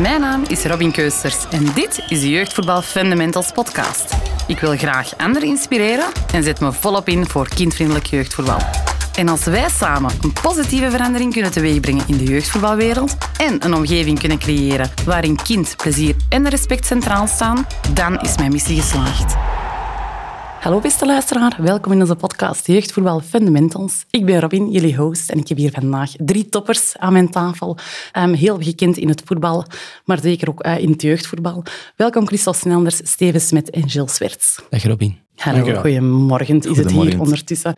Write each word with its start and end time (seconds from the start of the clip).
Mijn 0.00 0.20
naam 0.20 0.42
is 0.48 0.64
Robin 0.64 0.92
Keusters 0.92 1.48
en 1.50 1.64
dit 1.74 2.04
is 2.08 2.20
de 2.20 2.30
Jeugdvoetbal 2.30 2.82
Fundamentals 2.82 3.52
podcast. 3.52 4.16
Ik 4.46 4.58
wil 4.58 4.76
graag 4.76 5.16
anderen 5.16 5.48
inspireren 5.48 6.06
en 6.32 6.42
zet 6.42 6.60
me 6.60 6.72
volop 6.72 7.08
in 7.08 7.26
voor 7.26 7.48
kindvriendelijk 7.48 8.06
jeugdvoetbal. 8.06 8.58
En 9.14 9.28
als 9.28 9.44
wij 9.44 9.68
samen 9.68 10.10
een 10.22 10.32
positieve 10.32 10.90
verandering 10.90 11.32
kunnen 11.32 11.50
teweegbrengen 11.50 12.04
in 12.06 12.16
de 12.16 12.24
jeugdvoetbalwereld 12.24 13.16
en 13.36 13.64
een 13.64 13.74
omgeving 13.74 14.18
kunnen 14.18 14.38
creëren 14.38 14.90
waarin 15.04 15.36
kind, 15.42 15.76
plezier 15.76 16.14
en 16.28 16.48
respect 16.48 16.86
centraal 16.86 17.26
staan, 17.26 17.66
dan 17.94 18.20
is 18.20 18.36
mijn 18.36 18.52
missie 18.52 18.80
geslaagd. 18.80 19.36
Hallo 20.60 20.80
beste 20.80 21.06
luisteraar, 21.06 21.56
welkom 21.58 21.92
in 21.92 22.00
onze 22.00 22.16
podcast 22.16 22.66
Jeugdvoetbal 22.66 23.20
Fundamentals. 23.20 24.04
Ik 24.10 24.24
ben 24.24 24.40
Robin, 24.40 24.70
jullie 24.70 24.96
host, 24.96 25.30
en 25.30 25.38
ik 25.38 25.48
heb 25.48 25.58
hier 25.58 25.70
vandaag 25.70 26.10
drie 26.16 26.48
toppers 26.48 26.96
aan 26.96 27.12
mijn 27.12 27.30
tafel. 27.30 27.78
Um, 28.18 28.32
heel 28.32 28.58
gekend 28.58 28.96
in 28.96 29.08
het 29.08 29.22
voetbal, 29.24 29.64
maar 30.04 30.20
zeker 30.20 30.48
ook 30.48 30.66
uh, 30.66 30.78
in 30.78 30.90
het 30.90 31.02
jeugdvoetbal. 31.02 31.62
Welkom 31.96 32.26
Christel 32.26 32.52
Snenders, 32.52 33.00
Steven 33.02 33.40
Smet 33.40 33.70
en 33.70 33.90
Gilles 33.90 34.14
Swerts. 34.14 34.60
Dag 34.70 34.84
Robin. 34.84 35.18
Hallo, 35.36 35.80
goedemorgen. 35.80 36.60
Is 36.60 36.76
het 36.76 36.90
hier 36.90 37.20
ondertussen? 37.20 37.76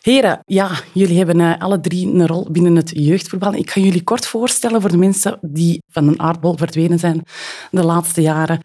Heren, 0.00 0.42
ja, 0.46 0.70
jullie 0.92 1.16
hebben 1.16 1.38
uh, 1.38 1.58
alle 1.58 1.80
drie 1.80 2.06
een 2.06 2.26
rol 2.26 2.48
binnen 2.50 2.76
het 2.76 2.90
jeugdvoetbal. 2.94 3.54
Ik 3.54 3.70
ga 3.70 3.80
jullie 3.80 4.02
kort 4.02 4.26
voorstellen 4.26 4.80
voor 4.80 4.90
de 4.90 4.96
mensen 4.96 5.38
die 5.40 5.82
van 5.88 6.08
een 6.08 6.20
aardbol 6.20 6.56
verdwenen 6.56 6.98
zijn 6.98 7.22
de 7.70 7.84
laatste 7.84 8.20
jaren. 8.20 8.60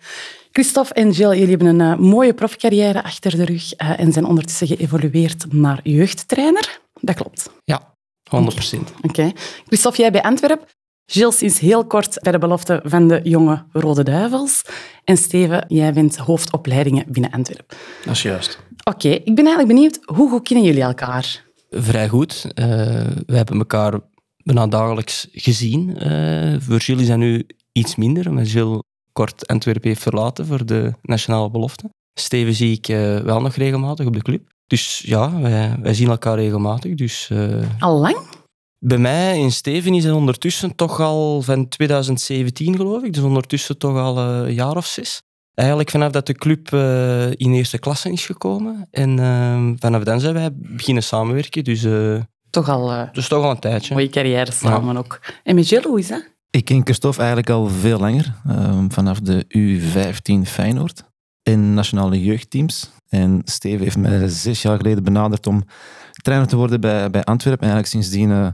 Christophe 0.58 0.94
en 0.94 1.12
Jill, 1.12 1.30
jullie 1.30 1.56
hebben 1.56 1.80
een 1.80 2.00
uh, 2.00 2.10
mooie 2.10 2.34
profcarrière 2.34 3.04
achter 3.04 3.38
de 3.38 3.46
rug 3.46 3.82
uh, 3.82 4.00
en 4.00 4.12
zijn 4.12 4.26
ondertussen 4.26 4.68
geëvolueerd 4.68 5.54
naar 5.54 5.80
jeugdtrainer. 5.84 6.80
Dat 7.02 7.16
klopt. 7.16 7.50
Ja, 7.64 7.94
100 8.30 8.56
procent. 8.56 8.90
Oké. 8.98 9.08
Okay. 9.08 9.34
Christophe, 9.66 10.02
jij 10.02 10.12
bij 10.12 10.22
Antwerpen. 10.22 10.68
Gilles 11.06 11.42
is 11.42 11.60
heel 11.60 11.86
kort 11.86 12.20
bij 12.22 12.32
de 12.32 12.38
belofte 12.38 12.82
van 12.84 13.08
de 13.08 13.20
jonge 13.24 13.66
Rode 13.72 14.04
Duivels. 14.04 14.62
En 15.04 15.18
Steven, 15.18 15.66
jij 15.68 15.94
bent 15.94 16.18
hoofdopleidingen 16.18 17.06
binnen 17.08 17.32
Antwerpen. 17.32 17.78
Dat 18.06 18.14
is 18.16 18.22
juist. 18.22 18.60
Oké, 18.84 19.06
okay. 19.08 19.12
ik 19.12 19.36
ben 19.36 19.46
eigenlijk 19.46 19.68
benieuwd, 19.68 20.00
hoe 20.06 20.30
goed 20.30 20.48
kennen 20.48 20.66
jullie 20.66 20.82
elkaar? 20.82 21.44
Vrij 21.70 22.08
goed. 22.08 22.46
Uh, 22.46 22.66
we 23.26 23.36
hebben 23.36 23.58
elkaar 23.58 24.00
bijna 24.44 24.68
dagelijks 24.68 25.28
gezien. 25.32 25.98
voor 26.62 26.82
Gilles 26.82 27.02
is 27.02 27.08
dat 27.08 27.18
nu 27.18 27.46
iets 27.72 27.96
minder, 27.96 28.34
maar 28.34 28.46
Gilles 28.46 28.82
kort 29.18 29.48
Antwerpen 29.48 29.88
heeft 29.90 30.02
verlaten 30.02 30.46
voor 30.46 30.66
de 30.66 30.94
nationale 31.02 31.50
belofte. 31.50 31.90
Steven 32.20 32.54
zie 32.54 32.72
ik 32.72 32.88
uh, 32.88 33.20
wel 33.20 33.42
nog 33.42 33.56
regelmatig 33.56 34.06
op 34.06 34.14
de 34.14 34.22
club. 34.22 34.42
Dus 34.68 35.04
ja, 35.06 35.40
wij, 35.42 35.76
wij 35.82 35.94
zien 35.94 36.10
elkaar 36.10 36.36
regelmatig. 36.36 36.96
Dus, 36.96 37.30
uh, 37.32 37.64
al 37.80 38.00
lang? 38.00 38.18
Bij 38.80 38.98
mij 38.98 39.40
in 39.40 39.52
Steven 39.52 39.94
is 39.94 40.04
het 40.04 40.14
ondertussen 40.14 40.76
toch 40.76 41.00
al 41.00 41.42
van 41.42 41.68
2017 41.68 42.76
geloof 42.76 43.04
ik. 43.04 43.14
Dus 43.14 43.24
ondertussen 43.24 43.78
toch 43.78 43.98
al 43.98 44.18
een 44.18 44.54
jaar 44.54 44.76
of 44.76 44.86
zes. 44.86 45.22
Eigenlijk 45.54 45.90
vanaf 45.90 46.12
dat 46.12 46.26
de 46.26 46.34
club 46.34 46.72
uh, 46.72 47.32
in 47.32 47.54
eerste 47.54 47.78
klasse 47.78 48.12
is 48.12 48.26
gekomen. 48.26 48.88
En 48.92 49.18
vanaf 49.80 50.04
dan 50.04 50.20
zijn 50.20 50.34
wij 50.34 50.50
beginnen 50.54 51.04
samenwerken. 51.04 51.64
Dus, 51.64 51.86
toch 52.50 52.70
al, 52.70 53.10
dus 53.12 53.28
toch 53.28 53.44
al 53.44 53.52
een 53.52 53.60
tijdje. 53.60 53.94
Mooie 53.94 54.10
carrière 54.10 54.52
samen 54.52 54.94
ja. 54.94 55.00
ook. 55.00 55.20
En 55.44 55.56
met 55.56 55.70
Jill, 55.70 55.84
hoe 55.84 56.00
is 56.00 56.08
dat? 56.08 56.37
Ik 56.50 56.66
ken 56.66 56.84
Christophe 56.84 57.20
eigenlijk 57.20 57.50
al 57.50 57.68
veel 57.68 58.00
langer, 58.00 58.34
um, 58.50 58.92
vanaf 58.92 59.20
de 59.20 59.46
U15 59.58 60.48
Feyenoord 60.48 61.04
in 61.44 61.74
nationale 61.74 62.24
jeugdteams. 62.24 62.92
En 63.10 63.42
Steve 63.44 63.84
heeft 63.84 63.98
mij 63.98 64.28
zes 64.28 64.62
jaar 64.62 64.78
geleden 64.78 65.04
benaderd 65.04 65.48
om 65.48 65.64
trainer 66.22 66.48
te 66.48 66.56
worden 66.56 66.82
bij, 66.82 67.10
bij 67.10 67.24
Antwerpen. 67.24 67.68
En 67.68 67.74
eigenlijk 67.74 68.04
sindsdien 68.04 68.30
uh, 68.30 68.48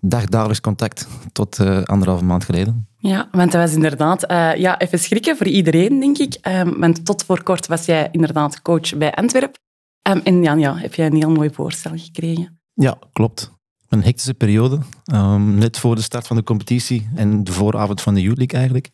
dagdagelijks 0.00 0.60
contact 0.60 1.08
tot 1.32 1.58
uh, 1.58 1.82
anderhalve 1.82 2.24
maand 2.24 2.44
geleden. 2.44 2.88
Ja, 2.98 3.28
want 3.32 3.52
dat 3.52 3.60
was 3.60 3.72
inderdaad 3.74 4.30
uh, 4.30 4.54
ja, 4.54 4.78
even 4.78 4.98
schrikken 4.98 5.36
voor 5.36 5.46
iedereen, 5.46 6.00
denk 6.00 6.18
ik. 6.18 6.38
Um, 6.48 6.80
want 6.80 7.04
tot 7.04 7.24
voor 7.24 7.42
kort 7.42 7.66
was 7.66 7.84
jij 7.84 8.08
inderdaad 8.12 8.62
coach 8.62 8.96
bij 8.96 9.14
Antwerpen. 9.14 9.60
Um, 10.08 10.20
en 10.24 10.42
Jan, 10.42 10.58
ja, 10.58 10.76
heb 10.76 10.94
jij 10.94 11.06
een 11.06 11.16
heel 11.16 11.30
mooi 11.30 11.50
voorstel 11.50 11.92
gekregen. 11.94 12.60
Ja, 12.74 12.98
klopt 13.12 13.57
een 13.88 14.02
hectische 14.02 14.34
periode. 14.34 14.78
Um, 15.12 15.54
net 15.54 15.78
voor 15.78 15.94
de 15.94 16.02
start 16.02 16.26
van 16.26 16.36
de 16.36 16.42
competitie 16.42 17.08
en 17.14 17.44
de 17.44 17.52
vooravond 17.52 18.00
van 18.00 18.14
de 18.14 18.20
Youth 18.20 18.38
League 18.38 18.58
eigenlijk, 18.58 18.90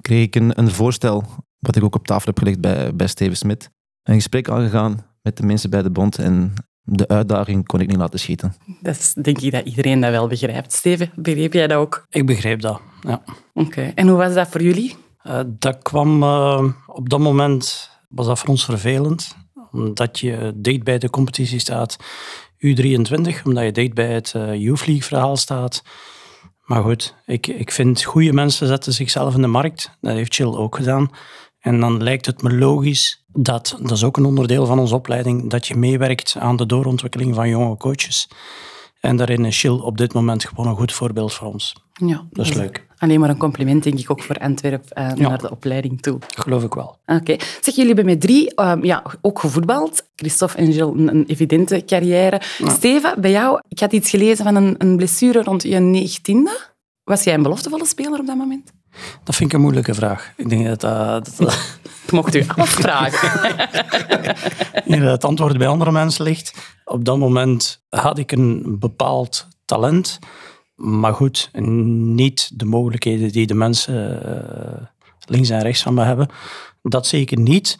kreeg 0.00 0.24
ik 0.24 0.34
een, 0.34 0.58
een 0.58 0.70
voorstel, 0.70 1.24
wat 1.58 1.76
ik 1.76 1.84
ook 1.84 1.94
op 1.94 2.06
tafel 2.06 2.26
heb 2.26 2.38
gelegd 2.38 2.60
bij, 2.60 2.94
bij 2.94 3.06
Steven 3.06 3.36
Smit. 3.36 3.70
Een 4.02 4.14
gesprek 4.14 4.48
aangegaan 4.48 5.06
met 5.22 5.36
de 5.36 5.42
mensen 5.42 5.70
bij 5.70 5.82
de 5.82 5.90
bond 5.90 6.18
en 6.18 6.52
de 6.82 7.08
uitdaging 7.08 7.66
kon 7.66 7.80
ik 7.80 7.88
niet 7.88 7.96
laten 7.96 8.18
schieten. 8.18 8.54
Dat 8.80 8.96
is 8.96 9.14
denk 9.14 9.38
ik 9.38 9.52
dat 9.52 9.66
iedereen 9.66 10.00
dat 10.00 10.10
wel 10.10 10.26
begrijpt. 10.26 10.72
Steven, 10.72 11.10
begreep 11.14 11.52
jij 11.52 11.66
dat 11.66 11.78
ook? 11.78 12.06
Ik 12.10 12.26
begreep 12.26 12.60
dat, 12.60 12.80
ja. 13.00 13.22
Oké, 13.54 13.92
en 13.94 14.08
hoe 14.08 14.16
was 14.16 14.34
dat 14.34 14.48
voor 14.48 14.62
jullie? 14.62 14.96
Uh, 15.24 15.40
dat 15.46 15.82
kwam 15.82 16.22
uh, 16.22 16.64
op 16.86 17.08
dat 17.08 17.20
moment, 17.20 17.90
was 18.08 18.26
dat 18.26 18.38
voor 18.38 18.48
ons 18.48 18.64
vervelend, 18.64 19.36
omdat 19.72 20.18
je 20.18 20.52
dicht 20.56 20.82
bij 20.82 20.98
de 20.98 21.10
competitie 21.10 21.58
staat. 21.58 21.96
U23, 22.56 23.42
omdat 23.44 23.64
je 23.64 23.72
dicht 23.72 23.94
bij 23.94 24.12
het 24.12 24.32
uh, 24.36 24.54
Youth 24.54 24.86
League 24.86 25.04
verhaal 25.04 25.36
staat. 25.36 25.82
Maar 26.64 26.82
goed, 26.82 27.14
ik, 27.24 27.46
ik 27.46 27.70
vind 27.70 28.02
goede 28.02 28.32
mensen 28.32 28.66
zetten 28.66 28.92
zichzelf 28.92 29.34
in 29.34 29.40
de 29.40 29.46
markt. 29.46 29.96
Dat 30.00 30.14
heeft 30.14 30.34
Chill 30.34 30.54
ook 30.54 30.76
gedaan. 30.76 31.10
En 31.60 31.80
dan 31.80 32.02
lijkt 32.02 32.26
het 32.26 32.42
me 32.42 32.54
logisch 32.54 33.24
dat, 33.26 33.76
dat 33.80 33.90
is 33.90 34.04
ook 34.04 34.16
een 34.16 34.24
onderdeel 34.24 34.66
van 34.66 34.78
onze 34.78 34.94
opleiding, 34.94 35.50
dat 35.50 35.66
je 35.66 35.76
meewerkt 35.76 36.36
aan 36.38 36.56
de 36.56 36.66
doorontwikkeling 36.66 37.34
van 37.34 37.48
jonge 37.48 37.76
coaches. 37.76 38.28
En 39.00 39.16
daarin 39.16 39.44
is 39.44 39.60
Chill 39.60 39.78
op 39.78 39.98
dit 39.98 40.12
moment 40.12 40.44
gewoon 40.44 40.66
een 40.66 40.76
goed 40.76 40.92
voorbeeld 40.92 41.32
voor 41.32 41.52
ons. 41.52 41.74
Ja, 41.92 42.26
dat 42.30 42.46
is 42.46 42.54
leuk. 42.54 42.86
Alleen 42.98 43.20
maar 43.20 43.28
een 43.28 43.36
compliment, 43.36 43.82
denk 43.82 43.98
ik, 43.98 44.10
ook 44.10 44.22
voor 44.22 44.36
Antwerpen 44.36 45.02
uh, 45.02 45.12
naar 45.12 45.38
de 45.38 45.50
opleiding 45.50 46.02
toe. 46.02 46.18
Geloof 46.36 46.62
ik 46.62 46.74
wel. 46.74 46.98
Oké. 47.06 47.36
Zeg, 47.60 47.74
jullie 47.74 47.86
hebben 47.86 48.04
met 48.04 48.20
drie 48.20 48.60
um, 48.60 48.84
ja, 48.84 49.02
ook 49.20 49.38
gevoetbald. 49.38 50.02
Christophe 50.16 50.56
en 50.56 50.72
Gilles, 50.72 50.94
een, 50.94 51.08
een 51.08 51.24
evidente 51.26 51.84
carrière. 51.86 52.40
Steven, 52.64 53.20
bij 53.20 53.30
jou, 53.30 53.60
ik 53.68 53.78
had 53.78 53.92
iets 53.92 54.10
gelezen 54.10 54.44
van 54.44 54.54
een, 54.54 54.74
een 54.78 54.96
blessure 54.96 55.42
rond 55.42 55.62
je 55.62 55.78
negentiende. 55.78 56.58
Was 57.04 57.24
jij 57.24 57.34
een 57.34 57.42
beloftevolle 57.42 57.86
speler 57.86 58.18
op 58.18 58.26
dat 58.26 58.36
moment? 58.36 58.72
Dat 59.24 59.34
vind 59.34 59.50
ik 59.50 59.56
een 59.56 59.62
moeilijke 59.62 59.94
vraag. 59.94 60.32
Ik 60.36 60.48
denk 60.48 60.66
dat 60.66 60.80
dat... 60.80 61.32
dat... 61.38 61.78
Mocht 62.10 62.34
u 62.34 62.44
afvragen. 62.56 63.56
ja, 64.98 65.10
het 65.10 65.24
antwoord 65.24 65.58
bij 65.58 65.66
andere 65.66 65.92
mensen 65.92 66.24
ligt. 66.24 66.75
Op 66.88 67.04
dat 67.04 67.18
moment 67.18 67.84
had 67.88 68.18
ik 68.18 68.32
een 68.32 68.78
bepaald 68.78 69.48
talent. 69.64 70.18
Maar 70.74 71.14
goed, 71.14 71.50
niet 71.52 72.50
de 72.54 72.64
mogelijkheden 72.64 73.32
die 73.32 73.46
de 73.46 73.54
mensen 73.54 74.22
uh, 74.26 74.86
links 75.24 75.50
en 75.50 75.62
rechts 75.62 75.82
van 75.82 75.94
me 75.94 76.02
hebben. 76.02 76.28
Dat 76.82 77.06
zeker 77.06 77.38
niet. 77.38 77.78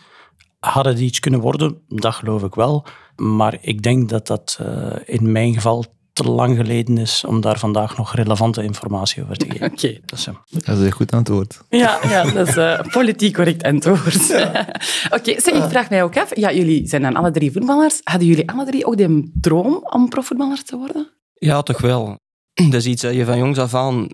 Hadden 0.61 0.97
die 0.97 1.07
iets 1.07 1.21
kunnen 1.21 1.41
worden? 1.41 1.83
Dat 1.89 2.15
geloof 2.15 2.43
ik 2.43 2.55
wel. 2.55 2.85
Maar 3.17 3.59
ik 3.61 3.83
denk 3.83 4.09
dat 4.09 4.27
dat 4.27 4.59
uh, 4.63 4.93
in 5.05 5.33
mijn 5.33 5.55
geval 5.55 5.85
te 6.17 6.31
lang 6.31 6.57
geleden 6.57 6.99
is 6.99 7.25
om 7.25 7.41
daar 7.41 7.59
vandaag 7.59 7.97
nog 7.97 8.15
relevante 8.15 8.63
informatie 8.63 9.23
over 9.23 9.37
te 9.37 9.47
geven. 9.51 9.67
Oké. 9.73 10.01
Dat, 10.05 10.29
dat, 10.65 10.79
is 10.79 10.85
een 10.85 10.93
goed 10.93 11.13
antwoord. 11.13 11.61
Ja, 11.69 11.99
ja 12.03 12.31
dat 12.31 12.49
is 12.49 12.57
een 12.57 12.89
politiek 12.91 13.35
correct 13.35 13.63
antwoord. 13.63 14.31
Oké, 14.35 15.31
okay, 15.31 15.35
ik 15.35 15.69
vraag 15.69 15.91
mij 15.91 16.03
ook 16.03 16.17
af. 16.17 16.37
Ja, 16.37 16.53
jullie 16.53 16.89
zijn 16.89 17.03
dan 17.03 17.17
alle 17.17 17.31
drie 17.31 17.53
voetballers. 17.53 18.01
Hadden 18.05 18.29
jullie 18.29 18.51
alle 18.51 18.65
drie 18.65 18.87
ook 18.87 18.97
de 18.97 19.31
droom 19.41 19.87
om 19.91 20.09
profvoetballer 20.09 20.63
te 20.63 20.77
worden? 20.77 21.09
Ja, 21.35 21.63
toch 21.63 21.81
wel. 21.81 22.19
Dat 22.55 22.75
is 22.75 22.87
iets 22.87 23.03
dat 23.03 23.15
je 23.15 23.25
van 23.25 23.39
jongs 23.39 23.59
af 23.59 23.75
aan 23.75 24.09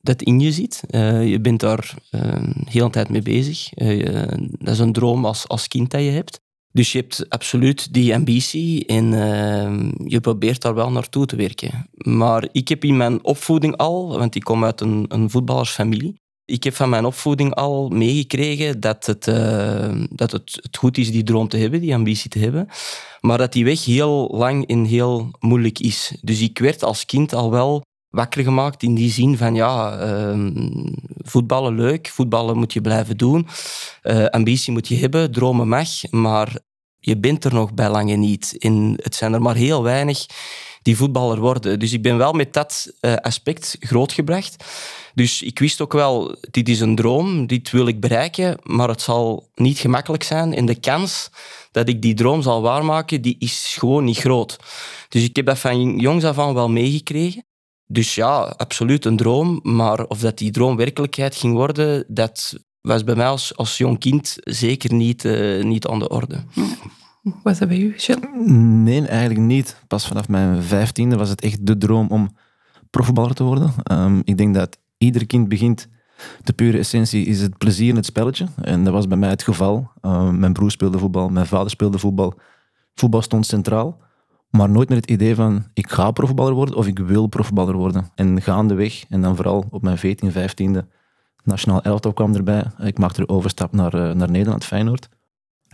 dat 0.00 0.22
in 0.22 0.40
je 0.40 0.52
ziet. 0.52 0.82
Uh, 0.90 1.28
je 1.28 1.40
bent 1.40 1.60
daar 1.60 1.94
uh, 2.10 2.32
heel 2.64 2.84
de 2.84 2.90
tijd 2.90 3.08
mee 3.08 3.22
bezig. 3.22 3.78
Uh, 3.78 4.28
dat 4.58 4.74
is 4.74 4.78
een 4.78 4.92
droom 4.92 5.24
als, 5.24 5.48
als 5.48 5.68
kind 5.68 5.90
dat 5.90 6.00
je 6.00 6.10
hebt. 6.10 6.40
Dus 6.78 6.92
je 6.92 6.98
hebt 6.98 7.26
absoluut 7.28 7.94
die 7.94 8.14
ambitie 8.14 8.86
en 8.86 9.10
je 10.04 10.20
probeert 10.20 10.62
daar 10.62 10.74
wel 10.74 10.90
naartoe 10.90 11.26
te 11.26 11.36
werken. 11.36 11.88
Maar 11.92 12.48
ik 12.52 12.68
heb 12.68 12.84
in 12.84 12.96
mijn 12.96 13.24
opvoeding 13.24 13.76
al, 13.76 14.18
want 14.18 14.34
ik 14.34 14.42
kom 14.42 14.64
uit 14.64 14.80
een, 14.80 15.04
een 15.08 15.30
voetballersfamilie, 15.30 16.20
ik 16.44 16.64
heb 16.64 16.74
van 16.74 16.88
mijn 16.88 17.04
opvoeding 17.04 17.54
al 17.54 17.88
meegekregen 17.88 18.80
dat, 18.80 19.06
het, 19.06 19.24
dat 20.10 20.32
het, 20.32 20.68
goed 20.78 20.98
is 20.98 21.10
die 21.10 21.22
droom 21.22 21.48
te 21.48 21.56
hebben, 21.56 21.80
die 21.80 21.94
ambitie 21.94 22.30
te 22.30 22.38
hebben. 22.38 22.68
Maar 23.20 23.38
dat 23.38 23.52
die 23.52 23.64
weg 23.64 23.84
heel 23.84 24.28
lang 24.32 24.66
en 24.66 24.84
heel 24.84 25.30
moeilijk 25.40 25.78
is. 25.78 26.18
Dus 26.20 26.40
ik 26.40 26.58
werd 26.58 26.82
als 26.82 27.04
kind 27.04 27.34
al 27.34 27.50
wel 27.50 27.82
wakker 28.08 28.42
gemaakt 28.42 28.82
in 28.82 28.94
die 28.94 29.10
zin 29.10 29.36
van 29.36 29.54
ja, 29.54 30.00
uh, 30.06 30.50
voetballen 31.16 31.74
leuk, 31.74 32.08
voetballen 32.08 32.56
moet 32.56 32.72
je 32.72 32.80
blijven 32.80 33.16
doen, 33.16 33.46
uh, 34.02 34.24
ambitie 34.24 34.72
moet 34.72 34.88
je 34.88 34.96
hebben, 34.96 35.32
dromen 35.32 35.68
mag, 35.68 35.88
maar 36.10 36.58
je 37.08 37.16
bent 37.16 37.44
er 37.44 37.54
nog 37.54 37.74
bij 37.74 37.90
lange 37.90 38.16
niet. 38.16 38.56
En 38.58 38.94
het 39.02 39.14
zijn 39.14 39.32
er 39.32 39.42
maar 39.42 39.54
heel 39.54 39.82
weinig 39.82 40.26
die 40.82 40.96
voetballer 40.96 41.40
worden. 41.40 41.78
Dus 41.78 41.92
ik 41.92 42.02
ben 42.02 42.16
wel 42.16 42.32
met 42.32 42.52
dat 42.52 42.92
uh, 43.00 43.14
aspect 43.14 43.76
grootgebracht. 43.80 44.64
Dus 45.14 45.42
ik 45.42 45.58
wist 45.58 45.80
ook 45.80 45.92
wel, 45.92 46.36
dit 46.50 46.68
is 46.68 46.80
een 46.80 46.94
droom, 46.94 47.46
dit 47.46 47.70
wil 47.70 47.86
ik 47.86 48.00
bereiken, 48.00 48.58
maar 48.62 48.88
het 48.88 49.02
zal 49.02 49.48
niet 49.54 49.78
gemakkelijk 49.78 50.22
zijn. 50.22 50.54
En 50.54 50.66
de 50.66 50.80
kans 50.80 51.30
dat 51.70 51.88
ik 51.88 52.02
die 52.02 52.14
droom 52.14 52.42
zal 52.42 52.62
waarmaken, 52.62 53.22
die 53.22 53.36
is 53.38 53.76
gewoon 53.78 54.04
niet 54.04 54.18
groot. 54.18 54.58
Dus 55.08 55.22
ik 55.22 55.36
heb 55.36 55.46
dat 55.46 55.58
van 55.58 55.98
jongs 55.98 56.24
af 56.24 56.38
aan 56.38 56.54
wel 56.54 56.68
meegekregen. 56.68 57.44
Dus 57.86 58.14
ja, 58.14 58.54
absoluut 58.56 59.04
een 59.04 59.16
droom. 59.16 59.60
Maar 59.62 60.04
of 60.04 60.18
dat 60.18 60.38
die 60.38 60.50
droom 60.50 60.76
werkelijkheid 60.76 61.36
ging 61.36 61.54
worden, 61.54 62.04
dat 62.08 62.58
was 62.80 63.04
bij 63.04 63.14
mij 63.14 63.26
als, 63.26 63.56
als 63.56 63.78
jong 63.78 63.98
kind 63.98 64.36
zeker 64.40 64.92
niet, 64.94 65.24
uh, 65.24 65.64
niet 65.64 65.86
aan 65.86 65.98
de 65.98 66.08
orde. 66.08 66.44
Was 67.42 67.58
dat 67.58 67.68
bij 67.68 67.78
u? 67.78 67.94
Nee, 68.82 69.06
eigenlijk 69.06 69.40
niet. 69.40 69.82
Pas 69.86 70.06
vanaf 70.06 70.28
mijn 70.28 70.62
vijftiende 70.62 71.16
was 71.16 71.28
het 71.28 71.40
echt 71.40 71.66
de 71.66 71.78
droom 71.78 72.06
om 72.08 72.30
profvoetballer 72.90 73.34
te 73.34 73.42
worden. 73.44 73.72
Um, 73.92 74.20
ik 74.24 74.36
denk 74.36 74.54
dat 74.54 74.78
ieder 74.98 75.26
kind 75.26 75.48
begint, 75.48 75.88
de 76.44 76.52
pure 76.52 76.78
essentie 76.78 77.26
is 77.26 77.40
het 77.40 77.58
plezier 77.58 77.88
in 77.88 77.96
het 77.96 78.06
spelletje. 78.06 78.46
En 78.62 78.84
dat 78.84 78.92
was 78.92 79.06
bij 79.06 79.16
mij 79.16 79.28
het 79.28 79.42
geval. 79.42 79.90
Um, 80.02 80.38
mijn 80.38 80.52
broer 80.52 80.70
speelde 80.70 80.98
voetbal, 80.98 81.28
mijn 81.28 81.46
vader 81.46 81.70
speelde 81.70 81.98
voetbal. 81.98 82.34
Voetbal 82.94 83.22
stond 83.22 83.46
centraal. 83.46 83.98
Maar 84.50 84.70
nooit 84.70 84.88
met 84.88 84.98
het 84.98 85.10
idee 85.10 85.34
van, 85.34 85.64
ik 85.74 85.90
ga 85.90 86.10
profvoetballer 86.10 86.54
worden 86.54 86.74
of 86.74 86.86
ik 86.86 86.98
wil 86.98 87.26
profvoetballer 87.26 87.76
worden. 87.76 88.10
En 88.14 88.42
gaandeweg, 88.42 89.04
en 89.08 89.20
dan 89.20 89.36
vooral 89.36 89.64
op 89.70 89.82
mijn 89.82 89.98
14, 89.98 90.32
15e, 90.32 90.86
nationaal 91.44 91.82
elftal 91.82 92.12
kwam 92.12 92.34
erbij. 92.34 92.64
Ik 92.78 92.98
maakte 92.98 93.20
de 93.20 93.28
overstap 93.28 93.72
naar, 93.72 93.94
uh, 93.94 94.14
naar 94.14 94.30
Nederland, 94.30 94.64
Feyenoord. 94.64 95.08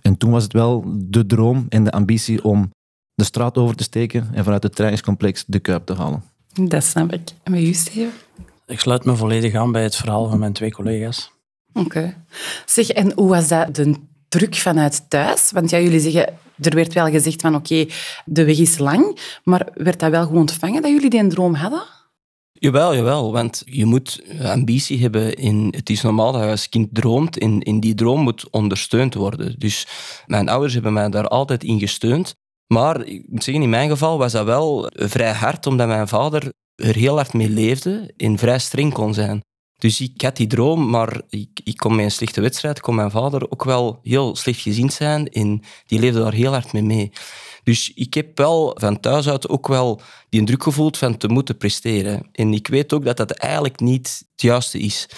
En 0.08 0.16
toen 0.16 0.30
was 0.30 0.42
het 0.42 0.52
wel 0.52 0.84
de 0.86 1.26
droom 1.26 1.66
en 1.68 1.84
de 1.84 1.90
ambitie 1.90 2.44
om 2.44 2.70
de 3.14 3.24
straat 3.24 3.58
over 3.58 3.76
te 3.76 3.82
steken 3.82 4.28
en 4.32 4.44
vanuit 4.44 4.62
het 4.62 4.74
trainingscomplex 4.74 5.44
de 5.46 5.58
Kuip 5.58 5.86
te 5.86 5.94
halen. 5.94 6.22
Dat 6.52 6.84
snap 6.84 7.12
ik. 7.12 7.28
En 7.42 7.52
bij 7.52 7.62
u, 7.62 7.72
Steven? 7.72 8.12
Ik 8.66 8.80
sluit 8.80 9.04
me 9.04 9.16
volledig 9.16 9.54
aan 9.54 9.72
bij 9.72 9.82
het 9.82 9.96
verhaal 9.96 10.28
van 10.28 10.38
mijn 10.38 10.52
twee 10.52 10.72
collega's. 10.72 11.32
Oké. 11.72 12.24
Zeg, 12.66 12.88
en 12.88 13.12
hoe 13.14 13.28
was 13.28 13.48
dat 13.48 13.74
de 13.74 13.94
druk 14.28 14.54
vanuit 14.54 15.04
thuis? 15.10 15.50
Want 15.50 15.70
ja, 15.70 15.78
jullie 15.78 16.00
zeggen, 16.00 16.34
er 16.60 16.74
werd 16.74 16.92
wel 16.92 17.06
gezegd 17.06 17.40
van 17.40 17.54
oké, 17.54 17.86
de 18.24 18.44
weg 18.44 18.58
is 18.58 18.78
lang, 18.78 19.18
maar 19.44 19.68
werd 19.74 20.00
dat 20.00 20.10
wel 20.10 20.26
goed 20.26 20.36
ontvangen 20.36 20.82
dat 20.82 20.90
jullie 20.90 21.10
die 21.10 21.26
droom 21.26 21.54
hadden? 21.54 21.82
Jawel, 22.58 22.94
jawel, 22.94 23.32
want 23.32 23.62
je 23.64 23.84
moet 23.84 24.22
ambitie 24.42 25.00
hebben. 25.00 25.34
In, 25.34 25.74
het 25.76 25.90
is 25.90 26.02
normaal 26.02 26.32
dat 26.32 26.42
je 26.42 26.48
als 26.48 26.68
kind 26.68 26.88
droomt 26.92 27.38
en 27.38 27.60
in 27.60 27.80
die 27.80 27.94
droom 27.94 28.20
moet 28.20 28.50
ondersteund 28.50 29.14
worden. 29.14 29.58
Dus 29.58 29.86
mijn 30.26 30.48
ouders 30.48 30.74
hebben 30.74 30.92
mij 30.92 31.08
daar 31.08 31.28
altijd 31.28 31.64
in 31.64 31.78
gesteund. 31.78 32.34
Maar 32.66 33.04
ik 33.04 33.24
moet 33.28 33.44
zeggen, 33.44 33.62
in 33.62 33.70
mijn 33.70 33.88
geval 33.88 34.18
was 34.18 34.32
dat 34.32 34.44
wel 34.44 34.90
vrij 34.94 35.32
hard, 35.32 35.66
omdat 35.66 35.86
mijn 35.86 36.08
vader 36.08 36.52
er 36.74 36.94
heel 36.94 37.14
hard 37.14 37.32
mee 37.32 37.48
leefde 37.48 38.12
en 38.16 38.38
vrij 38.38 38.58
streng 38.58 38.92
kon 38.92 39.14
zijn. 39.14 39.40
Dus 39.78 40.00
ik 40.00 40.22
had 40.22 40.36
die 40.36 40.46
droom, 40.46 40.90
maar 40.90 41.22
ik, 41.28 41.60
ik 41.64 41.76
kon 41.76 41.98
een 41.98 42.10
slechte 42.10 42.40
wedstrijd, 42.40 42.80
kon 42.80 42.94
mijn 42.94 43.10
vader 43.10 43.50
ook 43.50 43.64
wel 43.64 43.98
heel 44.02 44.36
slecht 44.36 44.60
gezien 44.60 44.90
zijn 44.90 45.28
en 45.28 45.62
die 45.86 45.98
leefde 45.98 46.20
daar 46.22 46.32
heel 46.32 46.52
hard 46.52 46.72
mee 46.72 46.82
mee. 46.82 47.12
Dus 47.64 47.92
ik 47.94 48.14
heb 48.14 48.38
wel 48.38 48.76
van 48.80 49.00
thuis 49.00 49.28
uit 49.28 49.48
ook 49.48 49.68
wel 49.68 50.00
die 50.28 50.44
druk 50.44 50.62
gevoeld 50.62 50.98
van 50.98 51.16
te 51.16 51.28
moeten 51.28 51.56
presteren. 51.56 52.28
En 52.32 52.52
ik 52.52 52.66
weet 52.66 52.92
ook 52.92 53.04
dat 53.04 53.16
dat 53.16 53.30
eigenlijk 53.30 53.80
niet 53.80 54.22
het 54.32 54.42
juiste 54.42 54.78
is. 54.78 55.08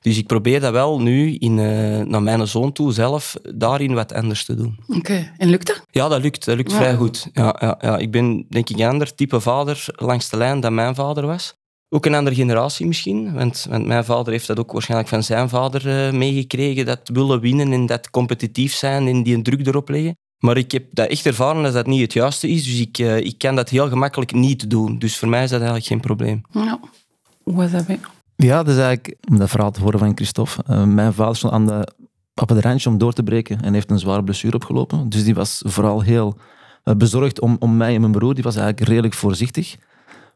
Dus 0.00 0.18
ik 0.18 0.26
probeer 0.26 0.60
dat 0.60 0.72
wel 0.72 1.00
nu 1.00 1.34
in, 1.34 1.58
uh, 1.58 2.00
naar 2.00 2.22
mijn 2.22 2.48
zoon 2.48 2.72
toe 2.72 2.92
zelf 2.92 3.36
daarin 3.54 3.94
wat 3.94 4.12
anders 4.12 4.44
te 4.44 4.54
doen. 4.54 4.78
Oké, 4.88 5.32
en 5.36 5.48
lukt 5.48 5.66
dat? 5.66 5.82
Ja, 5.90 6.08
dat 6.08 6.22
lukt. 6.22 6.44
Dat 6.44 6.56
lukt 6.56 6.72
vrij 6.72 6.94
goed. 6.94 7.28
Ja, 7.32 7.56
ja, 7.60 7.78
ja. 7.80 7.98
Ik 7.98 8.10
ben 8.10 8.46
denk 8.48 8.68
ik 8.68 8.78
een 8.78 8.88
ander 8.88 9.14
type 9.14 9.40
vader 9.40 9.84
langs 9.86 10.30
de 10.30 10.36
lijn 10.36 10.60
dan 10.60 10.74
mijn 10.74 10.94
vader 10.94 11.26
was. 11.26 11.54
Ook 11.88 12.06
een 12.06 12.14
andere 12.14 12.36
generatie 12.36 12.86
misschien, 12.86 13.32
want, 13.32 13.66
want, 13.70 13.86
mijn 13.86 14.04
vader 14.04 14.32
heeft 14.32 14.46
dat 14.46 14.58
ook 14.58 14.72
waarschijnlijk 14.72 15.08
van 15.08 15.22
zijn 15.22 15.48
vader 15.48 15.86
uh, 15.86 16.12
meegekregen, 16.12 16.86
dat 16.86 17.00
willen 17.12 17.40
winnen 17.40 17.72
en 17.72 17.86
dat 17.86 18.10
competitief 18.10 18.74
zijn 18.74 19.06
en 19.06 19.22
die 19.22 19.34
een 19.34 19.42
druk 19.42 19.66
erop 19.66 19.88
leggen. 19.88 20.16
Maar 20.46 20.56
ik 20.56 20.72
heb 20.72 20.84
dat 20.90 21.08
echt 21.08 21.26
ervaren 21.26 21.62
dat 21.62 21.72
dat 21.72 21.86
niet 21.86 22.00
het 22.00 22.12
juiste 22.12 22.48
is. 22.48 22.64
Dus 22.64 22.80
ik, 22.80 22.98
uh, 22.98 23.16
ik 23.16 23.38
kan 23.38 23.54
dat 23.56 23.68
heel 23.68 23.88
gemakkelijk 23.88 24.32
niet 24.32 24.70
doen. 24.70 24.98
Dus 24.98 25.18
voor 25.18 25.28
mij 25.28 25.42
is 25.42 25.50
dat 25.50 25.58
eigenlijk 25.58 25.88
geen 25.88 26.00
probleem. 26.00 26.42
Ja. 26.50 26.80
Hoe 27.42 27.54
was 27.54 27.70
dat 27.70 27.86
bij 27.86 28.00
Ja, 28.36 28.62
dat 28.62 28.74
is 28.74 28.80
eigenlijk, 28.80 29.16
om 29.28 29.38
dat 29.38 29.50
verhaal 29.50 29.70
te 29.70 29.80
horen 29.80 29.98
van 29.98 30.12
Christophe. 30.14 30.64
Uh, 30.70 30.84
mijn 30.84 31.12
vader 31.12 31.36
stond 31.36 31.52
aan 31.52 31.66
de, 31.66 31.88
op 32.34 32.48
het 32.48 32.64
randje 32.64 32.88
om 32.88 32.98
door 32.98 33.12
te 33.12 33.22
breken 33.22 33.62
en 33.62 33.74
heeft 33.74 33.90
een 33.90 33.98
zware 33.98 34.24
blessure 34.24 34.54
opgelopen. 34.54 35.08
Dus 35.08 35.24
die 35.24 35.34
was 35.34 35.62
vooral 35.64 36.00
heel 36.00 36.36
uh, 36.84 36.94
bezorgd 36.94 37.40
om, 37.40 37.56
om 37.58 37.76
mij 37.76 37.94
en 37.94 38.00
mijn 38.00 38.12
broer. 38.12 38.34
Die 38.34 38.44
was 38.44 38.56
eigenlijk 38.56 38.88
redelijk 38.88 39.14
voorzichtig. 39.14 39.76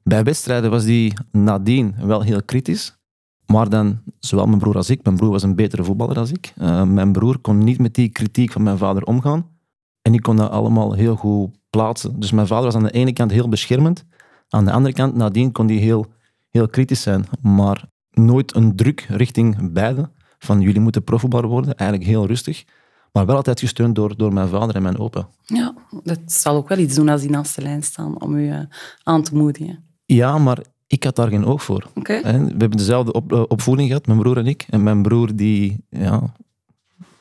Bij 0.03 0.23
wedstrijden 0.23 0.71
was 0.71 0.85
die 0.85 1.13
nadien 1.33 1.95
wel 1.99 2.23
heel 2.23 2.43
kritisch. 2.43 2.99
Maar 3.47 3.69
dan, 3.69 4.01
zowel 4.19 4.47
mijn 4.47 4.59
broer 4.59 4.77
als 4.77 4.91
ik, 4.91 5.05
mijn 5.05 5.17
broer 5.17 5.31
was 5.31 5.43
een 5.43 5.57
betere 5.57 5.85
voetballer 5.85 6.15
dan 6.15 6.29
ik. 6.29 6.53
mijn 6.87 7.13
broer 7.13 7.39
kon 7.39 7.65
niet 7.65 7.79
met 7.79 7.95
die 7.95 8.09
kritiek 8.09 8.53
van 8.53 8.63
mijn 8.63 8.79
vader 8.79 9.03
omgaan. 9.03 9.59
En 10.03 10.15
ik 10.15 10.23
kon 10.23 10.37
dat 10.37 10.51
allemaal 10.51 10.93
heel 10.93 11.17
goed 11.17 11.51
plaatsen. 11.71 12.21
Dus 12.21 12.33
mijn 12.33 12.47
vader 12.47 12.65
was 12.65 12.75
aan 12.75 12.83
de 12.83 12.91
ene 12.91 13.13
kant 13.13 13.31
heel 13.31 13.49
beschermend. 13.49 14.05
Aan 14.49 14.65
de 14.65 14.73
andere 14.73 14.95
kant, 14.95 15.15
nadien 15.15 15.53
kon 15.53 15.67
hij 15.67 15.77
heel, 15.77 16.07
heel 16.51 16.69
kritisch 16.69 17.03
zijn. 17.03 17.27
Maar 17.43 17.85
nooit 18.11 18.55
een 18.55 18.77
druk 18.77 19.07
richting 19.09 19.73
beide. 19.73 20.11
Van 20.39 20.61
jullie 20.61 20.81
moeten 20.81 21.05
profvoetballer 21.05 21.49
worden. 21.49 21.75
Eigenlijk 21.77 22.11
heel 22.11 22.27
rustig. 22.27 22.65
Maar 23.13 23.27
wel 23.27 23.37
altijd 23.37 23.61
gesteund 23.61 23.95
door, 23.95 24.17
door 24.17 24.33
mijn 24.33 24.49
vader 24.49 24.75
en 24.75 24.83
mijn 24.83 24.99
opa. 24.99 25.29
Ja, 25.45 25.75
dat 26.03 26.19
zal 26.27 26.57
ook 26.57 26.69
wel 26.69 26.79
iets 26.79 26.95
doen 26.95 27.09
als 27.09 27.21
die 27.21 27.31
naast 27.31 27.55
de 27.55 27.63
lijn 27.63 27.83
staan 27.83 28.21
om 28.21 28.35
u 28.35 28.49
uh, 28.49 28.61
aan 29.03 29.23
te 29.23 29.35
moedigen. 29.35 29.85
Ja, 30.07 30.39
maar 30.39 30.59
ik 30.87 31.05
had 31.05 31.17
daar 31.17 31.29
geen 31.29 31.45
oog 31.45 31.63
voor. 31.63 31.87
Okay. 31.95 32.23
We 32.23 32.29
hebben 32.29 32.71
dezelfde 32.71 33.13
op, 33.13 33.33
uh, 33.33 33.43
opvoeding 33.49 33.89
gehad, 33.89 34.07
mijn 34.07 34.19
broer 34.19 34.39
en 34.39 34.47
ik. 34.47 34.67
En 34.71 34.83
mijn 34.83 35.03
broer 35.03 35.37
die, 35.37 35.85
ja, 35.89 36.35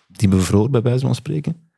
die 0.08 0.28
bevroor, 0.28 0.70
bij 0.70 0.82
wijze 0.82 1.06
van 1.06 1.16
spreken. 1.16 1.69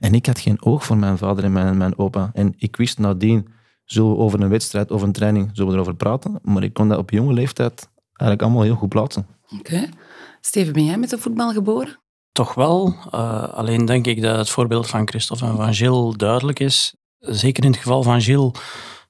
En 0.00 0.14
ik 0.14 0.26
had 0.26 0.38
geen 0.38 0.64
oog 0.64 0.84
voor 0.84 0.96
mijn 0.96 1.18
vader 1.18 1.44
en 1.44 1.52
mijn, 1.52 1.76
mijn 1.76 1.98
opa. 1.98 2.30
En 2.32 2.54
ik 2.56 2.76
wist 2.76 2.98
nadien, 2.98 3.48
zullen 3.84 4.10
we 4.10 4.16
over 4.16 4.40
een 4.40 4.48
wedstrijd 4.48 4.90
of 4.90 5.02
een 5.02 5.12
training 5.12 5.50
zullen 5.52 5.70
we 5.70 5.74
erover 5.74 5.94
praten. 5.94 6.38
Maar 6.42 6.62
ik 6.62 6.72
kon 6.72 6.88
dat 6.88 6.98
op 6.98 7.10
jonge 7.10 7.32
leeftijd 7.32 7.88
eigenlijk 8.06 8.42
allemaal 8.42 8.62
heel 8.62 8.74
goed 8.74 8.88
plaatsen. 8.88 9.26
Oké. 9.58 9.88
Steven, 10.40 10.72
ben 10.72 10.84
jij 10.84 10.98
met 10.98 11.10
de 11.10 11.18
voetbal 11.18 11.52
geboren? 11.52 12.00
Toch 12.32 12.54
wel. 12.54 12.94
Uh, 13.14 13.48
alleen 13.48 13.84
denk 13.84 14.06
ik 14.06 14.22
dat 14.22 14.36
het 14.36 14.50
voorbeeld 14.50 14.86
van 14.86 15.08
Christophe 15.08 15.46
en 15.46 15.56
van 15.56 15.74
Gilles 15.74 16.16
duidelijk 16.16 16.60
is. 16.60 16.94
Zeker 17.18 17.64
in 17.64 17.70
het 17.70 17.80
geval 17.80 18.02
van 18.02 18.20
Gilles. 18.20 18.52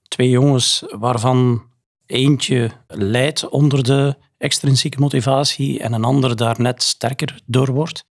Twee 0.09 0.31
jongens 0.31 0.85
waarvan 0.99 1.63
eentje 2.07 2.71
leidt 2.87 3.49
onder 3.49 3.85
de 3.85 4.17
extrinsieke 4.39 5.01
motivatie 5.01 5.81
en 5.81 5.93
een 5.93 6.05
ander 6.05 6.37
daar 6.37 6.61
net 6.61 6.83
sterker 6.83 7.41
door 7.47 7.73
wordt. 7.73 8.05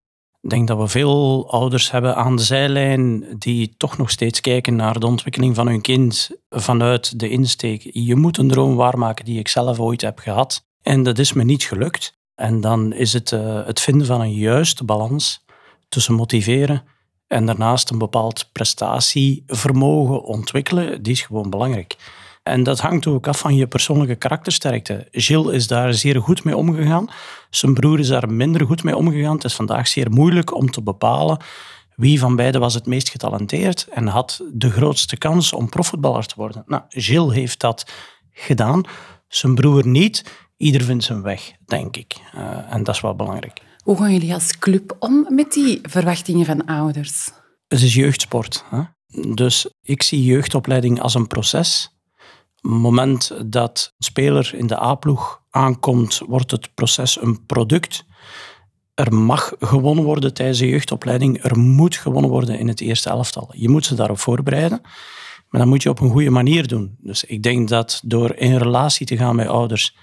Ik 0.50 0.56
denk 0.56 0.68
dat 0.68 0.78
we 0.78 0.88
veel 0.88 1.52
ouders 1.52 1.92
hebben 1.92 2.16
aan 2.16 2.36
de 2.36 2.44
zijlijn 2.44 3.26
die 3.38 3.74
toch 3.78 3.98
nog 3.98 4.10
steeds 4.10 4.42
kijken 4.42 4.76
naar 4.76 5.00
de 5.00 5.06
ontwikkeling 5.06 5.56
van 5.56 5.68
hun 5.68 5.82
kind 5.82 6.30
vanuit 6.50 7.20
de 7.20 7.30
insteek. 7.30 7.90
Je 7.94 8.16
moet 8.16 8.38
een 8.38 8.48
droom 8.48 8.76
waarmaken 8.76 9.26
die 9.26 9.40
ik 9.40 9.48
zelf 9.48 9.80
ooit 9.80 10.02
heb 10.02 10.20
gehad. 10.20 10.66
En 10.82 11.04
dat 11.04 11.20
is 11.20 11.34
me 11.34 11.44
niet 11.44 11.64
gelukt. 11.64 12.18
En 12.36 12.62
dan 12.62 12.94
is 12.94 13.14
het 13.14 13.32
uh, 13.32 13.66
het 13.66 13.80
vinden 13.80 14.08
van 14.08 14.22
een 14.22 14.34
juiste 14.34 14.84
balans 14.84 15.46
tussen 15.90 16.14
motiveren 16.14 16.84
en 17.28 17.46
daarnaast 17.46 17.90
een 17.90 17.98
bepaald 17.98 18.50
prestatievermogen 18.52 20.24
ontwikkelen. 20.24 21.04
Die 21.04 21.14
is 21.14 21.22
gewoon 21.22 21.50
belangrijk. 21.50 21.96
En 22.50 22.64
dat 22.64 22.80
hangt 22.80 23.08
ook 23.08 23.28
af 23.28 23.40
van 23.40 23.56
je 23.56 23.68
persoonlijke 23.68 24.16
karaktersterkte. 24.16 25.08
Gilles 25.12 25.56
is 25.56 25.68
daar 25.68 25.94
zeer 25.94 26.22
goed 26.22 26.44
mee 26.44 26.58
omgegaan. 26.58 27.08
Zijn 27.50 27.74
broer 27.74 28.00
is 28.00 28.08
daar 28.08 28.32
minder 28.32 28.66
goed 28.66 28.84
mee 28.84 28.96
omgegaan. 28.96 29.36
Het 29.36 29.44
is 29.44 29.56
vandaag 29.56 29.88
zeer 29.88 30.12
moeilijk 30.12 30.56
om 30.56 30.72
te 30.72 30.82
bepalen 30.82 31.38
wie 32.00 32.20
van 32.20 32.36
beiden 32.36 32.62
was 32.62 32.74
het 32.74 32.86
meest 32.86 33.10
getalenteerd 33.10 33.88
en 33.92 34.08
had 34.08 34.42
de 34.54 34.72
grootste 34.72 35.18
kans 35.18 35.54
om 35.54 35.70
profvoetballer 35.70 36.26
te 36.26 36.34
worden. 36.38 36.64
Nou, 36.66 36.84
Gilles 36.90 37.34
heeft 37.34 37.60
dat 37.60 37.92
gedaan, 38.32 38.84
zijn 39.28 39.56
broer 39.56 39.88
niet. 39.88 40.24
Ieder 40.58 40.82
vindt 40.82 41.04
zijn 41.04 41.22
weg, 41.22 41.52
denk 41.66 41.98
ik. 41.98 42.16
Uh, 42.36 42.74
en 42.74 42.84
dat 42.84 42.96
is 42.96 43.02
wel 43.02 43.16
belangrijk. 43.16 43.62
Hoe 43.84 43.98
gaan 43.98 44.14
jullie 44.14 44.34
als 44.34 44.60
club 44.60 44.96
om 45.00 45.26
met 45.30 45.52
die 45.52 45.80
verwachtingen 45.82 46.46
van 46.46 46.66
ouders? 46.66 47.30
Het 47.68 47.82
is 47.82 47.94
jeugdsport. 47.94 48.64
Hè? 48.70 48.82
Dus 49.34 49.70
ik 49.82 50.04
zie 50.04 50.24
jeugdopleiding 50.24 51.02
als 51.02 51.14
een 51.14 51.28
proces 51.28 51.99
moment 52.62 53.32
dat 53.46 53.94
een 53.98 54.06
speler 54.06 54.52
in 54.56 54.68
de 54.68 54.82
A-ploeg 54.82 55.42
aankomt, 55.50 56.22
wordt 56.28 56.52
het 56.52 56.74
proces 56.74 57.22
een 57.22 57.46
product. 57.46 58.06
Er 58.94 59.14
mag 59.14 59.54
gewonnen 59.60 60.04
worden 60.04 60.34
tijdens 60.34 60.60
de 60.60 60.68
jeugdopleiding. 60.68 61.44
Er 61.44 61.58
moet 61.58 61.96
gewonnen 61.96 62.32
worden 62.32 62.60
in 62.60 62.68
het 62.68 62.82
eerste 62.82 63.10
elftal. 63.10 63.50
Je 63.52 63.70
moet 63.70 63.86
ze 63.86 63.96
daarop 63.96 64.20
voorbereiden. 64.20 64.82
Maar 65.50 65.62
dan 65.62 65.70
moet 65.70 65.84
je 65.84 65.90
op 65.90 66.00
een 66.00 66.12
goede 66.12 66.30
manier 66.30 66.68
doen. 66.68 66.98
Dus 67.00 67.24
ik 67.24 67.44
denk 67.44 67.68
dat 67.68 68.02
door 68.06 68.36
in 68.36 68.58
relatie 68.58 69.06
te 69.06 69.18
gaan 69.18 69.36
met 69.36 69.48
ouders 69.48 69.96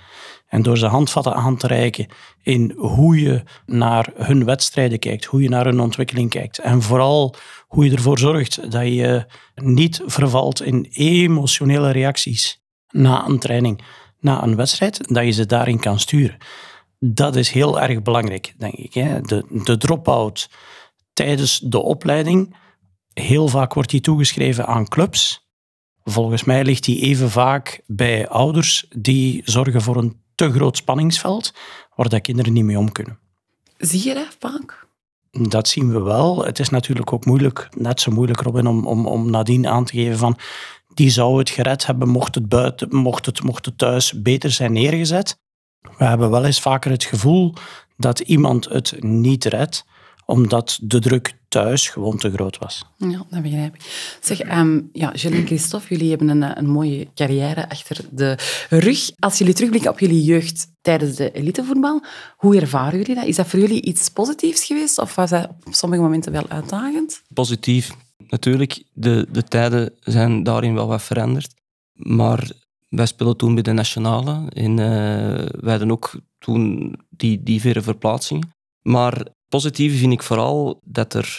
en 0.47 0.63
door 0.63 0.79
ze 0.79 0.87
handvatten 0.87 1.35
aan 1.35 1.57
te 1.57 1.67
reiken 1.67 2.07
in 2.43 2.73
hoe 2.77 3.21
je 3.21 3.43
naar 3.67 4.11
hun 4.15 4.45
wedstrijden 4.45 4.99
kijkt, 4.99 5.25
hoe 5.25 5.43
je 5.43 5.49
naar 5.49 5.65
hun 5.65 5.81
ontwikkeling 5.81 6.31
kijkt. 6.31 6.59
En 6.59 6.83
vooral 6.83 7.35
hoe 7.67 7.85
je 7.85 7.91
ervoor 7.91 8.19
zorgt 8.19 8.71
dat 8.71 8.87
je 8.87 9.27
niet 9.55 10.03
vervalt 10.07 10.63
in 10.63 10.89
emotionele 10.93 11.91
reacties 11.91 12.63
na 12.91 13.27
een 13.27 13.39
training, 13.39 13.83
na 14.21 14.43
een 14.43 14.57
wedstrijd, 14.57 15.09
dat 15.15 15.25
je 15.25 15.31
ze 15.31 15.47
daarin 15.47 15.81
kan 15.81 15.99
sturen. 15.99 16.37
Dat 16.99 17.37
is 17.37 17.51
heel 17.51 17.81
erg 17.81 18.03
belangrijk, 18.03 18.55
denk 18.59 18.75
ik. 18.75 18.93
De, 19.29 19.63
de 19.65 19.77
drop-out 19.77 20.51
tijdens 21.13 21.59
de 21.59 21.83
opleiding, 21.83 22.57
heel 23.13 23.49
vaak 23.49 23.75
wordt 23.75 23.91
die 23.91 24.01
toegeschreven 24.01 24.67
aan 24.67 24.89
clubs 24.89 25.47
Volgens 26.09 26.45
mij 26.45 26.65
ligt 26.65 26.85
die 26.85 27.01
even 27.01 27.31
vaak 27.31 27.81
bij 27.87 28.29
ouders 28.29 28.87
die 28.97 29.43
zorgen 29.45 29.83
voor 29.83 29.97
een 29.97 30.21
te 30.37 30.53
groot 30.53 30.77
spanningsveld 30.77 31.53
waar 31.95 32.09
de 32.09 32.21
kinderen 32.21 32.53
niet 32.53 32.65
mee 32.65 32.79
om 32.79 32.93
kunnen. 32.93 33.19
Zie 33.79 34.09
je 34.09 34.15
dat 34.15 34.37
vaak? 34.39 34.87
Dat 35.31 35.69
zien 35.69 35.93
we 35.93 36.01
wel. 36.01 36.45
Het 36.45 36.59
is 36.59 36.69
natuurlijk 36.69 37.13
ook 37.13 37.25
moeilijk, 37.25 37.69
net 37.77 38.01
zo 38.01 38.11
moeilijk 38.11 38.41
Robin, 38.41 38.67
om, 38.67 38.87
om, 38.87 39.07
om 39.07 39.31
nadien 39.31 39.67
aan 39.67 39.85
te 39.85 39.93
geven 39.93 40.19
van 40.19 40.39
die 40.95 41.11
zou 41.11 41.39
het 41.39 41.51
gered 41.51 41.87
hebben 41.87 42.09
mocht 42.09 42.35
het, 42.35 42.49
buiten, 42.49 42.97
mocht, 42.97 43.27
het, 43.27 43.43
mocht 43.43 43.65
het 43.65 43.79
thuis 43.79 44.23
beter 44.23 44.51
zijn 44.51 44.73
neergezet. 44.73 45.39
We 45.81 46.05
hebben 46.05 46.31
wel 46.31 46.45
eens 46.45 46.61
vaker 46.61 46.91
het 46.91 47.05
gevoel 47.05 47.55
dat 47.97 48.19
iemand 48.19 48.65
het 48.65 49.03
niet 49.03 49.45
redt, 49.45 49.85
omdat 50.27 50.79
de 50.83 50.99
druk 50.99 51.35
thuis 51.49 51.89
gewoon 51.89 52.19
te 52.19 52.31
groot 52.31 52.59
was. 52.59 52.85
Ja, 52.97 53.25
dat 53.31 53.43
begrijp 53.43 53.75
ik. 53.75 54.17
Zeg, 54.21 54.59
um, 54.59 54.89
ja, 54.93 55.11
Gilles 55.15 55.39
en 55.39 55.47
Christophe, 55.47 55.89
jullie 55.89 56.11
hebben 56.11 56.29
een, 56.29 56.59
een 56.59 56.67
mooie 56.67 57.09
carrière 57.15 57.69
achter 57.69 58.05
de 58.11 58.39
rug. 58.69 59.11
Als 59.19 59.39
jullie 59.39 59.55
terugblikken 59.55 59.91
op 59.91 59.99
jullie 59.99 60.23
jeugd 60.23 60.67
tijdens 60.81 61.17
de 61.17 61.31
elitevoetbal, 61.33 62.05
hoe 62.37 62.61
ervaren 62.61 62.99
jullie 62.99 63.15
dat? 63.15 63.25
Is 63.25 63.37
dat 63.37 63.47
voor 63.47 63.61
jullie 63.61 63.83
iets 63.83 64.09
positiefs 64.09 64.65
geweest 64.65 64.99
of 64.99 65.15
was 65.15 65.31
dat 65.31 65.49
op 65.67 65.75
sommige 65.75 66.03
momenten 66.03 66.33
wel 66.33 66.49
uitdagend? 66.49 67.23
Positief. 67.35 67.95
Natuurlijk, 68.29 68.83
de, 68.93 69.27
de 69.31 69.43
tijden 69.43 69.95
zijn 70.01 70.43
daarin 70.43 70.75
wel 70.75 70.87
wat 70.87 71.03
veranderd. 71.03 71.55
Maar 71.93 72.51
wij 72.89 73.07
speelden 73.07 73.37
toen 73.37 73.55
bij 73.55 73.63
de 73.63 73.73
Nationale 73.73 74.49
en 74.49 74.71
uh, 74.71 74.77
wij 75.61 75.71
hadden 75.71 75.91
ook 75.91 76.21
toen 76.39 76.95
die, 77.11 77.43
die 77.43 77.61
verre 77.61 77.83
verplaatsing. 77.83 78.55
Maar 78.83 79.27
positieve 79.49 79.97
vind 79.97 80.13
ik 80.13 80.23
vooral 80.23 80.81
dat 80.85 81.15
er 81.15 81.39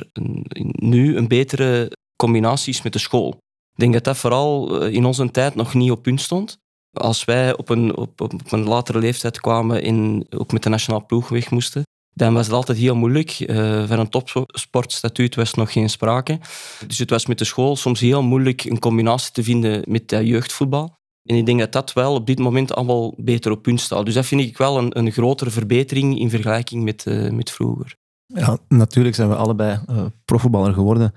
nu 0.72 1.18
een 1.18 1.28
betere 1.28 1.92
combinatie 2.16 2.74
is 2.74 2.82
met 2.82 2.94
de 2.94 3.00
school. 3.00 3.30
Ik 3.74 3.80
denk 3.80 3.94
dat 3.94 4.04
dat 4.04 4.18
vooral 4.18 4.82
eh, 4.82 4.94
in 4.94 5.06
onze 5.06 5.32
tijd 5.32 5.56
nog 5.56 5.74
niet 5.74 5.92
op 5.92 6.04
punt 6.04 6.22
stond. 6.22 6.58
Als 6.94 7.26
wij 7.26 7.58
op 7.58 7.70
een, 7.70 7.98
op, 7.98 8.22
op 8.22 8.52
een 8.52 8.64
latere 8.64 9.00
leeftijd 9.00 9.40
kwamen 9.40 9.82
en 9.84 10.26
ook 10.30 10.52
met 10.52 10.64
de 10.64 10.70
nationale 10.70 11.06
ploeg 11.06 11.30
weg 11.30 11.52
moesten, 11.52 11.84
dan 12.14 12.34
was 12.34 12.46
het 12.46 12.56
altijd 12.56 12.78
heel 12.78 12.96
moeilijk. 12.96 13.40
Uh, 13.40 13.88
van 13.88 14.00
een 14.00 14.10
topsportstatuut 14.10 15.36
was 15.36 15.54
nog 15.54 15.72
geen 15.72 15.90
sprake. 15.90 16.40
Dus 16.88 16.98
het 16.98 17.10
was 17.10 17.26
met 17.26 17.38
de 17.38 17.46
school 17.46 17.76
soms 17.76 18.00
heel 18.00 18.24
moeilijk 18.24 18.64
een 18.64 18.80
combinatie 18.80 19.32
te 19.32 19.44
vinden 19.44 19.84
met 19.88 20.12
jeugdvoetbal. 20.12 20.97
En 21.28 21.36
ik 21.36 21.46
denk 21.46 21.60
dat 21.60 21.72
dat 21.72 21.94
wel 21.94 22.14
op 22.14 22.26
dit 22.26 22.40
moment 22.40 22.74
allemaal 22.74 23.14
beter 23.18 23.52
op 23.52 23.62
punt 23.62 23.82
staat. 23.82 24.06
Dus 24.06 24.14
dat 24.14 24.26
vind 24.26 24.42
ik 24.42 24.58
wel 24.58 24.78
een, 24.78 24.98
een 24.98 25.12
grotere 25.12 25.50
verbetering 25.50 26.20
in 26.20 26.30
vergelijking 26.30 26.84
met, 26.84 27.06
uh, 27.08 27.32
met 27.32 27.52
vroeger. 27.52 27.96
Ja, 28.26 28.58
natuurlijk 28.68 29.16
zijn 29.16 29.30
we 29.30 29.36
allebei 29.36 29.80
uh, 29.90 30.06
profvoetballer 30.26 30.74
geworden. 30.74 31.14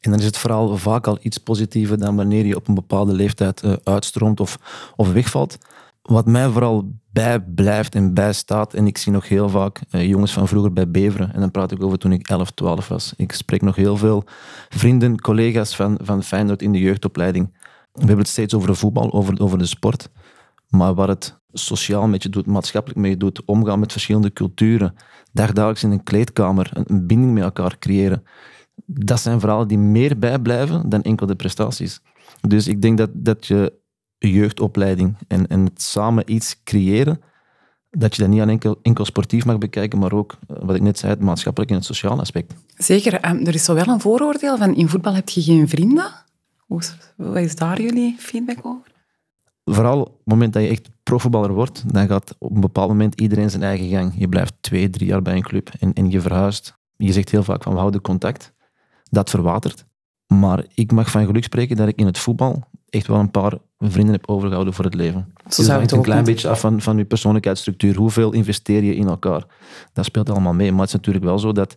En 0.00 0.10
dan 0.10 0.20
is 0.20 0.24
het 0.24 0.38
vooral 0.38 0.76
vaak 0.76 1.06
al 1.06 1.18
iets 1.22 1.38
positiever 1.38 1.98
dan 1.98 2.16
wanneer 2.16 2.46
je 2.46 2.56
op 2.56 2.68
een 2.68 2.74
bepaalde 2.74 3.12
leeftijd 3.12 3.62
uh, 3.62 3.72
uitstroomt 3.84 4.40
of, 4.40 4.58
of 4.96 5.12
wegvalt. 5.12 5.58
Wat 6.02 6.26
mij 6.26 6.48
vooral 6.48 6.92
bijblijft 7.12 7.94
en 7.94 8.14
bijstaat, 8.14 8.74
en 8.74 8.86
ik 8.86 8.98
zie 8.98 9.12
nog 9.12 9.28
heel 9.28 9.48
vaak 9.48 9.80
jongens 9.88 10.32
van 10.32 10.48
vroeger 10.48 10.72
bij 10.72 10.90
Beveren, 10.90 11.34
en 11.34 11.40
dan 11.40 11.50
praat 11.50 11.72
ik 11.72 11.82
over 11.82 11.98
toen 11.98 12.12
ik 12.12 12.28
11, 12.28 12.50
12 12.50 12.88
was. 12.88 13.12
Ik 13.16 13.32
spreek 13.32 13.62
nog 13.62 13.76
heel 13.76 13.96
veel 13.96 14.24
vrienden, 14.68 15.20
collega's 15.20 15.76
van, 15.76 15.98
van 16.02 16.22
Feyenoord 16.22 16.62
in 16.62 16.72
de 16.72 16.78
jeugdopleiding 16.78 17.52
we 17.92 17.98
hebben 17.98 18.18
het 18.18 18.28
steeds 18.28 18.54
over 18.54 18.76
voetbal, 18.76 19.12
over, 19.12 19.40
over 19.40 19.58
de 19.58 19.66
sport. 19.66 20.08
Maar 20.68 20.94
wat 20.94 21.08
het 21.08 21.38
sociaal 21.52 22.08
met 22.08 22.22
je 22.22 22.28
doet, 22.28 22.46
maatschappelijk 22.46 23.00
met 23.00 23.10
je 23.10 23.16
doet, 23.16 23.44
omgaan 23.44 23.78
met 23.78 23.92
verschillende 23.92 24.32
culturen, 24.32 24.94
dagelijks 25.32 25.82
in 25.82 25.90
een 25.90 26.02
kleedkamer, 26.02 26.70
een, 26.72 27.06
binding 27.06 27.32
met 27.32 27.42
elkaar 27.42 27.78
creëren, 27.78 28.22
dat 28.86 29.20
zijn 29.20 29.40
verhalen 29.40 29.68
die 29.68 29.78
meer 29.78 30.18
bijblijven 30.18 30.88
dan 30.88 31.02
enkel 31.02 31.26
de 31.26 31.34
prestaties. 31.34 32.00
Dus 32.40 32.68
ik 32.68 32.82
denk 32.82 32.98
dat, 32.98 33.10
dat 33.12 33.46
je 33.46 33.72
jeugdopleiding 34.18 35.16
en, 35.28 35.46
en 35.46 35.64
het 35.64 35.82
samen 35.82 36.32
iets 36.32 36.60
creëren, 36.64 37.20
dat 37.90 38.16
je 38.16 38.22
dat 38.22 38.30
niet 38.30 38.40
aan 38.40 38.48
enkel, 38.48 38.78
enkel 38.82 39.04
sportief 39.04 39.44
mag 39.44 39.58
bekijken, 39.58 39.98
maar 39.98 40.12
ook, 40.12 40.38
eh, 40.48 40.56
wat 40.60 40.76
ik 40.76 40.82
net 40.82 40.98
zei, 40.98 41.12
het 41.12 41.22
maatschappelijk 41.22 41.70
en 41.70 41.76
het 41.76 41.86
sociale 41.86 42.20
aspect. 42.20 42.54
Zeker. 42.76 43.14
Ehm, 43.14 43.46
er 43.46 43.54
is 43.54 43.64
zo 43.64 43.74
wel 43.74 43.88
een 43.88 44.00
vooroordeel 44.00 44.56
van 44.56 44.74
in 44.74 44.88
voetbal 44.88 45.14
heb 45.14 45.28
je 45.28 45.42
geen 45.42 45.68
vrienden. 45.68 46.12
Wat 47.16 47.36
is 47.36 47.54
daar 47.54 47.80
jullie 47.80 48.16
feedback 48.18 48.66
over? 48.66 48.92
Vooral 49.64 50.00
op 50.00 50.06
het 50.06 50.26
moment 50.26 50.52
dat 50.52 50.62
je 50.62 50.68
echt 50.68 50.90
profvoetballer 51.02 51.52
wordt, 51.52 51.92
dan 51.92 52.06
gaat 52.06 52.36
op 52.38 52.54
een 52.54 52.60
bepaald 52.60 52.88
moment 52.88 53.20
iedereen 53.20 53.50
zijn 53.50 53.62
eigen 53.62 53.88
gang. 53.88 54.12
Je 54.16 54.28
blijft 54.28 54.54
twee, 54.60 54.90
drie 54.90 55.08
jaar 55.08 55.22
bij 55.22 55.36
een 55.36 55.42
club 55.42 55.70
en, 55.78 55.92
en 55.92 56.10
je 56.10 56.20
verhuist. 56.20 56.78
Je 56.96 57.12
zegt 57.12 57.30
heel 57.30 57.42
vaak 57.42 57.62
van 57.62 57.72
we 57.72 57.78
houden 57.78 58.00
contact. 58.00 58.52
Dat 59.10 59.30
verwatert. 59.30 59.86
Maar 60.38 60.64
ik 60.74 60.92
mag 60.92 61.10
van 61.10 61.26
geluk 61.26 61.44
spreken 61.44 61.76
dat 61.76 61.88
ik 61.88 61.98
in 61.98 62.06
het 62.06 62.18
voetbal 62.18 62.64
echt 62.90 63.06
wel 63.06 63.18
een 63.18 63.30
paar 63.30 63.52
vrienden 63.78 64.14
heb 64.14 64.28
overgehouden 64.28 64.74
voor 64.74 64.84
het 64.84 64.94
leven. 64.94 65.32
Zo 65.36 65.42
dus 65.46 65.56
het 65.56 65.68
hangt 65.68 65.92
een 65.92 66.02
klein 66.02 66.24
beetje 66.24 66.48
af 66.48 66.60
van, 66.60 66.80
van 66.80 66.96
je 66.96 67.04
persoonlijkheidsstructuur. 67.04 67.96
Hoeveel 67.96 68.32
investeer 68.32 68.82
je 68.82 68.94
in 68.94 69.08
elkaar? 69.08 69.44
Dat 69.92 70.04
speelt 70.04 70.30
allemaal 70.30 70.52
mee. 70.52 70.70
Maar 70.70 70.80
het 70.80 70.88
is 70.88 70.94
natuurlijk 70.94 71.24
wel 71.24 71.38
zo 71.38 71.52
dat 71.52 71.74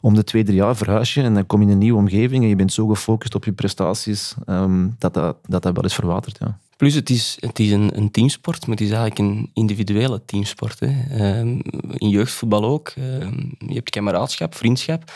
om 0.00 0.14
de 0.14 0.24
twee, 0.24 0.44
drie 0.44 0.56
jaar 0.56 0.76
verhuis 0.76 1.14
je 1.14 1.22
en 1.22 1.34
dan 1.34 1.46
kom 1.46 1.60
je 1.60 1.66
in 1.66 1.72
een 1.72 1.78
nieuwe 1.78 1.98
omgeving 1.98 2.42
en 2.42 2.48
je 2.48 2.56
bent 2.56 2.72
zo 2.72 2.86
gefocust 2.86 3.34
op 3.34 3.44
je 3.44 3.52
prestaties 3.52 4.34
um, 4.46 4.94
dat, 4.98 5.14
dat, 5.14 5.36
dat 5.46 5.62
dat 5.62 5.74
wel 5.74 5.82
eens 5.82 5.94
verwatert. 5.94 6.38
Ja. 6.40 6.58
Plus, 6.76 6.94
het 6.94 7.10
is, 7.10 7.36
het 7.40 7.58
is 7.58 7.70
een, 7.70 7.96
een 7.96 8.10
teamsport, 8.10 8.66
maar 8.66 8.76
het 8.76 8.86
is 8.86 8.90
eigenlijk 8.90 9.18
een 9.18 9.50
individuele 9.52 10.24
teamsport. 10.24 10.80
Hè. 10.80 11.38
Um, 11.40 11.60
in 11.92 12.08
jeugdvoetbal 12.08 12.64
ook. 12.64 12.92
Um, 12.98 13.54
je 13.58 13.74
hebt 13.74 13.90
kameraadschap, 13.90 14.54
vriendschap. 14.54 15.12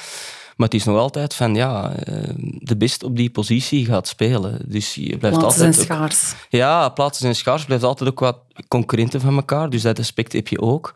Maar 0.60 0.68
het 0.68 0.78
is 0.78 0.84
nog 0.84 0.98
altijd 0.98 1.34
van, 1.34 1.54
ja, 1.54 1.92
de 2.58 2.76
beste 2.76 3.06
op 3.06 3.16
die 3.16 3.30
positie 3.30 3.84
gaat 3.84 4.08
spelen. 4.08 4.58
Dus 4.66 4.94
je 4.94 5.18
blijft 5.18 5.38
plaatsen 5.38 5.64
altijd... 5.64 5.74
zijn 5.74 5.86
schaars. 5.86 6.34
ja, 6.48 6.88
plaatsen 6.88 7.22
zijn 7.22 7.34
schaars. 7.34 7.60
Je 7.60 7.66
blijft 7.66 7.84
altijd 7.84 8.10
ook 8.10 8.20
wat 8.20 8.38
concurrenten 8.68 9.20
van 9.20 9.36
elkaar. 9.36 9.70
Dus 9.70 9.82
dat 9.82 9.98
aspect 9.98 10.32
heb 10.32 10.48
je 10.48 10.60
ook. 10.60 10.92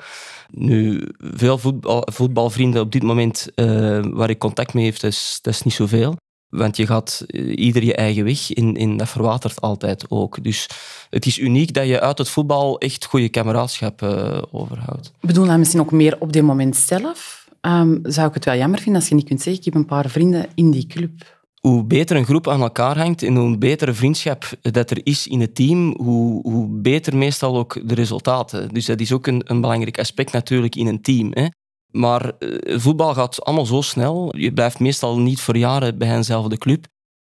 Nu, 0.50 1.08
veel 1.18 1.58
voetbal, 1.58 2.08
voetbalvrienden 2.12 2.82
op 2.82 2.92
dit 2.92 3.02
moment 3.02 3.48
uh, 3.54 4.00
waar 4.02 4.30
ik 4.30 4.38
contact 4.38 4.74
mee 4.74 4.84
heb, 4.84 5.00
dat 5.00 5.10
is, 5.10 5.38
dat 5.42 5.54
is 5.54 5.62
niet 5.62 5.74
zoveel. 5.74 6.16
Want 6.48 6.76
je 6.76 6.86
gaat 6.86 7.24
uh, 7.26 7.58
ieder 7.58 7.84
je 7.84 7.94
eigen 7.94 8.24
weg 8.24 8.52
in, 8.52 8.76
in 8.76 8.96
dat 8.96 9.08
verwatert 9.08 9.60
altijd 9.60 10.04
ook. 10.08 10.44
Dus 10.44 10.68
het 11.10 11.26
is 11.26 11.38
uniek 11.38 11.74
dat 11.74 11.86
je 11.86 12.00
uit 12.00 12.18
het 12.18 12.28
voetbal 12.28 12.78
echt 12.78 13.04
goede 13.04 13.28
kameraadschap 13.28 14.02
uh, 14.02 14.42
overhoudt. 14.50 15.12
Bedoel 15.20 15.46
dat 15.46 15.58
misschien 15.58 15.80
ook 15.80 15.92
meer 15.92 16.16
op 16.18 16.32
dit 16.32 16.42
moment 16.42 16.76
zelf? 16.76 17.43
Um, 17.66 18.00
zou 18.02 18.28
ik 18.28 18.34
het 18.34 18.44
wel 18.44 18.56
jammer 18.56 18.78
vinden 18.78 19.00
als 19.00 19.08
je 19.08 19.14
niet 19.14 19.28
kunt 19.28 19.42
zeggen, 19.42 19.62
ik 19.62 19.72
heb 19.72 19.82
een 19.82 19.86
paar 19.86 20.10
vrienden 20.10 20.46
in 20.54 20.70
die 20.70 20.86
club 20.86 21.42
hoe 21.68 21.84
beter 21.84 22.16
een 22.16 22.24
groep 22.24 22.48
aan 22.48 22.60
elkaar 22.60 22.98
hangt 22.98 23.22
en 23.22 23.36
hoe 23.36 23.58
betere 23.58 23.92
vriendschap 23.92 24.44
dat 24.60 24.90
er 24.90 25.00
is 25.02 25.26
in 25.26 25.40
het 25.40 25.54
team, 25.54 25.94
hoe, 25.96 26.42
hoe 26.42 26.68
beter 26.68 27.16
meestal 27.16 27.56
ook 27.56 27.88
de 27.88 27.94
resultaten. 27.94 28.68
Dus 28.68 28.86
dat 28.86 29.00
is 29.00 29.12
ook 29.12 29.26
een, 29.26 29.42
een 29.44 29.60
belangrijk 29.60 29.98
aspect 29.98 30.32
natuurlijk 30.32 30.76
in 30.76 30.86
een 30.86 31.02
team. 31.02 31.30
Hè. 31.32 31.46
Maar 31.90 32.32
uh, 32.38 32.78
voetbal 32.78 33.14
gaat 33.14 33.44
allemaal 33.44 33.66
zo 33.66 33.80
snel. 33.80 34.36
Je 34.36 34.52
blijft 34.52 34.78
meestal 34.78 35.18
niet 35.18 35.40
voor 35.40 35.56
jaren 35.56 35.98
bij 35.98 36.14
eenzelfde 36.14 36.58
club. 36.58 36.86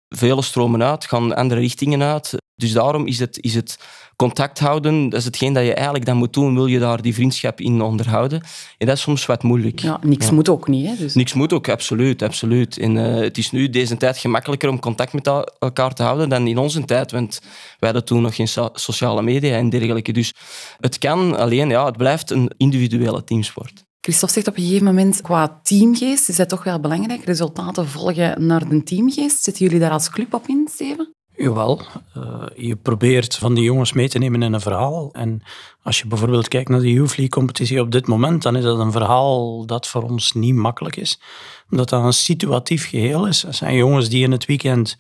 Vele 0.08 0.42
stromen 0.42 0.82
uit, 0.82 1.04
gaan 1.04 1.34
andere 1.36 1.60
richtingen 1.60 2.02
uit. 2.02 2.34
Dus 2.54 2.72
daarom 2.72 3.06
is 3.06 3.18
het, 3.18 3.42
is 3.42 3.54
het 3.54 3.78
contact 4.16 4.58
houden, 4.58 5.08
dat 5.08 5.18
is 5.18 5.24
hetgeen 5.24 5.52
dat 5.52 5.64
je 5.64 5.74
eigenlijk 5.74 6.04
dan 6.04 6.16
moet 6.16 6.32
doen, 6.32 6.54
wil 6.54 6.66
je 6.66 6.78
daar 6.78 7.02
die 7.02 7.14
vriendschap 7.14 7.60
in 7.60 7.82
onderhouden. 7.82 8.40
En 8.78 8.86
dat 8.86 8.96
is 8.96 9.02
soms 9.02 9.26
wat 9.26 9.42
moeilijk. 9.42 9.78
Ja, 9.78 9.98
niks 10.02 10.26
ja. 10.26 10.32
moet 10.32 10.48
ook 10.48 10.68
niet. 10.68 10.86
Hè, 10.86 10.96
dus. 10.96 11.14
Niks 11.14 11.32
moet 11.32 11.52
ook, 11.52 11.68
absoluut. 11.68 12.22
absoluut. 12.22 12.78
En 12.78 12.96
uh, 12.96 13.14
het 13.14 13.38
is 13.38 13.50
nu 13.50 13.70
deze 13.70 13.96
tijd 13.96 14.18
gemakkelijker 14.18 14.68
om 14.68 14.80
contact 14.80 15.12
met 15.12 15.26
elkaar 15.58 15.94
te 15.94 16.02
houden 16.02 16.28
dan 16.28 16.46
in 16.46 16.58
onze 16.58 16.84
tijd, 16.84 17.10
want 17.10 17.40
wij 17.78 17.90
hadden 17.90 18.04
toen 18.04 18.22
nog 18.22 18.34
geen 18.34 18.48
so 18.48 18.68
sociale 18.72 19.22
media 19.22 19.56
en 19.56 19.70
dergelijke. 19.70 20.12
Dus 20.12 20.32
het 20.80 20.98
kan, 20.98 21.36
alleen 21.36 21.68
ja, 21.68 21.84
het 21.84 21.96
blijft 21.96 22.30
een 22.30 22.50
individuele 22.56 23.24
teamsport. 23.24 23.86
Christophe 24.08 24.34
zegt 24.34 24.48
op 24.48 24.56
een 24.56 24.62
gegeven 24.62 24.84
moment, 24.84 25.20
qua 25.20 25.60
teamgeest 25.62 26.28
is 26.28 26.36
dat 26.36 26.48
toch 26.48 26.64
wel 26.64 26.80
belangrijk. 26.80 27.24
Resultaten 27.24 27.88
volgen 27.88 28.46
naar 28.46 28.68
de 28.68 28.82
teamgeest. 28.82 29.42
Zitten 29.42 29.64
jullie 29.64 29.80
daar 29.80 29.90
als 29.90 30.10
club 30.10 30.34
op 30.34 30.46
in, 30.46 30.68
Steven? 30.70 31.14
Jawel, 31.36 31.82
uh, 32.16 32.42
je 32.56 32.76
probeert 32.76 33.34
van 33.34 33.54
die 33.54 33.64
jongens 33.64 33.92
mee 33.92 34.08
te 34.08 34.18
nemen 34.18 34.42
in 34.42 34.52
een 34.52 34.60
verhaal. 34.60 35.12
En 35.12 35.42
als 35.82 35.98
je 35.98 36.06
bijvoorbeeld 36.06 36.48
kijkt 36.48 36.68
naar 36.68 36.80
de 36.80 36.92
Youth 36.92 37.16
League-competitie 37.16 37.80
op 37.80 37.90
dit 37.90 38.06
moment, 38.06 38.42
dan 38.42 38.56
is 38.56 38.64
dat 38.64 38.78
een 38.78 38.92
verhaal 38.92 39.66
dat 39.66 39.86
voor 39.86 40.02
ons 40.02 40.32
niet 40.32 40.54
makkelijk 40.54 40.96
is. 40.96 41.20
Omdat 41.70 41.88
dat 41.88 42.04
een 42.04 42.12
situatief 42.12 42.88
geheel 42.88 43.26
is. 43.26 43.44
Er 43.44 43.54
zijn 43.54 43.74
jongens 43.74 44.08
die 44.08 44.24
in 44.24 44.32
het 44.32 44.46
weekend, 44.46 44.96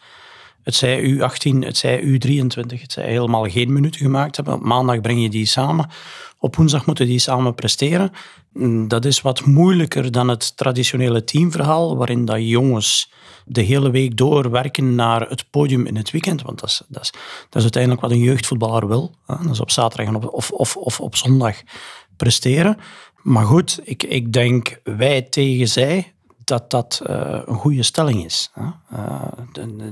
het 0.68 0.76
zij 0.76 1.02
U18, 1.02 1.58
het 1.58 1.76
zij 1.76 2.02
U23, 2.02 2.80
het 2.80 2.92
zij 2.92 3.08
helemaal 3.08 3.44
geen 3.44 3.72
minuten 3.72 4.00
gemaakt 4.00 4.36
hebben. 4.36 4.54
Op 4.54 4.62
maandag 4.62 5.00
breng 5.00 5.22
je 5.22 5.28
die 5.28 5.46
samen. 5.46 5.88
Op 6.38 6.56
woensdag 6.56 6.86
moeten 6.86 7.06
die 7.06 7.18
samen 7.18 7.54
presteren. 7.54 8.12
Dat 8.88 9.04
is 9.04 9.20
wat 9.20 9.44
moeilijker 9.44 10.12
dan 10.12 10.28
het 10.28 10.56
traditionele 10.56 11.24
teamverhaal, 11.24 11.96
waarin 11.96 12.24
dat 12.24 12.48
jongens 12.48 13.12
de 13.44 13.60
hele 13.60 13.90
week 13.90 14.16
door 14.16 14.50
werken 14.50 14.94
naar 14.94 15.28
het 15.28 15.50
podium 15.50 15.86
in 15.86 15.96
het 15.96 16.10
weekend. 16.10 16.42
Want 16.42 16.60
dat 16.60 16.68
is, 16.68 16.82
dat 16.88 17.02
is, 17.02 17.10
dat 17.48 17.54
is 17.54 17.62
uiteindelijk 17.62 18.02
wat 18.02 18.10
een 18.10 18.18
jeugdvoetballer 18.18 18.88
wil. 18.88 19.14
Dat 19.26 19.50
is 19.50 19.60
op 19.60 19.70
zaterdag 19.70 20.30
of, 20.30 20.50
of, 20.50 20.76
of 20.76 21.00
op 21.00 21.16
zondag 21.16 21.56
presteren. 22.16 22.76
Maar 23.22 23.44
goed, 23.44 23.80
ik, 23.84 24.02
ik 24.02 24.32
denk 24.32 24.80
wij 24.84 25.22
tegen 25.22 25.68
zij 25.68 26.12
dat 26.48 26.70
dat 26.70 27.02
uh, 27.06 27.40
een 27.44 27.54
goede 27.54 27.82
stelling 27.82 28.24
is. 28.24 28.50
Uh, 28.92 29.22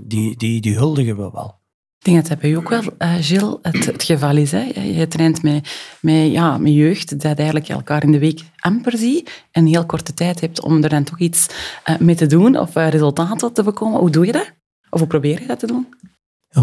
die, 0.02 0.36
die, 0.36 0.60
die 0.60 0.76
huldigen 0.76 1.16
we 1.16 1.30
wel. 1.32 1.64
Ik 1.98 2.12
denk 2.12 2.16
dat 2.16 2.28
dat 2.28 2.38
bij 2.38 2.56
ook 2.56 2.68
wel, 2.68 2.82
uh, 2.82 3.14
Gilles, 3.20 3.56
het, 3.62 4.02
geval 4.02 4.36
is. 4.36 4.52
Hè? 4.52 4.62
Je 4.80 5.08
traint 5.08 5.42
met, 5.42 5.68
met, 6.00 6.32
ja, 6.32 6.58
met 6.58 6.72
jeugd, 6.72 7.22
dat 7.22 7.38
eigenlijk 7.38 7.68
elkaar 7.68 8.02
in 8.02 8.12
de 8.12 8.18
week 8.18 8.42
amper 8.58 8.98
ziet 8.98 9.44
en 9.50 9.66
heel 9.66 9.86
korte 9.86 10.14
tijd 10.14 10.40
hebt 10.40 10.60
om 10.60 10.82
er 10.82 10.88
dan 10.88 11.04
toch 11.04 11.18
iets 11.18 11.46
mee 11.98 12.14
te 12.14 12.26
doen 12.26 12.58
of 12.58 12.74
resultaten 12.74 13.52
te 13.52 13.62
bekomen. 13.62 14.00
Hoe 14.00 14.10
doe 14.10 14.26
je 14.26 14.32
dat? 14.32 14.52
Of 14.90 14.98
hoe 14.98 15.08
probeer 15.08 15.40
je 15.40 15.46
dat 15.46 15.58
te 15.58 15.66
doen? 15.66 15.86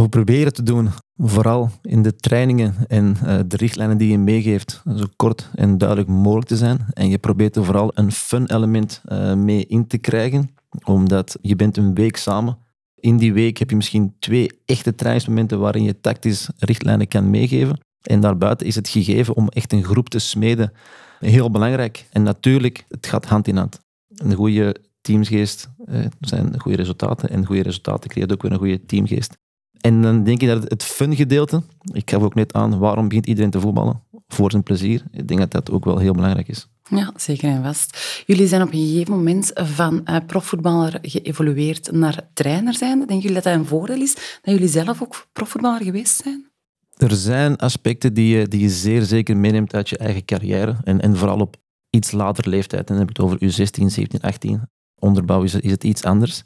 We 0.02 0.10
proberen 0.10 0.54
te 0.54 0.64
doen, 0.64 0.90
vooral 1.18 1.70
in 1.82 2.02
de 2.02 2.16
trainingen 2.16 2.76
en 2.88 3.16
uh, 3.24 3.40
de 3.48 3.58
richtlijnen 3.58 3.98
die 3.98 4.12
je 4.12 4.18
meegeeft, 4.18 4.82
zo 4.96 5.06
kort 5.16 5.50
en 5.56 5.78
duidelijk 5.78 6.10
mogelijk 6.10 6.48
te 6.48 6.58
zijn. 6.58 6.86
En 6.94 7.10
je 7.10 7.18
probeert 7.18 7.56
er 7.56 7.66
vooral 7.66 7.92
een 7.94 8.12
fun 8.12 8.46
element 8.52 9.02
uh, 9.06 9.34
mee 9.34 9.66
in 9.66 9.88
te 9.88 9.98
krijgen, 9.98 10.56
omdat 10.84 11.38
je 11.42 11.56
bent 11.56 11.78
een 11.78 11.94
week 11.94 12.18
samen. 12.18 12.58
In 12.96 13.18
die 13.18 13.34
week 13.34 13.58
heb 13.58 13.70
je 13.70 13.76
misschien 13.76 14.16
twee 14.20 14.50
echte 14.66 14.96
trainingsmomenten 14.96 15.60
waarin 15.60 15.84
je 15.84 16.00
tactisch 16.00 16.50
richtlijnen 16.58 17.08
kan 17.08 17.30
meegeven. 17.30 17.80
En 18.02 18.20
daarbuiten 18.20 18.68
is 18.68 18.76
het 18.76 18.90
gegeven 18.90 19.36
om 19.36 19.48
echt 19.48 19.74
een 19.74 19.84
groep 19.84 20.10
te 20.10 20.20
smeden 20.20 20.72
heel 21.20 21.52
belangrijk. 21.52 22.08
En 22.12 22.24
natuurlijk, 22.24 22.86
het 22.88 23.08
gaat 23.08 23.26
hand 23.26 23.48
in 23.48 23.58
hand. 23.58 23.80
Een 24.16 24.34
goede 24.34 24.76
teamsgeest 25.02 25.70
uh, 25.86 26.06
zijn 26.20 26.60
goede 26.60 26.78
resultaten. 26.78 27.30
En 27.30 27.46
goede 27.46 27.62
resultaten 27.62 28.10
creëert 28.10 28.32
ook 28.32 28.42
weer 28.42 28.52
een 28.52 28.58
goede 28.58 28.86
teamgeest. 28.86 29.42
En 29.84 30.02
dan 30.02 30.24
denk 30.24 30.42
ik 30.42 30.48
dat 30.48 30.64
het 30.70 30.84
fun 30.84 31.16
gedeelte, 31.16 31.64
ik 31.94 32.10
gaf 32.10 32.22
ook 32.22 32.36
net 32.36 32.54
aan, 32.54 32.80
waarom 32.80 33.08
begint 33.08 33.26
iedereen 33.26 33.50
te 33.50 33.60
voetballen? 33.60 34.02
Voor 34.28 34.52
zijn 34.52 34.64
plezier. 34.64 35.04
Ik 35.12 35.28
denk 35.28 35.40
dat 35.40 35.52
dat 35.52 35.72
ook 35.72 35.86
wel 35.86 35.98
heel 35.98 36.14
belangrijk 36.14 36.48
is. 36.48 36.68
Ja, 36.90 37.14
zeker 37.16 37.50
en 37.50 37.64
vast. 37.64 38.24
Jullie 38.26 38.48
zijn 38.48 38.62
op 38.62 38.74
een 38.74 38.88
gegeven 38.88 39.14
moment 39.14 39.52
van 39.54 40.02
uh, 40.06 40.18
profvoetballer 40.28 41.00
geëvolueerd 41.02 41.92
naar 41.92 42.30
trainer 42.34 42.74
zijn. 42.74 42.98
Denken 42.98 43.20
jullie 43.20 43.34
dat 43.34 43.44
dat 43.44 43.54
een 43.54 43.66
voordeel 43.66 44.02
is? 44.02 44.14
Dat 44.14 44.54
jullie 44.54 44.68
zelf 44.68 45.02
ook 45.02 45.28
profvoetballer 45.34 45.84
geweest 45.84 46.22
zijn? 46.24 46.52
Er 46.98 47.12
zijn 47.12 47.58
aspecten 47.58 48.14
die 48.14 48.38
je, 48.38 48.48
die 48.48 48.62
je 48.62 48.70
zeer 48.70 49.02
zeker 49.02 49.38
meeneemt 49.38 49.74
uit 49.74 49.90
je 49.90 49.98
eigen 49.98 50.26
carrière. 50.26 50.78
En, 50.84 51.02
en 51.02 51.18
vooral 51.18 51.40
op 51.40 51.58
iets 51.90 52.12
later 52.12 52.50
leeftijd. 52.50 52.90
En 52.90 52.96
dan 52.96 52.98
heb 52.98 53.10
ik 53.10 53.18
het 53.18 53.26
over 53.26 53.38
U16, 53.38 53.86
17, 53.86 54.22
18. 54.22 54.62
Onderbouw 55.00 55.44
is, 55.44 55.54
is 55.54 55.72
het 55.72 55.84
iets 55.84 56.04
anders. 56.04 56.44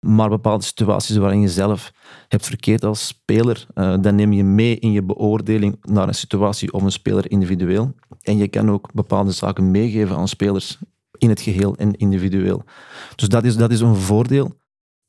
Maar 0.00 0.28
bepaalde 0.28 0.64
situaties 0.64 1.16
waarin 1.16 1.40
je 1.40 1.48
zelf 1.48 1.92
hebt 2.28 2.46
verkeerd 2.46 2.84
als 2.84 3.06
speler, 3.06 3.66
uh, 3.74 3.94
dan 4.00 4.14
neem 4.14 4.32
je 4.32 4.44
mee 4.44 4.78
in 4.78 4.92
je 4.92 5.02
beoordeling 5.02 5.76
naar 5.82 6.08
een 6.08 6.14
situatie 6.14 6.72
of 6.72 6.82
een 6.82 6.92
speler 6.92 7.30
individueel. 7.30 7.94
En 8.22 8.36
je 8.36 8.48
kan 8.48 8.70
ook 8.70 8.92
bepaalde 8.92 9.30
zaken 9.30 9.70
meegeven 9.70 10.16
aan 10.16 10.28
spelers 10.28 10.78
in 11.18 11.28
het 11.28 11.40
geheel 11.40 11.76
en 11.76 11.94
individueel. 11.94 12.64
Dus 13.16 13.28
dat 13.28 13.44
is, 13.44 13.56
dat 13.56 13.70
is 13.70 13.80
een 13.80 13.96
voordeel. 13.96 14.58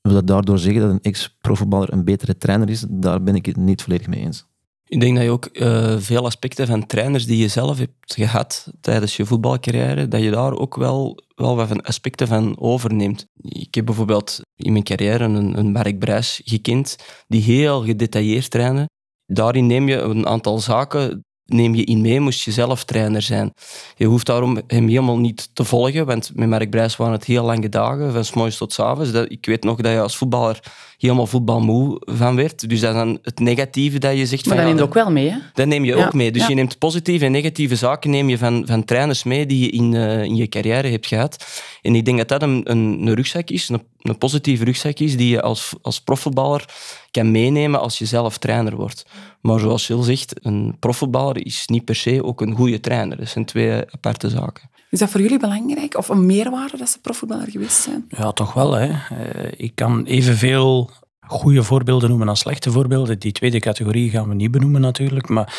Wil 0.02 0.14
dat 0.14 0.28
daardoor 0.28 0.60
zeggen 0.60 0.82
dat 0.82 0.92
een 0.92 1.02
ex-profvoetballer 1.02 1.94
een 1.94 2.04
betere 2.04 2.38
trainer 2.38 2.70
is? 2.70 2.86
Daar 2.90 3.24
ben 3.24 3.36
ik 3.36 3.46
het 3.46 3.58
niet 3.58 3.82
volledig 3.82 4.08
mee 4.08 4.20
eens. 4.20 4.46
Ik 4.92 5.00
denk 5.00 5.16
dat 5.16 5.24
je 5.24 5.32
ook 5.32 5.50
uh, 5.52 5.96
veel 5.98 6.26
aspecten 6.26 6.68
van 6.68 6.86
trainers 6.86 7.26
die 7.26 7.38
je 7.38 7.48
zelf 7.48 7.78
hebt 7.78 8.14
gehad 8.14 8.68
tijdens 8.82 9.16
je 9.16 9.26
voetbalcarrière, 9.26 10.08
dat 10.08 10.22
je 10.22 10.32
daar 10.32 10.54
ook 10.54 10.76
wel, 10.76 11.24
wel 11.36 11.56
wat 11.56 11.68
van 11.68 11.82
aspecten 11.82 12.28
van 12.28 12.60
overneemt. 12.60 13.26
Ik 13.42 13.76
heb 13.76 13.86
bijvoorbeeld 13.86 14.40
in 14.56 14.72
mijn 14.72 14.84
carrière 14.84 15.24
een, 15.24 15.58
een 15.58 15.72
Mark 15.72 16.00
Brijs 16.00 16.42
gekend, 16.44 16.96
die 17.28 17.42
heel 17.42 17.84
gedetailleerd 17.84 18.50
trainde. 18.50 18.90
Daarin 19.26 19.68
neem 19.68 19.88
je 19.88 19.98
een 19.98 20.28
aantal 20.28 20.60
zaken 20.60 21.24
neem 21.54 21.76
je 21.76 21.84
in 21.84 22.02
mee, 22.02 22.20
moest 22.20 22.44
je 22.44 22.52
zelf 22.52 22.84
trainer 22.84 23.22
zijn. 23.22 23.54
Je 23.96 24.06
hoeft 24.06 24.26
daarom 24.26 24.62
hem 24.68 24.88
helemaal 24.88 25.20
niet 25.20 25.50
te 25.56 25.64
volgen, 25.64 26.06
want 26.06 26.32
met 26.36 26.50
Mark 26.50 26.70
Brijs 26.70 26.96
waren 26.96 27.14
het 27.14 27.24
heel 27.24 27.46
lange 27.46 27.70
dagen, 27.70 28.12
van 28.12 28.26
s 28.26 28.34
morgens 28.34 28.58
tot 28.58 28.74
s 28.74 28.80
avonds. 28.80 29.12
Ik 29.12 29.46
weet 29.46 29.64
nog 29.64 29.82
dat 29.82 29.92
je 29.92 30.02
als 30.02 30.18
voetballer 30.18 30.60
helemaal 31.08 31.28
voetbalmoe 31.28 32.02
van 32.06 32.36
werd. 32.36 32.70
Dus 32.70 32.80
dat 32.80 32.90
is 32.90 32.96
dan 32.96 33.20
het 33.22 33.40
negatieve 33.40 34.00
dat 34.00 34.18
je 34.18 34.26
zegt. 34.26 34.46
Maar 34.46 34.56
van, 34.56 34.66
dat 34.66 34.66
ja, 34.66 34.70
neem 34.70 34.78
je 34.78 34.88
ook 34.88 34.94
wel 34.94 35.12
mee, 35.12 35.30
hè? 35.30 35.38
Dat 35.54 35.68
neem 35.68 35.84
je 35.84 35.96
Ja, 35.96 36.06
ook 36.06 36.14
mee. 36.14 36.32
Dus 36.32 36.42
ja. 36.42 36.48
je 36.48 36.56
neemt 36.56 36.78
positieve 36.78 37.26
en 37.26 37.32
negatieve 37.32 37.76
zaken 37.76 38.10
neem 38.10 38.30
je 38.30 38.38
van, 38.38 38.64
van 38.66 38.86
trainers 38.86 39.24
mee 39.24 39.46
die 39.46 39.60
je 39.60 39.70
in, 39.70 39.94
eh, 39.94 40.24
in 40.24 40.36
je 40.36 40.48
carrière 40.48 40.88
hebt 40.88 41.08
gehad. 41.08 41.46
En 41.82 41.96
ik 41.96 42.06
denk 42.06 42.18
dat 42.18 42.28
dat 42.28 42.42
een, 42.42 42.72
een, 42.72 43.08
een 43.08 43.14
rugzak 43.14 43.50
is, 43.50 43.70
een, 43.70 43.82
een 44.02 44.18
positieve 44.18 44.64
rugzak 44.64 45.00
is, 45.00 45.18
die 45.18 45.30
je 45.30 45.42
als, 45.42 45.74
als 45.82 46.02
profvoetballer 46.02 46.66
kan 47.12 47.32
meenemen 47.32 47.80
als 47.80 47.98
je 47.98 48.06
zelf 48.06 48.38
trainer 48.38 48.76
wordt. 48.76 49.06
Maar 49.42 49.60
zoals 49.60 49.84
Sil 49.86 50.04
zegt, 50.04 50.46
een 50.46 50.76
profvoetballer 50.80 51.46
is 51.46 51.68
niet 51.68 51.86
per 51.86 51.96
se 51.96 52.24
ook 52.24 52.42
een 52.42 52.56
goede 52.56 52.80
trainer. 52.80 53.18
Dat 53.18 53.28
zijn 53.28 53.46
twee 53.46 53.72
aparte 53.92 54.30
zaken. 54.30 54.70
Is 54.92 55.00
dat 55.00 55.10
voor 55.10 55.22
jullie 55.22 55.40
belangrijk? 55.40 55.98
Of 55.98 56.10
een 56.10 56.26
meerwaarde 56.26 56.78
dat 56.78 56.90
ze 56.90 57.00
profvoetballer 57.00 57.50
geweest 57.52 57.82
zijn? 57.82 58.06
Ja, 58.10 58.32
toch 58.32 58.54
wel. 58.54 58.72
Hè. 58.74 58.88
Eh, 59.16 59.52
Ik 59.58 59.76
kan 59.76 60.06
evenveel 60.06 60.90
goede 61.20 61.64
voorbeelden 61.64 62.10
noemen 62.10 62.30
als 62.30 62.40
slechte 62.40 62.72
voorbeelden. 62.72 63.20
Die 63.20 63.32
tweede 63.32 63.60
categorie 63.60 64.10
gaan 64.10 64.28
we 64.30 64.36
niet 64.36 64.52
benoemen 64.52 64.82
natuurlijk. 64.82 65.30
Maar 65.30 65.54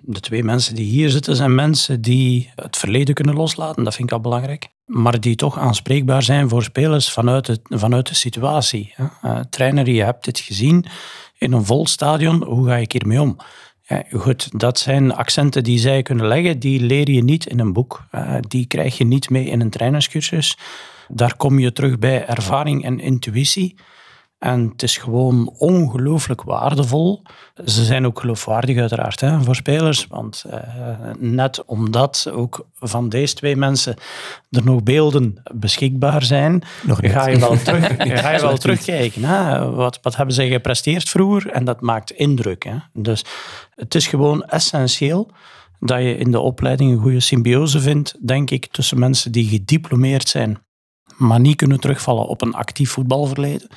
de 0.00 0.20
twee 0.20 0.44
mensen 0.44 0.74
die 0.74 0.84
hier 0.84 1.10
zitten 1.10 1.36
zijn 1.36 1.54
mensen 1.54 2.00
die 2.00 2.50
het 2.54 2.76
verleden 2.76 3.14
kunnen 3.14 3.34
loslaten. 3.34 3.84
Dat 3.84 3.94
vind 3.94 4.08
ik 4.08 4.14
al 4.14 4.20
belangrijk. 4.20 4.68
Maar 4.84 5.20
die 5.20 5.36
toch 5.36 5.58
aanspreekbaar 5.58 6.22
zijn 6.22 6.48
voor 6.48 6.62
spelers 6.62 7.10
vanuit, 7.10 7.46
het, 7.46 7.60
vanuit 7.68 8.08
de 8.08 8.14
situatie. 8.14 8.94
Eh, 9.22 9.40
trainer, 9.50 9.88
je 9.90 10.02
hebt 10.02 10.24
dit 10.24 10.38
gezien 10.38 10.84
in 11.38 11.52
een 11.52 11.64
vol 11.64 11.86
stadion. 11.86 12.44
Hoe 12.44 12.66
ga 12.66 12.76
ik 12.76 12.92
hiermee 12.92 13.20
om? 13.20 13.36
Ja, 13.88 14.04
goed, 14.10 14.58
dat 14.58 14.78
zijn 14.78 15.14
accenten 15.14 15.64
die 15.64 15.78
zij 15.78 16.02
kunnen 16.02 16.26
leggen. 16.26 16.58
Die 16.58 16.80
leer 16.80 17.10
je 17.10 17.24
niet 17.24 17.46
in 17.46 17.58
een 17.58 17.72
boek. 17.72 18.06
Eh, 18.10 18.34
die 18.40 18.66
krijg 18.66 18.98
je 18.98 19.04
niet 19.04 19.30
mee 19.30 19.44
in 19.44 19.60
een 19.60 19.70
trainerscursus. 19.70 20.58
Daar 21.08 21.36
kom 21.36 21.58
je 21.58 21.72
terug 21.72 21.98
bij 21.98 22.26
ervaring 22.26 22.84
en 22.84 23.00
intuïtie. 23.00 23.74
En 24.38 24.68
het 24.72 24.82
is 24.82 24.96
gewoon 24.96 25.54
ongelooflijk 25.58 26.42
waardevol. 26.42 27.22
Ze 27.64 27.84
zijn 27.84 28.06
ook 28.06 28.20
geloofwaardig 28.20 28.78
uiteraard 28.78 29.20
hè, 29.20 29.42
voor 29.42 29.54
spelers. 29.54 30.06
Want 30.06 30.44
eh, 30.50 30.60
net 31.18 31.64
omdat 31.64 32.30
ook 32.32 32.66
van 32.74 33.08
deze 33.08 33.34
twee 33.34 33.56
mensen 33.56 33.96
er 34.50 34.64
nog 34.64 34.82
beelden 34.82 35.42
beschikbaar 35.54 36.22
zijn, 36.22 36.62
Nog 36.82 36.98
ga 37.02 37.28
je 37.28 37.38
wel, 37.38 37.62
terug, 37.64 37.86
ga 38.20 38.30
je 38.30 38.40
wel 38.40 38.56
terugkijken. 38.56 39.24
Hè? 39.24 39.70
Wat, 39.70 39.98
wat 40.02 40.16
hebben 40.16 40.34
zij 40.34 40.48
gepresteerd 40.48 41.08
vroeger? 41.08 41.50
En 41.50 41.64
dat 41.64 41.80
maakt 41.80 42.10
indruk. 42.10 42.64
Hè? 42.64 42.76
Dus 42.92 43.24
het 43.70 43.94
is 43.94 44.06
gewoon 44.06 44.44
essentieel 44.44 45.30
dat 45.80 45.98
je 45.98 46.16
in 46.16 46.30
de 46.30 46.40
opleiding 46.40 46.92
een 46.92 47.02
goede 47.02 47.20
symbiose 47.20 47.80
vindt, 47.80 48.26
denk 48.26 48.50
ik, 48.50 48.66
tussen 48.66 48.98
mensen 48.98 49.32
die 49.32 49.48
gediplomeerd 49.48 50.28
zijn, 50.28 50.58
maar 51.16 51.40
niet 51.40 51.56
kunnen 51.56 51.80
terugvallen 51.80 52.26
op 52.26 52.42
een 52.42 52.54
actief 52.54 52.90
voetbalverleden. 52.90 53.68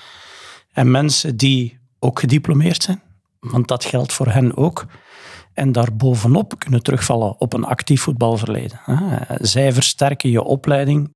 En 0.73 0.91
mensen 0.91 1.37
die 1.37 1.79
ook 1.99 2.19
gediplomeerd 2.19 2.83
zijn, 2.83 3.01
want 3.39 3.67
dat 3.67 3.85
geldt 3.85 4.13
voor 4.13 4.27
hen 4.27 4.57
ook. 4.57 4.85
En 5.53 5.71
daarbovenop 5.71 6.59
kunnen 6.59 6.83
terugvallen 6.83 7.39
op 7.39 7.53
een 7.53 7.63
actief 7.63 8.01
voetbalverleden. 8.01 8.79
Zij 9.41 9.73
versterken 9.73 10.29
je 10.29 10.43
opleiding. 10.43 11.13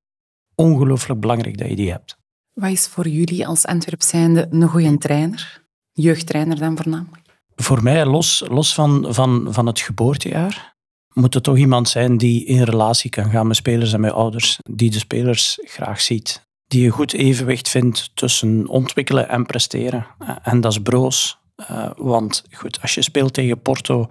Ongelooflijk 0.54 1.20
belangrijk 1.20 1.58
dat 1.58 1.68
je 1.68 1.76
die 1.76 1.90
hebt. 1.90 2.16
Wat 2.52 2.70
is 2.70 2.86
voor 2.86 3.08
jullie 3.08 3.46
als 3.46 3.66
Antwerp 3.66 4.02
zijnde 4.02 4.46
een 4.50 4.68
goede 4.68 4.98
trainer? 4.98 5.62
Jeugdtrainer 5.92 6.58
dan 6.58 6.76
voornamelijk? 6.76 7.22
Voor 7.56 7.82
mij, 7.82 8.06
los, 8.06 8.44
los 8.48 8.74
van, 8.74 9.06
van, 9.08 9.46
van 9.50 9.66
het 9.66 9.80
geboortejaar, 9.80 10.74
moet 11.12 11.34
er 11.34 11.42
toch 11.42 11.56
iemand 11.56 11.88
zijn 11.88 12.16
die 12.16 12.44
in 12.44 12.62
relatie 12.62 13.10
kan 13.10 13.30
gaan 13.30 13.46
met 13.46 13.56
spelers 13.56 13.92
en 13.92 14.00
met 14.00 14.12
ouders. 14.12 14.58
Die 14.62 14.90
de 14.90 14.98
spelers 14.98 15.58
graag 15.62 16.00
ziet. 16.00 16.43
Die 16.66 16.86
een 16.86 16.92
goed 16.92 17.12
evenwicht 17.12 17.68
vindt 17.68 18.10
tussen 18.14 18.68
ontwikkelen 18.68 19.28
en 19.28 19.46
presteren. 19.46 20.06
Eh, 20.18 20.36
En 20.42 20.60
dat 20.60 20.72
is 20.72 20.82
broos. 20.82 21.38
Eh, 21.56 21.90
want 21.96 22.44
goed, 22.52 22.82
als 22.82 22.94
je 22.94 23.02
speelt 23.02 23.32
tegen 23.32 23.60
Porto 23.60 24.08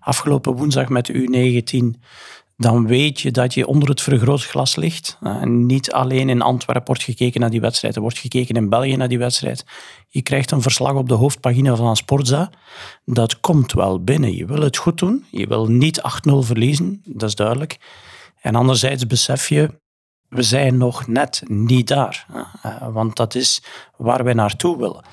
afgelopen 0.00 0.52
woensdag 0.56 0.88
met 0.88 1.06
de 1.06 1.12
U19, 1.12 2.00
dan 2.56 2.86
weet 2.86 3.20
je 3.20 3.30
dat 3.30 3.54
je 3.54 3.66
onder 3.66 3.88
het 3.88 4.02
vergrootglas 4.02 4.76
ligt. 4.76 5.18
En 5.22 5.66
niet 5.66 5.92
alleen 5.92 6.28
in 6.28 6.42
Antwerpen 6.42 6.86
wordt 6.86 7.02
gekeken 7.02 7.40
naar 7.40 7.50
die 7.50 7.60
wedstrijd, 7.60 7.94
er 7.96 8.00
wordt 8.00 8.18
gekeken 8.18 8.54
in 8.54 8.68
België 8.68 8.96
naar 8.96 9.08
die 9.08 9.18
wedstrijd. 9.18 9.64
Je 10.08 10.22
krijgt 10.22 10.50
een 10.50 10.62
verslag 10.62 10.94
op 10.94 11.08
de 11.08 11.14
hoofdpagina 11.14 11.76
van 11.76 11.96
Sportza. 11.96 12.50
Dat 13.04 13.40
komt 13.40 13.72
wel 13.72 14.04
binnen. 14.04 14.34
Je 14.34 14.46
wil 14.46 14.60
het 14.62 14.76
goed 14.76 14.98
doen. 14.98 15.24
Je 15.30 15.46
wil 15.46 15.66
niet 15.66 16.00
8-0 16.00 16.42
verliezen, 16.42 17.02
dat 17.04 17.28
is 17.28 17.34
duidelijk. 17.34 17.78
En 18.40 18.54
anderzijds 18.54 19.06
besef 19.06 19.48
je, 19.48 19.80
we 20.34 20.42
zijn 20.42 20.76
nog 20.76 21.06
net 21.06 21.42
niet 21.46 21.88
daar. 21.88 22.26
Eh, 22.62 22.88
Want 22.92 23.16
dat 23.16 23.34
is 23.34 23.62
waar 23.96 24.24
wij 24.24 24.34
naartoe 24.34 24.78
willen. 24.78 25.04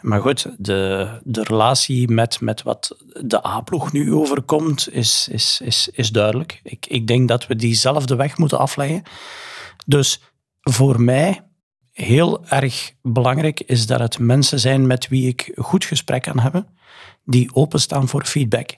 Maar 0.00 0.20
goed, 0.20 0.46
de, 0.58 1.08
de 1.22 1.42
relatie 1.42 2.10
met, 2.10 2.40
met 2.40 2.62
wat 2.62 2.96
de 3.22 3.46
A-ploeg 3.46 3.92
nu 3.92 4.14
overkomt, 4.14 4.92
is, 4.92 5.28
is, 5.30 5.60
is, 5.64 5.88
is 5.92 6.10
duidelijk. 6.10 6.60
Ik, 6.62 6.86
ik 6.86 7.06
denk 7.06 7.28
dat 7.28 7.46
we 7.46 7.56
diezelfde 7.56 8.16
weg 8.16 8.38
moeten 8.38 8.58
afleggen. 8.58 9.02
Dus 9.86 10.22
voor 10.60 11.00
mij 11.00 11.40
heel 11.92 12.44
erg 12.46 12.92
belangrijk 13.02 13.60
is 13.60 13.86
dat 13.86 14.00
het 14.00 14.18
mensen 14.18 14.60
zijn 14.60 14.86
met 14.86 15.08
wie 15.08 15.28
ik 15.28 15.52
goed 15.56 15.84
gesprek 15.84 16.22
kan 16.22 16.38
hebben, 16.38 16.66
die 17.24 17.54
openstaan 17.54 18.08
voor 18.08 18.24
feedback, 18.24 18.76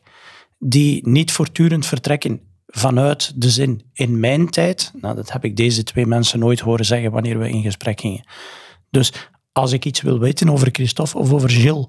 die 0.58 1.08
niet 1.08 1.32
voortdurend 1.32 1.86
vertrekken 1.86 2.47
vanuit 2.68 3.32
de 3.34 3.50
zin 3.50 3.82
in 3.92 4.20
mijn 4.20 4.50
tijd. 4.50 4.92
Nou, 5.00 5.14
dat 5.14 5.32
heb 5.32 5.44
ik 5.44 5.56
deze 5.56 5.82
twee 5.82 6.06
mensen 6.06 6.38
nooit 6.38 6.60
horen 6.60 6.84
zeggen 6.84 7.10
wanneer 7.10 7.38
we 7.38 7.50
in 7.50 7.62
gesprek 7.62 8.00
gingen. 8.00 8.24
Dus 8.90 9.12
als 9.52 9.72
ik 9.72 9.84
iets 9.84 10.00
wil 10.00 10.18
weten 10.18 10.50
over 10.50 10.68
Christophe 10.72 11.18
of 11.18 11.32
over 11.32 11.50
Gilles, 11.50 11.86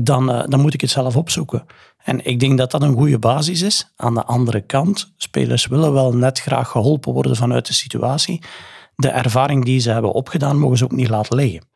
dan, 0.00 0.30
uh, 0.30 0.44
dan 0.46 0.60
moet 0.60 0.74
ik 0.74 0.80
het 0.80 0.90
zelf 0.90 1.16
opzoeken. 1.16 1.66
En 2.04 2.24
ik 2.24 2.40
denk 2.40 2.58
dat 2.58 2.70
dat 2.70 2.82
een 2.82 2.96
goede 2.96 3.18
basis 3.18 3.62
is. 3.62 3.92
Aan 3.96 4.14
de 4.14 4.24
andere 4.24 4.60
kant, 4.60 5.12
spelers 5.16 5.66
willen 5.66 5.92
wel 5.92 6.14
net 6.14 6.40
graag 6.40 6.68
geholpen 6.68 7.12
worden 7.12 7.36
vanuit 7.36 7.66
de 7.66 7.72
situatie. 7.72 8.42
De 8.96 9.08
ervaring 9.08 9.64
die 9.64 9.80
ze 9.80 9.90
hebben 9.90 10.12
opgedaan, 10.12 10.58
mogen 10.58 10.76
ze 10.76 10.84
ook 10.84 10.92
niet 10.92 11.08
laten 11.08 11.36
liggen. 11.36 11.66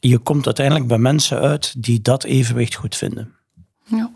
Je 0.00 0.18
komt 0.18 0.46
uiteindelijk 0.46 0.86
bij 0.86 0.98
mensen 0.98 1.38
uit 1.38 1.82
die 1.82 2.00
dat 2.00 2.24
evenwicht 2.24 2.74
goed 2.74 2.96
vinden. 2.96 3.34
Ja. 3.84 4.10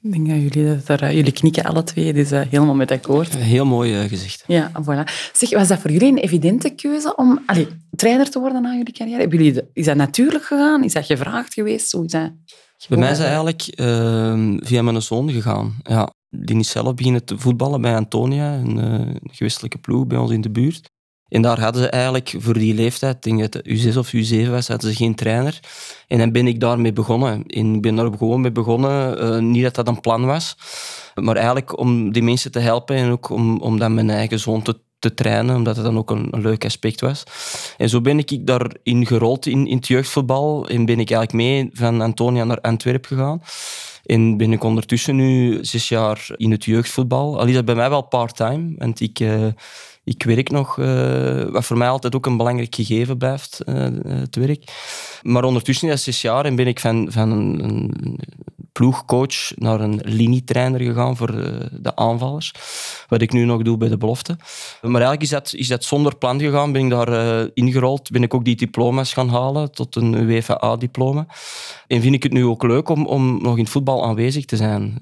Ik 0.00 0.12
denk 0.12 0.28
dat 0.28 0.54
jullie, 0.54 0.76
dat 0.84 1.00
er, 1.00 1.14
jullie 1.14 1.32
knikken 1.32 1.64
alle 1.64 1.82
twee, 1.82 2.12
dus 2.12 2.32
uh, 2.32 2.40
helemaal 2.40 2.74
met 2.74 2.90
akkoord. 2.90 3.36
Heel 3.36 3.66
mooi 3.66 4.02
uh, 4.02 4.08
gezegd. 4.08 4.44
Ja, 4.46 4.70
voilà. 4.70 5.12
Zeg, 5.32 5.50
was 5.50 5.68
dat 5.68 5.78
voor 5.78 5.90
jullie 5.90 6.08
een 6.08 6.18
evidente 6.18 6.70
keuze 6.70 7.16
om 7.16 7.42
allez, 7.46 7.66
trainer 7.96 8.30
te 8.30 8.38
worden 8.38 8.62
na 8.62 8.74
jullie 8.74 8.92
carrière? 8.92 9.20
Hebben 9.20 9.42
jullie, 9.42 9.62
is 9.72 9.84
dat 9.84 9.96
natuurlijk 9.96 10.44
gegaan? 10.44 10.84
Is 10.84 10.92
dat 10.92 11.06
gevraagd 11.06 11.54
geweest? 11.54 11.92
Hoe 11.92 12.04
is 12.04 12.10
dat 12.10 12.30
bij 12.88 12.98
mij 12.98 13.10
is 13.10 13.16
dat 13.16 13.26
eigenlijk 13.26 13.72
uh, 13.80 14.56
via 14.56 14.82
mijn 14.82 15.02
zoon 15.02 15.30
gegaan. 15.30 15.76
Ja, 15.82 16.12
die 16.28 16.58
is 16.58 16.70
zelf 16.70 16.94
beginnen 16.94 17.24
te 17.24 17.38
voetballen 17.38 17.80
bij 17.80 17.96
Antonia, 17.96 18.54
een, 18.54 18.78
uh, 18.78 19.14
gewestelijke 19.22 19.78
ploeg 19.78 20.06
bij 20.06 20.18
ons 20.18 20.30
in 20.30 20.40
de 20.40 20.50
buurt. 20.50 20.90
En 21.28 21.42
daar 21.42 21.60
hadden 21.60 21.82
ze 21.82 21.88
eigenlijk 21.88 22.34
voor 22.38 22.54
die 22.54 22.74
leeftijd, 22.74 23.14
ik 23.14 23.22
denk 23.22 23.54
het 23.54 23.68
U6 23.68 23.96
of 23.96 24.14
U7 24.14 24.50
was, 24.50 24.68
hadden 24.68 24.90
ze 24.90 24.96
geen 24.96 25.14
trainer. 25.14 25.60
En 26.06 26.18
dan 26.18 26.32
ben 26.32 26.46
ik 26.46 26.60
daarmee 26.60 26.92
begonnen. 26.92 27.46
En 27.46 27.74
ik 27.74 27.82
ben 27.82 27.94
daar 27.94 28.10
gewoon 28.18 28.40
mee 28.40 28.52
begonnen. 28.52 29.24
Uh, 29.24 29.38
niet 29.38 29.62
dat 29.62 29.74
dat 29.74 29.88
een 29.88 30.00
plan 30.00 30.26
was, 30.26 30.56
maar 31.14 31.36
eigenlijk 31.36 31.78
om 31.78 32.12
die 32.12 32.22
mensen 32.22 32.52
te 32.52 32.58
helpen 32.58 32.96
en 32.96 33.10
ook 33.10 33.30
om, 33.30 33.60
om 33.60 33.78
dan 33.78 33.94
mijn 33.94 34.10
eigen 34.10 34.38
zoon 34.38 34.62
te, 34.62 34.78
te 34.98 35.14
trainen, 35.14 35.56
omdat 35.56 35.76
het 35.76 35.84
dan 35.84 35.98
ook 35.98 36.10
een, 36.10 36.28
leuk 36.30 36.64
aspect 36.64 37.00
was. 37.00 37.22
En 37.76 37.88
zo 37.88 38.00
ben 38.00 38.18
ik 38.18 38.46
daarin 38.46 39.06
gerold 39.06 39.46
in, 39.46 39.66
in 39.66 39.76
het 39.76 39.86
jeugdvoetbal 39.86 40.68
en 40.68 40.84
ben 40.84 41.00
ik 41.00 41.10
eigenlijk 41.10 41.32
mee 41.32 41.70
van 41.72 42.00
Antonia 42.00 42.44
naar 42.44 42.60
Antwerpen 42.60 43.08
gegaan. 43.16 43.42
En 44.04 44.36
ben 44.36 44.52
ik 44.52 44.64
ondertussen 44.64 45.16
nu 45.16 45.58
zes 45.64 45.88
jaar 45.88 46.26
in 46.36 46.50
het 46.50 46.64
jeugdvoetbal. 46.64 47.38
Al 47.38 47.46
is 47.46 47.54
dat 47.54 47.64
bij 47.64 47.74
mij 47.74 47.90
wel 47.90 48.02
part-time, 48.02 48.74
want 48.76 49.00
ik... 49.00 49.20
Uh, 49.20 49.46
ik 50.08 50.22
werk 50.22 50.50
nog, 50.50 50.76
uh, 50.76 51.42
wat 51.42 51.64
voor 51.64 51.76
mij 51.76 51.88
altijd 51.88 52.14
ook 52.14 52.26
een 52.26 52.36
belangrijk 52.36 52.74
gegeven 52.74 53.18
blijft, 53.18 53.60
uh, 53.66 53.86
het 54.06 54.36
werk. 54.36 54.72
Maar 55.22 55.44
ondertussen 55.44 55.88
is 55.88 56.02
zes 56.02 56.20
jaar 56.20 56.44
en 56.44 56.56
ben 56.56 56.66
ik 56.66 56.80
van, 56.80 57.08
van 57.10 57.30
een, 57.30 57.64
een 57.64 58.18
ploegcoach 58.72 59.56
naar 59.56 59.80
een 59.80 60.00
linietrainer 60.04 60.80
gegaan 60.80 61.16
voor 61.16 61.32
de, 61.32 61.70
de, 61.80 61.96
aanvallers. 61.96 62.54
Wat 63.08 63.22
ik 63.22 63.32
nu 63.32 63.44
nog 63.44 63.62
doe 63.62 63.76
bij 63.76 63.88
de 63.88 63.96
belofte. 63.96 64.36
Maar 64.82 64.90
eigenlijk 64.90 65.22
is 65.22 65.28
dat, 65.28 65.52
is 65.54 65.68
dat 65.68 65.84
zonder 65.84 66.16
plan 66.16 66.40
gegaan. 66.40 66.72
Ben 66.72 66.84
ik 66.84 66.90
daar 66.90 67.12
uh, 67.12 67.50
ingerold. 67.54 68.10
Ben 68.10 68.22
ik 68.22 68.34
ook 68.34 68.44
die 68.44 68.56
diploma's 68.56 69.12
gaan 69.12 69.28
halen 69.28 69.72
tot 69.72 69.96
een 69.96 70.14
UEFA-diploma. 70.14 71.26
En 71.86 72.00
vind 72.00 72.14
ik 72.14 72.22
het 72.22 72.32
nu 72.32 72.44
ook 72.44 72.62
leuk 72.62 72.88
om, 72.88 73.06
om 73.06 73.42
nog 73.42 73.56
in 73.56 73.62
het 73.62 73.72
voetbal 73.72 74.04
aanwezig 74.04 74.44
te 74.44 74.56
zijn. 74.56 74.98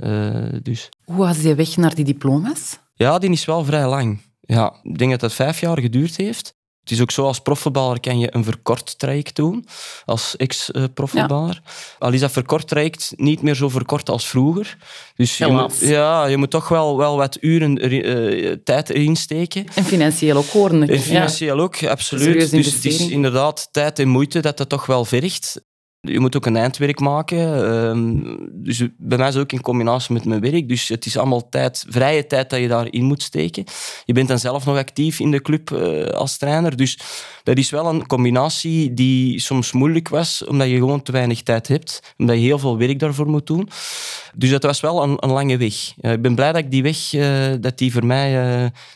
dus. 0.63 0.89
Hoe 1.05 1.17
was 1.17 1.41
je 1.43 1.55
weg 1.55 1.77
naar 1.77 1.95
die 1.95 2.05
diploma's? 2.05 2.79
Ja, 2.95 3.19
die 3.19 3.31
is 3.31 3.45
wel 3.45 3.65
vrij 3.65 3.89
lang. 3.89 4.19
Ja, 4.47 4.75
ik 4.83 4.99
denk 4.99 5.11
dat 5.11 5.21
dat 5.21 5.33
vijf 5.33 5.61
jaar 5.61 5.81
geduurd 5.81 6.17
heeft. 6.17 6.55
Het 6.81 6.95
is 6.95 7.01
ook 7.01 7.11
zo, 7.11 7.27
als 7.27 7.41
profvoetballer 7.41 8.01
kan 8.01 8.19
je 8.19 8.35
een 8.35 8.45
verkort 8.45 8.99
traject 8.99 9.37
doen, 9.37 9.67
als 10.05 10.37
ex-profvoetballer. 10.37 11.61
Ja. 11.65 11.71
Al 11.99 12.13
is 12.13 12.21
dat 12.21 12.33
verkort 12.33 12.69
traject 12.69 13.13
niet 13.17 13.43
meer 13.43 13.55
zo 13.55 13.69
verkort 13.69 14.09
als 14.09 14.29
vroeger. 14.29 14.77
Dus 15.15 15.39
je 15.39 15.47
moet, 15.47 15.79
ja, 15.79 16.27
je 16.27 16.37
moet 16.37 16.51
toch 16.51 16.69
wel, 16.69 16.97
wel 16.97 17.17
wat 17.17 17.39
uren 17.41 17.93
uh, 17.93 18.53
tijd 18.65 18.91
erin 18.91 19.17
steken. 19.17 19.67
En 19.75 19.85
financieel 19.85 20.37
ook 20.37 20.49
horen. 20.49 20.89
En 20.89 21.01
financieel 21.01 21.57
ja. 21.57 21.63
ook, 21.63 21.85
absoluut. 21.85 22.51
Dus 22.51 22.75
het 22.75 22.85
is 22.85 23.09
inderdaad 23.09 23.69
tijd 23.71 23.99
en 23.99 24.09
moeite 24.09 24.41
dat 24.41 24.57
dat 24.57 24.69
toch 24.69 24.87
wel 24.87 25.05
vergt. 25.05 25.61
Je 26.07 26.21
moet 26.21 26.37
ook 26.37 26.47
een 26.47 26.57
eindwerk 26.57 27.01
maken. 27.01 27.39
Uh, 27.39 28.45
dus 28.53 28.83
bij 28.99 29.19
mij 29.19 29.29
is 29.29 29.35
het 29.35 29.43
ook 29.43 29.53
in 29.53 29.61
combinatie 29.61 30.15
met 30.15 30.25
mijn 30.25 30.41
werk. 30.41 30.69
Dus 30.69 30.89
het 30.89 31.07
is 31.07 31.17
allemaal 31.17 31.49
tijd, 31.49 31.85
vrije 31.89 32.27
tijd 32.27 32.51
dat 32.51 32.61
je 32.61 32.69
daarin 32.69 33.05
moet 33.05 33.23
steken. 33.23 33.65
Je 34.05 34.13
bent 34.13 34.29
dan 34.29 34.39
zelf 34.39 34.65
nog 34.65 34.77
actief 34.77 35.21
in 35.21 35.31
de 35.31 35.43
club 35.43 35.71
uh, 35.71 36.07
als 36.07 36.37
trainer. 36.37 36.77
Dus 36.77 36.99
dat 37.43 37.59
is 37.59 37.71
wel 37.71 37.87
een 37.87 38.07
combinatie 38.07 38.95
die 38.95 39.41
soms 39.41 39.73
moeilijk 39.73 40.09
was, 40.09 40.45
omdat 40.45 40.69
je 40.69 40.77
gewoon 40.77 41.03
te 41.03 41.13
weinig 41.13 41.43
tijd 41.43 41.69
hebt. 41.69 42.15
Omdat 42.17 42.37
je 42.37 42.43
heel 42.43 42.59
veel 42.59 42.79
werk 42.79 42.99
daarvoor 42.99 43.29
moet 43.29 43.47
doen. 43.47 43.69
Dus 44.35 44.51
dat 44.51 44.63
was 44.63 44.81
wel 44.81 45.03
een, 45.03 45.17
een 45.21 45.31
lange 45.31 45.57
weg. 45.57 45.75
Uh, 46.01 46.13
ik 46.13 46.23
ben 46.23 46.35
blij 46.35 46.53
dat 46.53 46.63
ik 46.63 46.71
die 46.71 46.83
weg, 46.83 47.13
uh, 47.13 47.55
dat 47.61 47.79
die 47.79 47.93
voor 47.93 48.07
mij, 48.07 48.33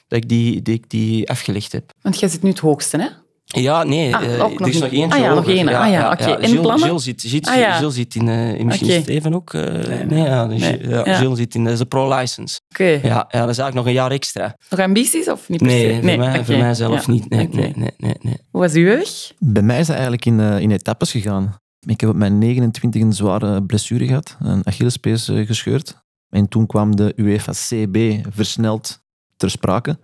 dat 0.08 0.18
ik 0.22 0.28
die, 0.28 0.62
die, 0.62 0.82
die 0.86 1.30
afgelegd 1.30 1.72
heb. 1.72 1.92
Want 2.02 2.20
jij 2.20 2.28
zit 2.28 2.42
nu 2.42 2.50
het 2.50 2.58
hoogste, 2.58 2.96
hè? 2.96 3.19
Ja, 3.56 3.84
nee, 3.84 4.16
ah, 4.16 4.22
uh, 4.22 4.40
er 4.40 4.68
is 4.68 4.78
nog 4.78 4.90
eentje 4.90 5.18
Ah 5.18 5.18
ja, 5.18 5.34
nog 5.34 5.48
één. 5.48 5.68
Ja, 5.68 5.84
ah, 5.84 5.90
ja, 5.90 6.12
oké. 6.12 6.22
Okay. 6.22 6.40
Ja, 6.40 6.48
Gilles, 6.48 6.82
Gilles, 6.82 7.04
zit, 7.04 7.20
zit, 7.20 7.46
ah, 7.46 7.56
ja. 7.56 7.72
Gilles 7.72 7.94
zit 7.94 8.14
in, 8.14 8.26
uh, 8.26 8.54
in 8.54 8.66
misschien 8.66 8.88
okay. 8.88 9.02
Steven 9.02 9.34
ook. 9.34 9.52
Uh, 9.52 9.62
nee, 9.62 10.04
nee, 10.04 10.22
ja, 10.22 10.44
nee. 10.44 10.88
ja, 10.88 11.14
Gilles 11.14 11.38
zit 11.38 11.54
in 11.54 11.64
de 11.64 11.84
pro-license. 11.84 12.60
Oké. 12.68 12.82
Okay. 12.82 13.10
Ja, 13.10 13.16
ja, 13.30 13.40
dat 13.40 13.48
is 13.48 13.58
eigenlijk 13.58 13.74
nog 13.74 13.86
een 13.86 13.92
jaar 13.92 14.10
extra. 14.10 14.56
Nog 14.68 14.80
ambities 14.80 15.28
of 15.28 15.48
niet 15.48 15.58
per 15.58 15.70
se? 15.70 15.76
Nee, 15.76 15.94
voor, 15.94 16.18
mij, 16.18 16.44
voor 16.44 16.56
mij 16.56 16.74
zelf 16.74 17.08
niet. 17.08 17.28
Nee, 17.28 17.48
nee, 17.52 17.72
nee, 17.76 17.90
nee, 17.96 18.14
nee. 18.20 18.36
Hoe 18.50 18.60
was 18.60 18.72
uw 18.72 18.84
weg? 18.84 19.32
Bij 19.38 19.62
mij 19.62 19.78
is 19.78 19.86
dat 19.86 19.94
eigenlijk 19.94 20.26
in, 20.26 20.40
in 20.40 20.70
etappes 20.70 21.10
gegaan. 21.10 21.56
Ik 21.86 22.00
heb 22.00 22.10
op 22.10 22.16
mijn 22.16 22.38
29 22.38 23.02
een 23.02 23.12
zware 23.12 23.62
blessure 23.62 24.06
gehad, 24.06 24.36
een 24.40 24.66
Achillespees 24.66 25.30
gescheurd. 25.32 25.96
En 26.28 26.48
toen 26.48 26.66
kwam 26.66 26.96
de 26.96 27.12
UEFA 27.16 27.52
CB 27.52 28.26
versneld 28.30 29.00
ter 29.36 29.50
sprake 29.50 29.98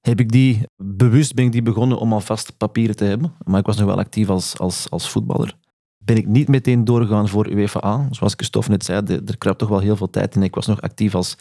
heb 0.00 0.20
ik 0.20 0.32
die, 0.32 0.62
bewust 0.76 1.34
ben 1.34 1.44
ik 1.44 1.52
die 1.52 1.62
begonnen 1.62 1.98
om 1.98 2.12
alvast 2.12 2.56
papieren 2.56 2.96
te 2.96 3.04
hebben. 3.04 3.32
Maar 3.44 3.60
ik 3.60 3.66
was 3.66 3.76
nog 3.76 3.86
wel 3.86 3.98
actief 3.98 4.28
als, 4.28 4.58
als, 4.58 4.90
als 4.90 5.10
voetballer. 5.10 5.56
Ben 6.04 6.16
ik 6.16 6.26
niet 6.26 6.48
meteen 6.48 6.84
doorgegaan 6.84 7.28
voor 7.28 7.50
UEFA. 7.50 8.08
Zoals 8.10 8.34
Christophe 8.34 8.70
net 8.70 8.84
zei, 8.84 9.20
er 9.26 9.38
kruipt 9.38 9.58
toch 9.58 9.68
wel 9.68 9.78
heel 9.78 9.96
veel 9.96 10.10
tijd 10.10 10.36
in. 10.36 10.42
Ik 10.42 10.54
was 10.54 10.66
nog 10.66 10.80
actief 10.80 11.14
als, 11.14 11.36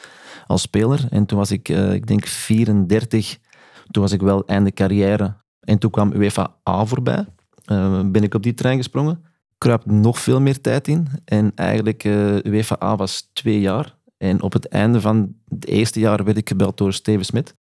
als 0.48 0.62
speler. 0.62 1.08
En 1.10 1.26
toen 1.26 1.38
was 1.38 1.52
ik, 1.52 1.70
uh, 1.70 1.94
ik 1.94 2.08
denk 2.08 2.26
34. 2.26 3.38
Toen 3.92 4.04
was 4.04 4.12
ik 4.12 4.22
wel 4.22 4.46
einde 4.46 4.72
carrière. 4.72 5.36
En 5.60 5.78
toen 5.78 5.92
kwam 5.92 6.14
UEFA 6.14 6.56
A 6.70 6.86
voorbij. 6.86 7.26
Uh, 7.72 8.02
ben 8.06 8.24
ik 8.24 8.34
op 8.34 8.44
die 8.44 8.54
trein 8.54 8.78
gesprongen. 8.78 9.24
Kruipt 9.58 9.86
nog 9.86 10.20
veel 10.20 10.42
meer 10.42 10.62
tijd 10.62 10.88
in. 10.88 11.08
En 11.26 11.52
eigenlijk, 11.56 12.04
uh, 12.04 12.36
UEFA 12.44 12.78
A 12.84 12.96
was 12.96 13.30
twee 13.34 13.60
jaar. 13.60 13.98
En 14.18 14.42
op 14.42 14.54
het 14.54 14.68
einde 14.68 15.02
van 15.02 15.36
het 15.48 15.68
eerste 15.68 16.00
jaar 16.00 16.24
werd 16.24 16.38
ik 16.38 16.48
gebeld 16.48 16.78
door 16.78 16.94
Steven 16.94 17.26
Smit. 17.26 17.56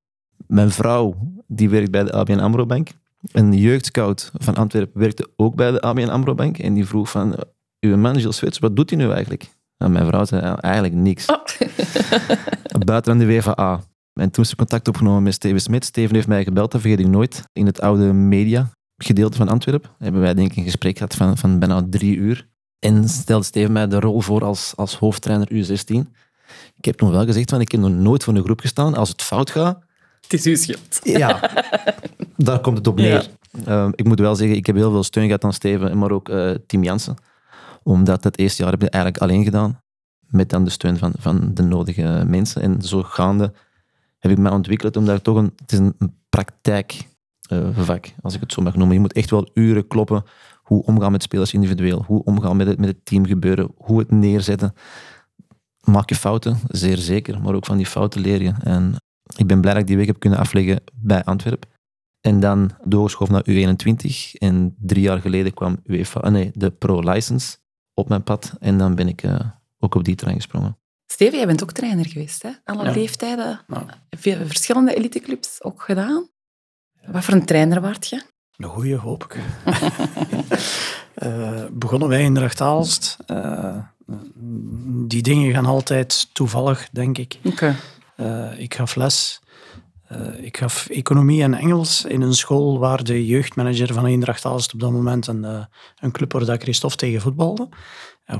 Mijn 0.48 0.72
vrouw 0.72 1.16
die 1.48 1.70
werkt 1.70 1.92
bij 1.92 2.04
de 2.04 2.12
ABN 2.12 2.40
AMRO 2.40 2.66
Bank. 2.66 2.90
Een 3.32 3.54
jeugdscout 3.54 4.32
van 4.34 4.56
Antwerpen 4.56 5.00
werkte 5.00 5.30
ook 5.36 5.56
bij 5.56 5.72
de 5.72 5.82
ABN 5.82 6.10
AMRO 6.10 6.36
Bank. 6.36 6.58
En 6.58 6.74
die 6.74 6.86
vroeg 6.86 7.10
van, 7.10 7.36
uw 7.80 7.98
man 7.98 8.20
Gilles 8.20 8.36
Swits, 8.36 8.60
wat 8.60 8.76
doet 8.76 8.90
hij 8.90 9.00
nu 9.00 9.12
eigenlijk? 9.12 9.50
En 9.78 9.92
mijn 9.92 10.06
vrouw 10.06 10.26
zei, 10.26 10.56
eigenlijk 10.56 10.94
niks. 10.94 11.26
Oh. 11.26 11.38
Buiten 12.86 13.12
aan 13.12 13.20
de 13.20 13.26
WVA. 13.26 13.84
En 14.14 14.32
toen 14.32 14.44
is 14.44 14.50
er 14.50 14.58
contact 14.58 14.88
opgenomen 14.88 15.24
met 15.24 15.34
Steven 15.34 15.60
Smit. 15.60 15.86
Steven 15.86 16.16
heeft 16.16 16.28
mij 16.28 16.44
gebeld, 16.44 16.72
dat 16.72 16.82
vergeet 16.82 17.00
ik 17.00 17.08
nooit. 17.08 17.44
In 17.54 17.66
het 17.66 17.82
oude 17.82 18.14
media 18.14 18.70
gedeelte 18.98 19.38
van 19.38 19.50
Antwerpen 19.50 19.90
hebben 19.98 20.22
wij 20.22 20.34
denk 20.34 20.52
ik 20.52 20.58
een 20.58 20.64
gesprek 20.64 20.98
gehad 20.98 21.16
van, 21.16 21.38
van 21.38 21.60
bijna 21.60 21.88
drie 21.90 22.16
uur. 22.16 22.48
En 22.80 23.10
stelde 23.10 23.46
Steven 23.46 23.72
mij 23.72 23.88
de 23.88 24.00
rol 24.00 24.22
voor 24.22 24.44
als, 24.44 24.74
als 24.76 24.96
hoofdtrainer 24.96 25.48
U16. 25.52 26.12
Ik 26.76 26.86
heb 26.86 26.96
toen 26.96 27.12
wel 27.12 27.26
gezegd, 27.26 27.50
van, 27.50 27.62
ik 27.62 27.72
heb 27.72 27.82
nog 27.82 27.92
nooit 27.92 28.24
voor 28.24 28.36
een 28.36 28.44
groep 28.44 28.60
gestaan. 28.60 28.96
Als 28.96 29.10
het 29.10 29.22
fout 29.22 29.50
gaat, 29.50 29.80
het 30.32 30.46
is 30.46 30.46
uw 30.46 30.56
schuld. 30.56 31.00
Ja, 31.04 31.52
daar 32.38 32.60
komt 32.60 32.78
het 32.78 32.88
op 32.88 32.96
neer. 32.96 33.30
Ja. 33.66 33.86
Uh, 33.86 33.90
ik 33.96 34.06
moet 34.06 34.20
wel 34.20 34.36
zeggen, 34.36 34.58
ik 34.58 34.66
heb 34.66 34.76
heel 34.76 34.92
veel 34.92 35.04
steun 35.04 35.26
gehad 35.26 35.44
aan 35.44 35.54
Steven, 35.54 35.98
maar 35.98 36.12
ook 36.12 36.30
uh, 36.30 36.52
Tim 36.68 36.84
Jansen. 36.84 37.16
Omdat 37.84 38.24
het 38.24 38.38
eerste 38.38 38.62
jaar 38.64 38.72
heb 38.72 38.84
ik 38.84 38.90
eigenlijk 38.94 39.24
alleen 39.24 39.44
gedaan. 39.44 39.82
Met 40.28 40.50
dan 40.50 40.64
de 40.64 40.70
steun 40.70 40.98
van, 40.98 41.14
van 41.18 41.54
de 41.54 41.64
nodige 41.64 42.24
mensen. 42.28 42.62
En 42.62 42.82
zo 42.82 43.04
gaande 43.04 43.54
heb 44.20 44.32
ik 44.32 44.38
mij 44.38 44.52
ontwikkeld, 44.52 44.98
omdat 44.98 45.16
het 45.16 45.24
toch 45.24 45.38
een, 45.38 45.54
het 45.56 45.72
is 45.72 45.78
een 45.78 45.96
praktijkvak, 46.30 48.06
uh, 48.06 48.14
als 48.22 48.34
ik 48.34 48.40
het 48.40 48.54
zo 48.54 48.62
mag 48.62 48.76
noemen. 48.76 48.96
Je 48.96 49.02
moet 49.02 49.14
echt 49.14 49.30
wel 49.30 49.50
uren 49.54 49.88
kloppen. 49.88 50.24
Hoe 50.64 50.84
omgaan 50.84 51.12
met 51.12 51.24
spelers 51.24 51.54
individueel, 51.54 52.04
hoe 52.08 52.24
omgaan 52.24 52.58
met 52.58 52.68
het, 52.68 52.80
met 52.80 52.90
het 52.90 53.06
team 53.06 53.26
gebeuren, 53.26 53.72
hoe 53.78 54.00
het 54.00 54.12
neerzetten. 54.12 54.74
Maak 55.84 56.10
je 56.10 56.16
fouten, 56.16 56.58
zeer 56.68 56.98
zeker, 56.98 57.42
maar 57.42 57.54
ook 57.54 57.66
van 57.66 57.78
die 57.78 57.86
fouten 57.86 58.22
leer 58.22 58.42
je. 58.42 58.54
En 58.64 58.96
ik 59.40 59.48
ben 59.48 59.62
blij 59.62 59.74
dat 59.74 59.82
ik 59.82 59.88
die 59.88 59.98
week 59.98 60.08
heb 60.08 60.20
kunnen 60.20 60.40
afleggen 60.40 60.82
bij 60.94 61.24
Antwerpen. 61.24 61.70
En 62.22 62.40
dan 62.40 62.72
doorgeschoven 62.84 63.34
naar 63.34 63.76
U21. 63.76 64.38
En 64.38 64.76
drie 64.80 65.02
jaar 65.02 65.22
geleden 65.22 65.54
kwam 65.54 65.80
UEFA, 65.86 66.20
ah 66.20 66.32
nee, 66.32 66.52
de 66.54 66.72
Pro-license 66.72 67.58
op 67.94 68.10
mijn 68.10 68.24
pad. 68.24 68.54
En 68.60 68.78
dan 68.78 68.96
ben 68.96 69.08
ik 69.08 69.24
uh, 69.24 69.40
ook 69.80 69.96
op 69.96 70.04
die 70.04 70.16
trein 70.16 70.36
gesprongen. 70.36 70.78
Steven, 71.06 71.38
jij 71.38 71.48
bent 71.48 71.64
ook 71.64 71.72
trainer 71.72 72.06
geweest, 72.06 72.44
hè? 72.44 72.50
Alle 72.64 72.84
ja. 72.84 72.92
leeftijden. 72.92 73.62
Ja. 73.68 73.86
Veel 74.10 74.46
verschillende 74.46 74.96
eliteclubs 74.96 75.64
ook 75.64 75.82
gedaan. 75.82 76.30
Wat 77.06 77.24
voor 77.24 77.34
een 77.34 77.46
trainer 77.46 77.82
waard 77.82 78.08
je? 78.08 78.22
Een 78.58 78.70
goeie, 78.70 78.96
hoop 78.96 79.24
ik. 79.24 79.38
uh, 81.24 81.66
begonnen 81.86 82.08
wij 82.08 82.24
in 82.24 82.34
Drachtaalst. 82.34 83.18
Uh, 83.28 83.78
die 85.08 85.22
dingen 85.22 85.54
gaan 85.54 85.66
altijd 85.66 86.34
toevallig, 86.34 86.90
denk 86.92 87.18
ik. 87.18 87.40
Okay. 87.44 87.76
Uh, 88.20 88.60
ik 88.60 88.74
gaf 88.74 88.96
les 88.96 89.42
Uh, 90.12 90.44
ik 90.44 90.58
gaf 90.58 90.88
economie 90.88 91.44
en 91.44 91.54
Engels 91.54 92.06
in 92.06 92.22
een 92.22 92.34
school 92.34 92.80
waar 92.80 93.04
de 93.04 93.26
jeugdmanager 93.26 93.94
van 93.94 94.06
Eendracht 94.06 94.46
Aalst 94.46 94.74
op 94.74 94.80
dat 94.80 94.92
moment 94.92 95.28
een, 95.28 95.44
uh, 95.44 95.64
een 96.00 96.12
club 96.12 96.32
dat 96.32 96.62
Christophe 96.62 96.98
tegen 96.98 97.22
voetbalde. 97.22 97.70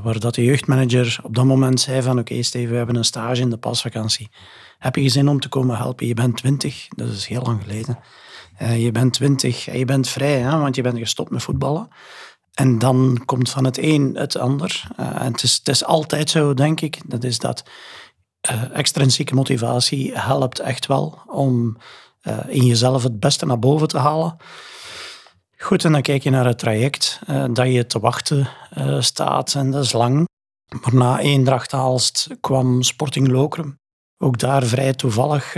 Waar 0.02 0.18
dat 0.18 0.34
de 0.34 0.44
jeugdmanager 0.44 1.18
op 1.22 1.34
dat 1.34 1.44
moment 1.44 1.80
zei 1.80 2.02
van 2.02 2.18
oké 2.18 2.20
okay, 2.20 2.42
Steven, 2.42 2.70
we 2.70 2.76
hebben 2.76 2.96
een 2.96 3.04
stage 3.04 3.40
in 3.40 3.50
de 3.50 3.56
pasvakantie. 3.56 4.28
Heb 4.78 4.96
je 4.96 5.08
zin 5.08 5.28
om 5.28 5.40
te 5.40 5.48
komen 5.48 5.76
helpen? 5.76 6.06
Je 6.06 6.14
bent 6.14 6.36
twintig, 6.36 6.88
dat 6.88 7.08
is 7.08 7.26
heel 7.26 7.42
lang 7.42 7.62
geleden. 7.62 7.98
je 8.82 8.92
bent 8.92 9.12
twintig 9.12 9.68
en 9.68 9.78
je 9.78 9.84
bent 9.84 10.08
vrij, 10.08 10.38
hè, 10.38 10.58
want 10.58 10.76
je 10.76 10.82
bent 10.82 10.98
gestopt 10.98 11.30
met 11.30 11.42
voetballen. 11.42 11.88
En 12.54 12.78
dan 12.78 13.22
komt 13.24 13.50
van 13.50 13.64
het 13.64 13.78
een 13.78 14.14
het 14.14 14.36
ander. 14.36 14.82
en 14.96 15.32
het 15.32 15.42
is, 15.42 15.56
het 15.56 15.68
is 15.68 15.84
altijd 15.84 16.30
zo, 16.30 16.54
denk 16.54 16.80
ik, 16.80 16.98
dat 17.06 17.24
is 17.24 17.38
dat 17.38 17.62
uh, 18.50 18.76
extrinsieke 18.76 19.34
motivatie 19.34 20.18
helpt 20.18 20.58
echt 20.58 20.86
wel 20.86 21.18
om 21.26 21.76
uh, 22.22 22.38
in 22.48 22.64
jezelf 22.64 23.02
het 23.02 23.20
beste 23.20 23.46
naar 23.46 23.58
boven 23.58 23.88
te 23.88 23.98
halen. 23.98 24.36
Goed, 25.58 25.84
en 25.84 25.92
dan 25.92 26.02
kijk 26.02 26.22
je 26.22 26.30
naar 26.30 26.46
het 26.46 26.58
traject 26.58 27.20
uh, 27.28 27.44
dat 27.52 27.72
je 27.72 27.86
te 27.86 27.98
wachten 27.98 28.48
staat 28.98 29.54
en 29.54 29.70
dat 29.70 29.84
is 29.84 29.92
lang. 29.92 30.28
Maar 30.80 30.94
na 30.94 31.18
Eendracht 31.18 31.72
Aalst 31.72 32.28
kwam 32.40 32.82
Sporting 32.82 33.28
Lokeren. 33.28 33.78
Ook 34.18 34.38
daar 34.38 34.62
vrij 34.62 34.94
toevallig. 34.94 35.54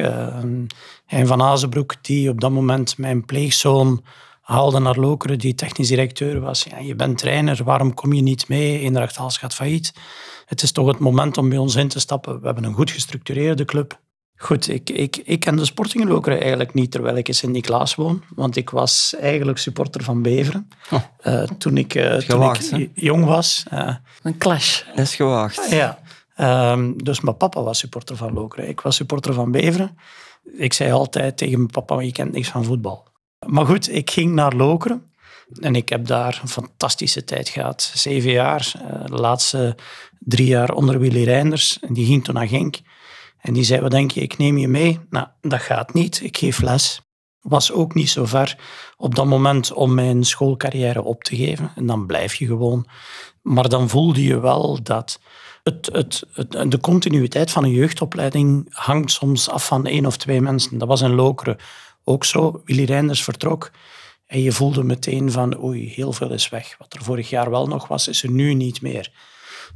Hein 1.06 1.26
van 1.26 1.42
Azenbroek, 1.42 2.04
die 2.04 2.30
op 2.30 2.40
dat 2.40 2.50
moment 2.50 2.98
mijn 2.98 3.24
pleegzoon 3.24 4.04
haalde 4.40 4.78
naar 4.78 4.98
Lokeren, 4.98 5.38
die 5.38 5.54
technisch 5.54 5.88
directeur 5.88 6.40
was. 6.40 6.62
Ja, 6.62 6.78
je 6.78 6.94
bent 6.94 7.18
trainer, 7.18 7.64
waarom 7.64 7.94
kom 7.94 8.12
je 8.12 8.22
niet 8.22 8.48
mee? 8.48 8.78
Eendracht 8.78 9.16
Aalst 9.16 9.38
gaat 9.38 9.54
failliet 9.54 9.92
het 10.52 10.62
is 10.62 10.72
toch 10.72 10.86
het 10.86 10.98
moment 10.98 11.38
om 11.38 11.48
bij 11.48 11.58
ons 11.58 11.74
in 11.74 11.88
te 11.88 12.00
stappen. 12.00 12.40
We 12.40 12.46
hebben 12.46 12.64
een 12.64 12.74
goed 12.74 12.90
gestructureerde 12.90 13.64
club. 13.64 14.00
Goed, 14.36 14.68
ik, 14.68 14.90
ik, 14.90 15.16
ik 15.16 15.40
ken 15.40 15.56
de 15.56 15.64
Sporting 15.64 16.26
eigenlijk 16.26 16.74
niet, 16.74 16.90
terwijl 16.90 17.16
ik 17.16 17.28
in 17.28 17.34
Sint-Niklaas 17.34 17.94
woon. 17.94 18.22
Want 18.34 18.56
ik 18.56 18.70
was 18.70 19.14
eigenlijk 19.20 19.58
supporter 19.58 20.02
van 20.02 20.22
Beveren. 20.22 20.68
Oh. 20.90 21.02
Uh, 21.26 21.42
toen 21.42 21.76
ik, 21.76 21.94
uh, 21.94 22.14
gewaagd, 22.18 22.68
toen 22.68 22.80
ik 22.80 22.90
jong 22.94 23.24
was. 23.24 23.64
Uh, 23.72 23.94
een 24.22 24.38
clash. 24.38 24.82
Dat 24.86 24.98
is 24.98 25.14
gewaagd. 25.14 25.70
ja. 25.70 25.98
Um, 26.72 27.02
dus 27.02 27.20
mijn 27.20 27.36
papa 27.36 27.62
was 27.62 27.78
supporter 27.78 28.16
van 28.16 28.32
Lokeren. 28.32 28.68
Ik 28.68 28.80
was 28.80 28.96
supporter 28.96 29.34
van 29.34 29.50
Beveren. 29.50 29.98
Ik 30.56 30.72
zei 30.72 30.92
altijd 30.92 31.36
tegen 31.36 31.58
mijn 31.58 31.70
papa, 31.70 32.00
je 32.00 32.12
kent 32.12 32.32
niks 32.32 32.48
van 32.48 32.64
voetbal. 32.64 33.08
Maar 33.46 33.66
goed, 33.66 33.92
ik 33.92 34.10
ging 34.10 34.32
naar 34.32 34.54
Lokeren. 34.54 35.06
En 35.60 35.74
ik 35.74 35.88
heb 35.88 36.06
daar 36.06 36.38
een 36.42 36.48
fantastische 36.48 37.24
tijd 37.24 37.48
gehad. 37.48 37.92
Zeven 37.94 38.30
jaar. 38.30 38.72
de 39.06 39.14
laatste 39.14 39.76
drie 40.24 40.46
jaar 40.46 40.72
onder 40.72 40.98
Willy 40.98 41.24
Reinders. 41.24 41.78
En 41.80 41.94
die 41.94 42.06
ging 42.06 42.24
toen 42.24 42.34
naar 42.34 42.48
Genk. 42.48 42.80
En 43.40 43.52
die 43.52 43.64
zei, 43.64 43.80
wat 43.80 43.90
denk 43.90 44.10
je, 44.10 44.20
ik 44.20 44.38
neem 44.38 44.58
je 44.58 44.68
mee? 44.68 45.00
Nou, 45.10 45.26
dat 45.40 45.60
gaat 45.60 45.94
niet. 45.94 46.20
Ik 46.22 46.36
geef 46.36 46.60
les. 46.60 47.00
Was 47.40 47.72
ook 47.72 47.94
niet 47.94 48.10
zo 48.10 48.24
ver 48.24 48.58
op 48.96 49.14
dat 49.14 49.26
moment 49.26 49.72
om 49.72 49.94
mijn 49.94 50.24
schoolcarrière 50.24 51.02
op 51.02 51.24
te 51.24 51.36
geven. 51.36 51.72
En 51.74 51.86
dan 51.86 52.06
blijf 52.06 52.34
je 52.34 52.46
gewoon. 52.46 52.86
Maar 53.42 53.68
dan 53.68 53.88
voelde 53.88 54.22
je 54.22 54.40
wel 54.40 54.82
dat 54.82 55.20
het, 55.62 55.88
het, 55.92 56.24
de 56.70 56.78
continuïteit 56.80 57.50
van 57.50 57.64
een 57.64 57.70
jeugdopleiding 57.70 58.66
hangt 58.70 59.10
soms 59.10 59.48
af 59.48 59.66
van 59.66 59.86
één 59.86 60.06
of 60.06 60.16
twee 60.16 60.40
mensen. 60.40 60.78
Dat 60.78 60.88
was 60.88 61.00
in 61.00 61.14
Lokeren 61.14 61.56
ook 62.04 62.24
zo. 62.24 62.62
Willy 62.64 62.84
Reinders 62.84 63.24
vertrok. 63.24 63.70
En 64.26 64.40
je 64.40 64.52
voelde 64.52 64.82
meteen 64.82 65.30
van, 65.30 65.62
oei, 65.62 65.88
heel 65.88 66.12
veel 66.12 66.30
is 66.30 66.48
weg. 66.48 66.74
Wat 66.78 66.94
er 66.94 67.02
vorig 67.02 67.30
jaar 67.30 67.50
wel 67.50 67.66
nog 67.66 67.88
was, 67.88 68.08
is 68.08 68.22
er 68.22 68.30
nu 68.30 68.54
niet 68.54 68.82
meer. 68.82 69.12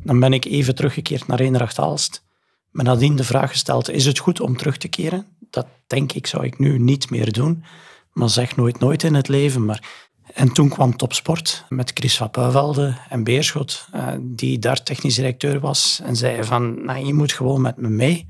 Dan 0.03 0.21
ben 0.21 0.33
ik 0.33 0.45
even 0.45 0.75
teruggekeerd 0.75 1.27
naar 1.27 1.41
Eendracht 1.41 1.79
Aalst. 1.79 2.25
Maar 2.71 2.85
nadien 2.85 3.17
de 3.17 3.25
vraag 3.25 3.51
gesteld, 3.51 3.91
is 3.91 4.07
het 4.07 4.19
goed 4.19 4.41
om 4.41 4.57
terug 4.57 4.77
te 4.77 4.89
keren? 4.89 5.27
Dat 5.51 5.67
denk 5.87 6.13
ik, 6.13 6.27
zou 6.27 6.45
ik 6.45 6.59
nu 6.59 6.79
niet 6.79 7.11
meer 7.11 7.33
doen. 7.33 7.65
Maar 8.13 8.31
zeg 8.31 8.57
nooit 8.57 8.79
nooit 8.79 9.03
in 9.03 9.15
het 9.15 9.29
leven. 9.29 9.65
Maar... 9.65 10.05
En 10.35 10.53
toen 10.53 10.69
kwam 10.69 10.97
Topsport 10.97 11.65
met 11.69 11.91
Chris 11.95 12.17
van 12.17 12.31
Puivelde 12.31 12.97
en 13.09 13.25
Beerschot, 13.25 13.89
eh, 13.93 14.09
die 14.21 14.59
daar 14.59 14.83
technisch 14.83 15.15
directeur 15.15 15.61
was. 15.61 16.01
En 16.05 16.17
zei 16.17 16.45
van, 16.45 16.85
nou, 16.85 17.07
je 17.07 17.15
moet 17.15 17.33
gewoon 17.33 17.61
met 17.61 17.77
me 17.77 17.89
mee. 17.89 18.27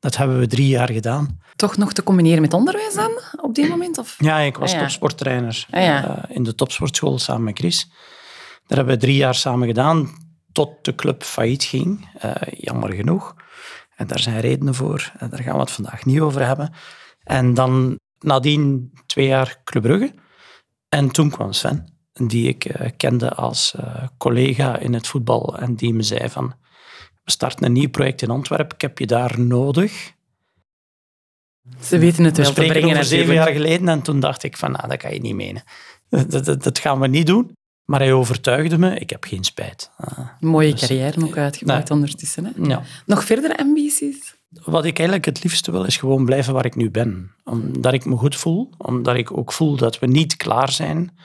Dat 0.00 0.16
hebben 0.16 0.38
we 0.38 0.46
drie 0.46 0.68
jaar 0.68 0.92
gedaan. 0.92 1.40
Toch 1.56 1.76
nog 1.76 1.92
te 1.92 2.02
combineren 2.02 2.40
met 2.40 2.54
onderwijs 2.54 2.94
dan, 2.94 3.10
op 3.40 3.54
die 3.54 3.68
moment? 3.68 3.98
Of? 3.98 4.16
Ja, 4.18 4.38
ik 4.38 4.56
was 4.56 4.72
ah, 4.72 4.78
topsporttrainer 4.78 5.66
ah, 5.70 5.82
ja. 5.82 6.08
uh, 6.08 6.36
in 6.36 6.42
de 6.42 6.54
topsportschool 6.54 7.18
samen 7.18 7.44
met 7.44 7.58
Chris. 7.58 7.90
Daar 8.66 8.78
hebben 8.78 8.94
we 8.94 9.00
drie 9.00 9.16
jaar 9.16 9.34
samen 9.34 9.66
gedaan 9.66 10.25
tot 10.56 10.84
de 10.84 10.94
club 10.94 11.22
failliet 11.22 11.64
ging, 11.64 12.08
uh, 12.24 12.32
jammer 12.50 12.92
genoeg. 12.92 13.34
En 13.96 14.06
daar 14.06 14.18
zijn 14.18 14.40
redenen 14.40 14.74
voor, 14.74 15.12
en 15.18 15.30
daar 15.30 15.42
gaan 15.42 15.54
we 15.54 15.60
het 15.60 15.70
vandaag 15.70 16.04
niet 16.04 16.20
over 16.20 16.46
hebben. 16.46 16.72
En 17.22 17.54
dan 17.54 17.98
nadien 18.18 18.92
twee 19.06 19.26
jaar 19.26 19.60
Club 19.64 19.82
Brugge. 19.82 20.14
En 20.88 21.10
toen 21.10 21.30
kwam 21.30 21.52
Sven, 21.52 21.98
die 22.12 22.48
ik 22.48 22.80
uh, 22.80 22.88
kende 22.96 23.34
als 23.34 23.74
uh, 23.80 24.06
collega 24.18 24.78
in 24.78 24.94
het 24.94 25.06
voetbal 25.06 25.58
en 25.58 25.74
die 25.74 25.94
me 25.94 26.02
zei 26.02 26.28
van 26.28 26.54
we 27.24 27.30
starten 27.30 27.66
een 27.66 27.72
nieuw 27.72 27.90
project 27.90 28.22
in 28.22 28.30
Antwerpen, 28.30 28.74
ik 28.74 28.80
heb 28.80 28.98
je 28.98 29.06
daar 29.06 29.40
nodig. 29.40 30.12
Ze 31.80 31.98
weten 31.98 32.24
het 32.24 32.36
wel 32.36 32.52
te 32.52 32.66
brengen. 32.66 32.90
over 32.90 33.04
zeven 33.04 33.34
jaar 33.34 33.52
geleden 33.52 33.88
en 33.88 34.02
toen 34.02 34.20
dacht 34.20 34.42
ik 34.42 34.56
van, 34.56 34.72
nou, 34.72 34.88
dat 34.88 34.98
kan 34.98 35.12
je 35.12 35.20
niet 35.20 35.34
menen. 35.34 35.62
Dat, 36.28 36.44
dat, 36.44 36.62
dat 36.62 36.78
gaan 36.78 37.00
we 37.00 37.06
niet 37.06 37.26
doen. 37.26 37.56
Maar 37.86 38.00
hij 38.00 38.12
overtuigde 38.12 38.78
me, 38.78 38.98
ik 38.98 39.10
heb 39.10 39.24
geen 39.24 39.44
spijt. 39.44 39.90
Mooie 40.40 40.70
dus, 40.70 40.80
carrière 40.80 41.24
ook 41.24 41.36
uitgebouwd 41.36 41.90
ondertussen. 41.90 42.44
Hè? 42.44 42.50
Ja. 42.68 42.82
Nog 43.06 43.24
verdere 43.24 43.58
ambities? 43.58 44.34
Wat 44.64 44.84
ik 44.84 44.98
eigenlijk 44.98 45.26
het 45.26 45.42
liefste 45.42 45.70
wil, 45.70 45.84
is 45.84 45.96
gewoon 45.96 46.24
blijven 46.24 46.54
waar 46.54 46.64
ik 46.64 46.76
nu 46.76 46.90
ben. 46.90 47.32
Omdat 47.44 47.92
ik 47.92 48.04
me 48.04 48.16
goed 48.16 48.36
voel, 48.36 48.70
omdat 48.78 49.16
ik 49.16 49.36
ook 49.36 49.52
voel 49.52 49.76
dat 49.76 49.98
we 49.98 50.06
niet 50.06 50.36
klaar 50.36 50.72
zijn, 50.72 51.18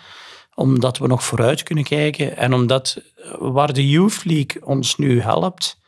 omdat 0.53 0.97
we 0.97 1.07
nog 1.07 1.23
vooruit 1.23 1.63
kunnen 1.63 1.83
kijken 1.83 2.37
en 2.37 2.53
omdat 2.53 3.01
waar 3.39 3.73
de 3.73 3.89
Youth 3.89 4.23
League 4.23 4.65
ons 4.65 4.95
nu 4.97 5.21
helpt, 5.21 5.79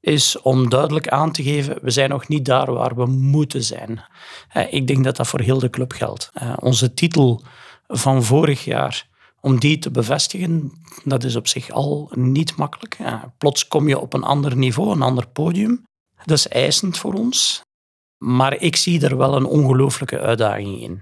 is 0.00 0.40
om 0.40 0.68
duidelijk 0.68 1.08
aan 1.08 1.32
te 1.32 1.42
geven, 1.42 1.78
we 1.82 1.90
zijn 1.90 2.10
nog 2.10 2.28
niet 2.28 2.44
daar 2.44 2.72
waar 2.72 2.94
we 2.94 3.06
moeten 3.06 3.62
zijn. 3.62 4.04
Eh, 4.48 4.72
ik 4.72 4.86
denk 4.86 5.04
dat 5.04 5.16
dat 5.16 5.26
voor 5.26 5.40
heel 5.40 5.58
de 5.58 5.70
club 5.70 5.92
geldt. 5.92 6.30
Eh, 6.34 6.52
onze 6.60 6.94
titel 6.94 7.42
van 7.86 8.22
vorig 8.22 8.64
jaar 8.64 9.06
om 9.46 9.58
die 9.58 9.78
te 9.78 9.90
bevestigen, 9.90 10.72
dat 11.04 11.24
is 11.24 11.36
op 11.36 11.46
zich 11.46 11.70
al 11.70 12.10
niet 12.14 12.56
makkelijk. 12.56 12.98
Plots 13.38 13.68
kom 13.68 13.88
je 13.88 13.98
op 13.98 14.14
een 14.14 14.22
ander 14.22 14.56
niveau, 14.56 14.90
een 14.92 15.02
ander 15.02 15.26
podium. 15.26 15.84
Dat 16.24 16.38
is 16.38 16.48
eisend 16.48 16.98
voor 16.98 17.12
ons. 17.12 17.60
Maar 18.24 18.60
ik 18.60 18.76
zie 18.76 19.00
er 19.00 19.16
wel 19.16 19.36
een 19.36 19.44
ongelooflijke 19.44 20.20
uitdaging 20.20 20.80
in. 20.80 21.00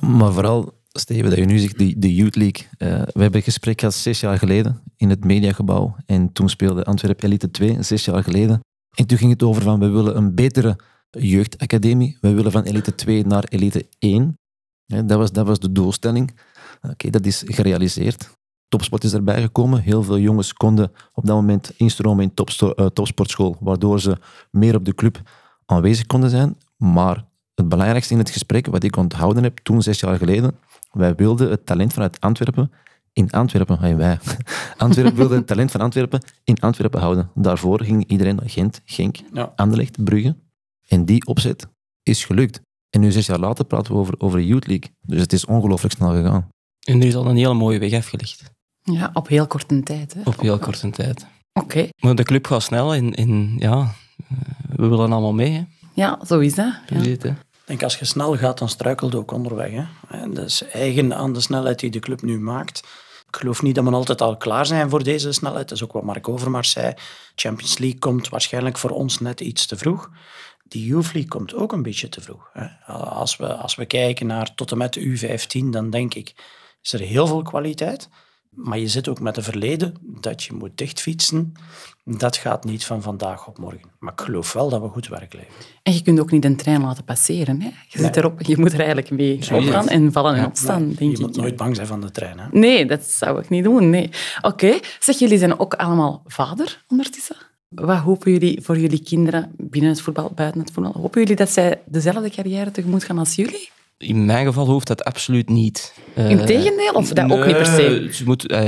maar 0.00 0.32
vooral, 0.32 0.80
Steven, 0.88 1.30
dat 1.30 1.38
je 1.38 1.44
nu 1.44 1.58
zegt, 1.58 1.78
de, 1.78 1.98
de 1.98 2.14
Youth 2.14 2.36
League. 2.36 2.66
Uh, 2.78 2.88
we 2.88 3.20
hebben 3.20 3.34
een 3.34 3.42
gesprek 3.42 3.78
gehad 3.78 3.94
zes 3.94 4.20
jaar 4.20 4.38
geleden 4.38 4.82
in 4.96 5.10
het 5.10 5.24
Mediagebouw. 5.24 5.96
En 6.06 6.32
toen 6.32 6.48
speelde 6.48 6.84
Antwerpen 6.84 7.24
Elite 7.24 7.50
2, 7.50 7.82
zes 7.82 8.04
jaar 8.04 8.22
geleden. 8.22 8.60
En 8.94 9.06
toen 9.06 9.18
ging 9.18 9.30
het 9.30 9.42
over 9.42 9.62
van, 9.62 9.78
we 9.78 9.88
willen 9.88 10.16
een 10.16 10.34
betere 10.34 10.78
jeugdacademie. 11.10 12.18
We 12.20 12.32
willen 12.32 12.52
van 12.52 12.62
Elite 12.62 12.94
2 12.94 13.26
naar 13.26 13.44
Elite 13.44 13.86
1. 13.98 14.38
dat, 14.86 15.18
was, 15.18 15.32
dat 15.32 15.46
was 15.46 15.58
de 15.58 15.72
doelstelling. 15.72 16.34
Oké, 16.90 17.10
dat 17.10 17.26
is 17.26 17.42
gerealiseerd. 17.46 18.30
Topsport 18.68 19.04
is 19.04 19.12
erbij 19.12 19.42
gekomen. 19.42 19.80
Heel 19.80 20.02
veel 20.02 20.18
jongens 20.18 20.52
konden 20.52 20.92
op 21.12 21.26
dat 21.26 21.36
moment 21.36 21.72
instromen 21.76 22.24
in 22.24 22.32
uh, 22.62 22.86
topsportschool, 22.86 23.56
waardoor 23.60 24.00
ze 24.00 24.16
meer 24.50 24.74
op 24.74 24.84
de 24.84 24.94
club 24.94 25.20
aanwezig 25.66 26.06
konden 26.06 26.30
zijn. 26.30 26.56
Maar 26.76 27.24
het 27.54 27.68
belangrijkste 27.68 28.12
in 28.12 28.18
het 28.18 28.30
gesprek, 28.30 28.66
wat 28.66 28.82
ik 28.82 28.96
onthouden 28.96 29.42
heb 29.42 29.58
toen, 29.58 29.82
zes 29.82 30.00
jaar 30.00 30.18
geleden, 30.18 30.58
wij 30.92 31.14
wilden 31.14 31.50
het 31.50 31.66
talent 31.66 31.92
vanuit 31.92 32.20
Antwerpen 32.20 32.70
in 33.14 33.30
Antwerpen, 33.30 33.78
en 33.80 33.96
wij, 33.96 34.18
Antwerpen 34.76 35.14
wilde 35.14 35.34
het 35.34 35.46
talent 35.46 35.70
van 35.70 35.80
Antwerpen 35.80 36.20
in 36.44 36.60
Antwerpen 36.60 37.00
houden. 37.00 37.30
Daarvoor 37.34 37.82
ging 37.82 38.06
iedereen 38.06 38.36
naar 38.36 38.50
Gent, 38.50 38.80
Genk, 38.84 39.16
ja. 39.32 39.52
Anderlecht, 39.56 40.04
Brugge. 40.04 40.36
En 40.88 41.04
die 41.04 41.26
opzet 41.26 41.66
is 42.02 42.24
gelukt. 42.24 42.60
En 42.90 43.00
nu, 43.00 43.10
zes 43.10 43.26
jaar 43.26 43.38
later, 43.38 43.64
praten 43.64 43.92
we 43.92 43.98
over, 43.98 44.14
over 44.18 44.38
de 44.38 44.46
Youth 44.46 44.66
League. 44.66 44.90
Dus 45.00 45.20
het 45.20 45.32
is 45.32 45.44
ongelooflijk 45.44 45.94
snel 45.94 46.10
gegaan. 46.10 46.48
En 46.84 47.00
er 47.00 47.06
is 47.06 47.14
al 47.14 47.26
een 47.26 47.36
hele 47.36 47.54
mooie 47.54 47.78
weg 47.78 47.92
afgelegd. 47.92 48.42
Ja, 48.82 49.10
op 49.12 49.28
heel 49.28 49.46
korte 49.46 49.82
tijd. 49.82 50.14
Hè? 50.14 50.20
Op 50.24 50.40
heel 50.40 50.58
korte 50.58 50.90
tijd. 50.90 51.26
Oké. 51.52 51.88
Maar 51.98 52.14
de 52.14 52.22
club 52.22 52.46
gaat 52.46 52.62
snel 52.62 52.94
en, 52.94 53.14
en 53.14 53.54
ja, 53.58 53.94
we 54.76 54.88
willen 54.88 55.12
allemaal 55.12 55.32
mee. 55.32 55.52
Hè. 55.52 55.62
Ja, 55.94 56.18
zo 56.26 56.38
is 56.38 56.54
dat. 56.54 56.74
Ja. 56.86 57.00
Ik 57.00 57.70
denk, 57.70 57.82
als 57.82 57.98
je 57.98 58.04
snel 58.04 58.36
gaat, 58.36 58.58
dan 58.58 58.68
struikelt 58.68 59.12
je 59.12 59.18
ook 59.18 59.32
onderweg. 59.32 59.70
Hè. 59.70 59.84
En 60.08 60.34
dat 60.34 60.46
is 60.46 60.62
eigen 60.62 61.16
aan 61.16 61.32
de 61.32 61.40
snelheid 61.40 61.78
die 61.78 61.90
de 61.90 61.98
club 61.98 62.22
nu 62.22 62.38
maakt. 62.38 62.78
Ik 63.28 63.36
geloof 63.36 63.62
niet 63.62 63.74
dat 63.74 63.84
we 63.84 63.90
altijd 63.90 64.20
al 64.20 64.36
klaar 64.36 64.66
zijn 64.66 64.90
voor 64.90 65.02
deze 65.02 65.32
snelheid. 65.32 65.68
Dat 65.68 65.78
is 65.78 65.84
ook 65.84 65.92
wat 65.92 66.02
Mark 66.02 66.28
Overmars 66.28 66.70
zei. 66.70 66.94
Champions 67.34 67.78
League 67.78 67.98
komt 67.98 68.28
waarschijnlijk 68.28 68.78
voor 68.78 68.90
ons 68.90 69.20
net 69.20 69.40
iets 69.40 69.66
te 69.66 69.76
vroeg. 69.76 70.10
Die 70.64 70.86
Youth 70.86 71.12
League 71.12 71.28
komt 71.28 71.54
ook 71.54 71.72
een 71.72 71.82
beetje 71.82 72.08
te 72.08 72.20
vroeg. 72.20 72.50
Hè. 72.52 72.92
Als, 72.92 73.36
we, 73.36 73.54
als 73.54 73.74
we 73.74 73.86
kijken 73.86 74.26
naar 74.26 74.54
tot 74.54 74.70
en 74.70 74.78
met 74.78 74.92
de 74.92 75.00
U15, 75.00 75.70
dan 75.70 75.90
denk 75.90 76.14
ik 76.14 76.34
is 76.84 76.92
er 76.92 77.00
heel 77.00 77.26
veel 77.26 77.42
kwaliteit. 77.42 78.08
Maar 78.50 78.78
je 78.78 78.88
zit 78.88 79.08
ook 79.08 79.20
met 79.20 79.36
een 79.36 79.42
verleden 79.42 79.94
dat 80.00 80.42
je 80.42 80.52
moet 80.52 80.70
dichtfietsen. 80.74 81.52
Dat 82.04 82.36
gaat 82.36 82.64
niet 82.64 82.84
van 82.84 83.02
vandaag 83.02 83.46
op 83.46 83.58
morgen. 83.58 83.90
Maar 83.98 84.12
ik 84.12 84.20
geloof 84.20 84.52
wel 84.52 84.68
dat 84.68 84.80
we 84.80 84.88
goed 84.88 85.08
werk 85.08 85.32
leveren. 85.32 85.54
En 85.82 85.92
je 85.92 86.02
kunt 86.02 86.20
ook 86.20 86.30
niet 86.30 86.44
een 86.44 86.56
trein 86.56 86.80
laten 86.80 87.04
passeren. 87.04 87.62
Hè? 87.62 87.70
Je 87.88 87.98
zit 87.98 88.16
erop, 88.16 88.42
je 88.42 88.58
moet 88.58 88.72
er 88.72 88.78
eigenlijk 88.78 89.10
mee 89.10 89.38
opgaan 89.52 89.88
en 89.88 90.12
vallen 90.12 90.34
en 90.34 90.46
opstaan, 90.46 90.86
denk 90.86 90.98
je 90.98 91.06
ik. 91.10 91.18
Moet 91.18 91.36
nooit 91.36 91.56
bang 91.56 91.76
zijn 91.76 91.86
van 91.86 92.00
de 92.00 92.10
trein. 92.10 92.38
Hè? 92.38 92.46
Nee, 92.50 92.86
dat 92.86 93.04
zou 93.04 93.40
ik 93.40 93.48
niet 93.48 93.64
doen. 93.64 93.90
Nee. 93.90 94.10
Oké, 94.42 94.78
zeg, 94.98 95.18
jullie 95.18 95.38
zijn 95.38 95.58
ook 95.58 95.74
allemaal 95.74 96.22
vader 96.26 96.84
ondertussen. 96.88 97.36
Wat 97.68 97.98
hopen 97.98 98.32
jullie 98.32 98.60
voor 98.62 98.78
jullie 98.78 99.02
kinderen 99.02 99.52
binnen 99.56 99.90
het 99.90 100.00
voetbal, 100.00 100.32
buiten 100.34 100.60
het 100.60 100.70
voetbal? 100.70 100.92
Hopen 100.92 101.20
jullie 101.20 101.36
dat 101.36 101.50
zij 101.50 101.82
dezelfde 101.86 102.30
carrière 102.30 102.70
tegemoet 102.70 103.04
gaan 103.04 103.18
als 103.18 103.34
jullie? 103.34 103.70
In 103.98 104.24
mijn 104.24 104.46
geval 104.46 104.66
hoeft 104.66 104.86
dat 104.86 105.04
absoluut 105.04 105.48
niet. 105.48 105.94
Integendeel, 106.14 106.92
of 106.92 107.08
dat 107.08 107.32
ook 107.32 107.46
niet 107.46 107.56
per 107.56 107.66
se? 107.66 108.08
Ze 108.12 108.24
moet, 108.24 108.52
uh, 108.52 108.58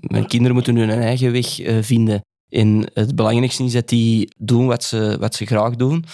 mijn 0.00 0.26
kinderen 0.26 0.54
moeten 0.54 0.76
hun 0.76 0.90
eigen 0.90 1.32
weg 1.32 1.60
uh, 1.60 1.76
vinden. 1.80 2.20
En 2.48 2.90
het 2.92 3.14
belangrijkste 3.14 3.64
is 3.64 3.72
dat 3.72 3.88
die 3.88 4.34
doen 4.36 4.66
wat 4.66 4.84
ze, 4.84 5.16
wat 5.20 5.34
ze 5.34 5.46
graag 5.46 5.76
doen. 5.76 6.04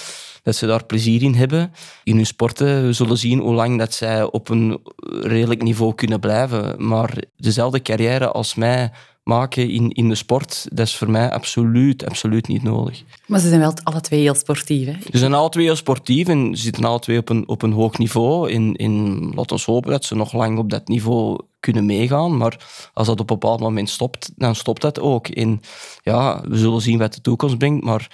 Dat 0.43 0.57
ze 0.57 0.67
daar 0.67 0.85
plezier 0.85 1.23
in 1.23 1.35
hebben. 1.35 1.73
In 2.05 2.17
hun 2.17 2.27
sporten 2.27 2.87
we 2.87 2.93
zullen 2.93 3.19
zien 3.19 3.39
hoe 3.39 3.55
lang 3.55 3.79
dat 3.79 3.95
zij 3.95 4.23
op 4.23 4.49
een 4.49 4.81
redelijk 5.07 5.63
niveau 5.63 5.95
kunnen 5.95 6.21
blijven. 6.21 6.87
Maar 6.87 7.23
dezelfde 7.37 7.83
carrière 7.83 8.31
als 8.31 8.55
mij 8.55 8.91
maken 9.23 9.71
in, 9.71 9.91
in 9.91 10.09
de 10.09 10.15
sport, 10.15 10.67
dat 10.73 10.87
is 10.87 10.97
voor 10.97 11.11
mij 11.11 11.31
absoluut, 11.31 12.07
absoluut 12.07 12.49
niet 12.49 12.63
nodig. 12.63 13.03
Maar 13.27 13.41
ze 13.41 13.49
zijn 13.49 13.61
wel 13.61 13.75
alle 13.83 14.01
twee 14.01 14.21
heel 14.21 14.35
sportief, 14.35 14.87
hè? 14.87 14.97
Ze 15.11 15.19
zijn 15.19 15.35
alle 15.35 15.49
twee 15.49 15.65
heel 15.65 15.77
sportief 15.77 16.29
en 16.29 16.57
ze 16.57 16.63
zitten 16.63 16.85
alle 16.85 16.99
twee 16.99 17.19
op 17.19 17.29
een, 17.29 17.49
op 17.49 17.63
een 17.63 17.73
hoog 17.73 17.99
niveau. 17.99 18.51
In, 18.51 18.75
in, 18.75 19.19
laten 19.35 19.57
we 19.57 19.63
hopen 19.67 19.91
dat 19.91 20.05
ze 20.05 20.15
nog 20.15 20.33
lang 20.33 20.59
op 20.59 20.71
dat 20.71 20.89
niveau 20.89 21.41
kunnen 21.63 21.87
meegaan. 21.87 22.37
Maar 22.37 22.67
als 22.95 23.07
dat 23.07 23.21
op 23.21 23.31
een 23.31 23.39
bepaald 23.39 23.61
moment 23.61 23.89
stopt, 23.89 24.33
dan 24.37 24.55
stopt 24.55 24.81
dat 24.81 25.01
ook. 25.01 25.29
En 25.29 25.61
ja, 26.03 26.41
we 26.49 26.59
zullen 26.59 26.81
zien 26.81 26.99
wat 26.99 27.15
de 27.15 27.21
toekomst 27.21 27.59
brengt. 27.59 27.85
Maar 27.85 28.07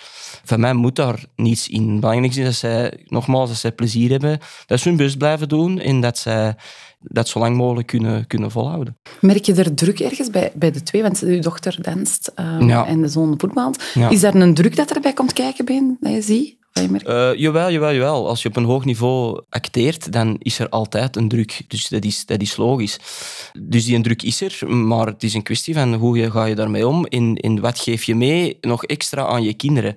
van 0.44 0.61
mij 0.61 0.75
moet 0.75 0.97
daar 0.97 1.25
niets 1.37 1.68
in. 1.68 1.90
Het 1.90 2.01
belangrijkste 2.01 2.40
is 2.40 2.47
dat 2.47 2.55
zij, 2.55 3.05
nogmaals, 3.07 3.49
dat 3.49 3.59
zij 3.59 3.73
plezier 3.73 4.11
hebben. 4.11 4.38
Dat 4.66 4.81
ze 4.81 4.88
hun 4.88 4.97
best 4.97 5.18
blijven 5.18 5.49
doen 5.49 5.79
en 5.79 6.01
dat 6.01 6.18
zij 6.18 6.57
dat 6.99 7.29
zo 7.29 7.39
lang 7.39 7.57
mogelijk 7.57 7.87
kunnen, 7.87 8.27
kunnen 8.27 8.51
volhouden. 8.51 8.99
Merk 9.21 9.45
je 9.45 9.55
er 9.55 9.75
druk 9.75 10.01
ergens 10.01 10.31
bij, 10.31 10.53
bij 10.55 10.71
de 10.71 10.83
twee? 10.83 11.03
Want 11.03 11.23
uw 11.23 11.41
dochter 11.41 11.79
danst 11.83 12.33
um, 12.37 12.69
Ja. 12.69 12.87
en 12.87 13.01
de 13.03 13.09
zoon 13.09 13.35
voetbalt. 13.39 13.85
Ja. 13.95 14.09
Is 14.09 14.21
daar 14.21 14.35
een 14.35 14.55
druk 14.55 14.77
dat 14.77 14.91
erbij 14.91 15.13
komt 15.13 15.33
kijken 15.33 15.65
bij 15.65 15.97
dat 16.01 16.13
je 16.13 16.23
ziet? 16.23 16.57
Wat 16.73 16.83
je 16.83 16.91
merkt? 16.91 17.07
Eh, 17.07 17.35
jawel, 17.35 17.71
jawel, 17.71 17.93
jawel. 17.93 18.29
Als 18.29 18.43
je 18.43 18.49
op 18.49 18.57
een 18.57 18.65
hoog 18.65 18.85
niveau 18.85 19.43
acteert, 19.49 20.13
dan 20.13 20.37
is 20.39 20.59
er 20.59 20.69
altijd 20.69 21.17
een 21.17 21.29
druk. 21.29 21.65
Dus 21.69 21.89
dat 21.89 22.05
is, 22.05 22.27
dat 22.27 22.41
is 22.41 22.57
logisch. 22.57 22.99
Dus 23.61 23.85
die 23.85 24.01
druk 24.01 24.23
is 24.23 24.41
er, 24.41 24.71
maar 24.71 25.07
het 25.07 25.23
is 25.23 25.35
een 25.35 25.43
kwestie 25.43 25.75
van 25.75 25.95
hoe 25.95 26.19
je, 26.19 26.31
ga 26.31 26.45
je 26.45 26.55
daarmee 26.55 26.87
om 26.89 27.05
en, 27.05 27.35
en 27.35 27.61
wat 27.61 27.79
geef 27.79 28.05
je 28.05 28.15
mee 28.15 28.59
nog 28.61 28.85
extra 28.85 29.27
aan 29.27 29.43
je 29.43 29.55
kinderen. 29.55 29.97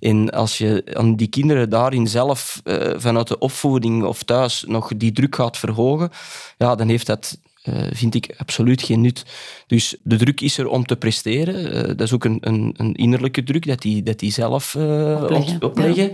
En 0.00 0.30
als 0.30 0.58
je 0.58 0.90
aan 0.94 1.16
die 1.16 1.28
kinderen 1.28 1.70
daarin 1.70 2.06
zelf 2.06 2.60
eh, 2.64 2.92
vanuit 2.96 3.28
de 3.28 3.38
opvoeding 3.38 4.04
of 4.04 4.22
thuis 4.22 4.64
nog 4.66 4.90
die 4.96 5.12
druk 5.12 5.34
gaat 5.34 5.58
verhogen, 5.58 6.10
ja, 6.58 6.74
dan 6.74 6.88
heeft 6.88 7.06
dat 7.06 7.38
eh, 7.62 7.82
vind 7.92 8.14
ik 8.14 8.34
absoluut 8.36 8.82
geen 8.82 9.00
nut. 9.00 9.24
Dus 9.66 9.96
de 10.02 10.16
druk 10.16 10.40
is 10.40 10.58
er 10.58 10.68
om 10.68 10.86
te 10.86 10.96
presteren. 10.96 11.72
Eh, 11.72 11.86
dat 11.86 12.00
is 12.00 12.12
ook 12.12 12.24
een, 12.24 12.38
een, 12.40 12.74
een 12.76 12.94
innerlijke 12.94 13.42
druk 13.42 13.66
dat 13.66 13.82
die, 13.82 14.02
dat 14.02 14.18
die 14.18 14.32
zelf 14.32 14.74
eh, 14.74 15.20
Opleggen, 15.22 15.54
op- 15.54 15.62
opleggen. 15.62 16.10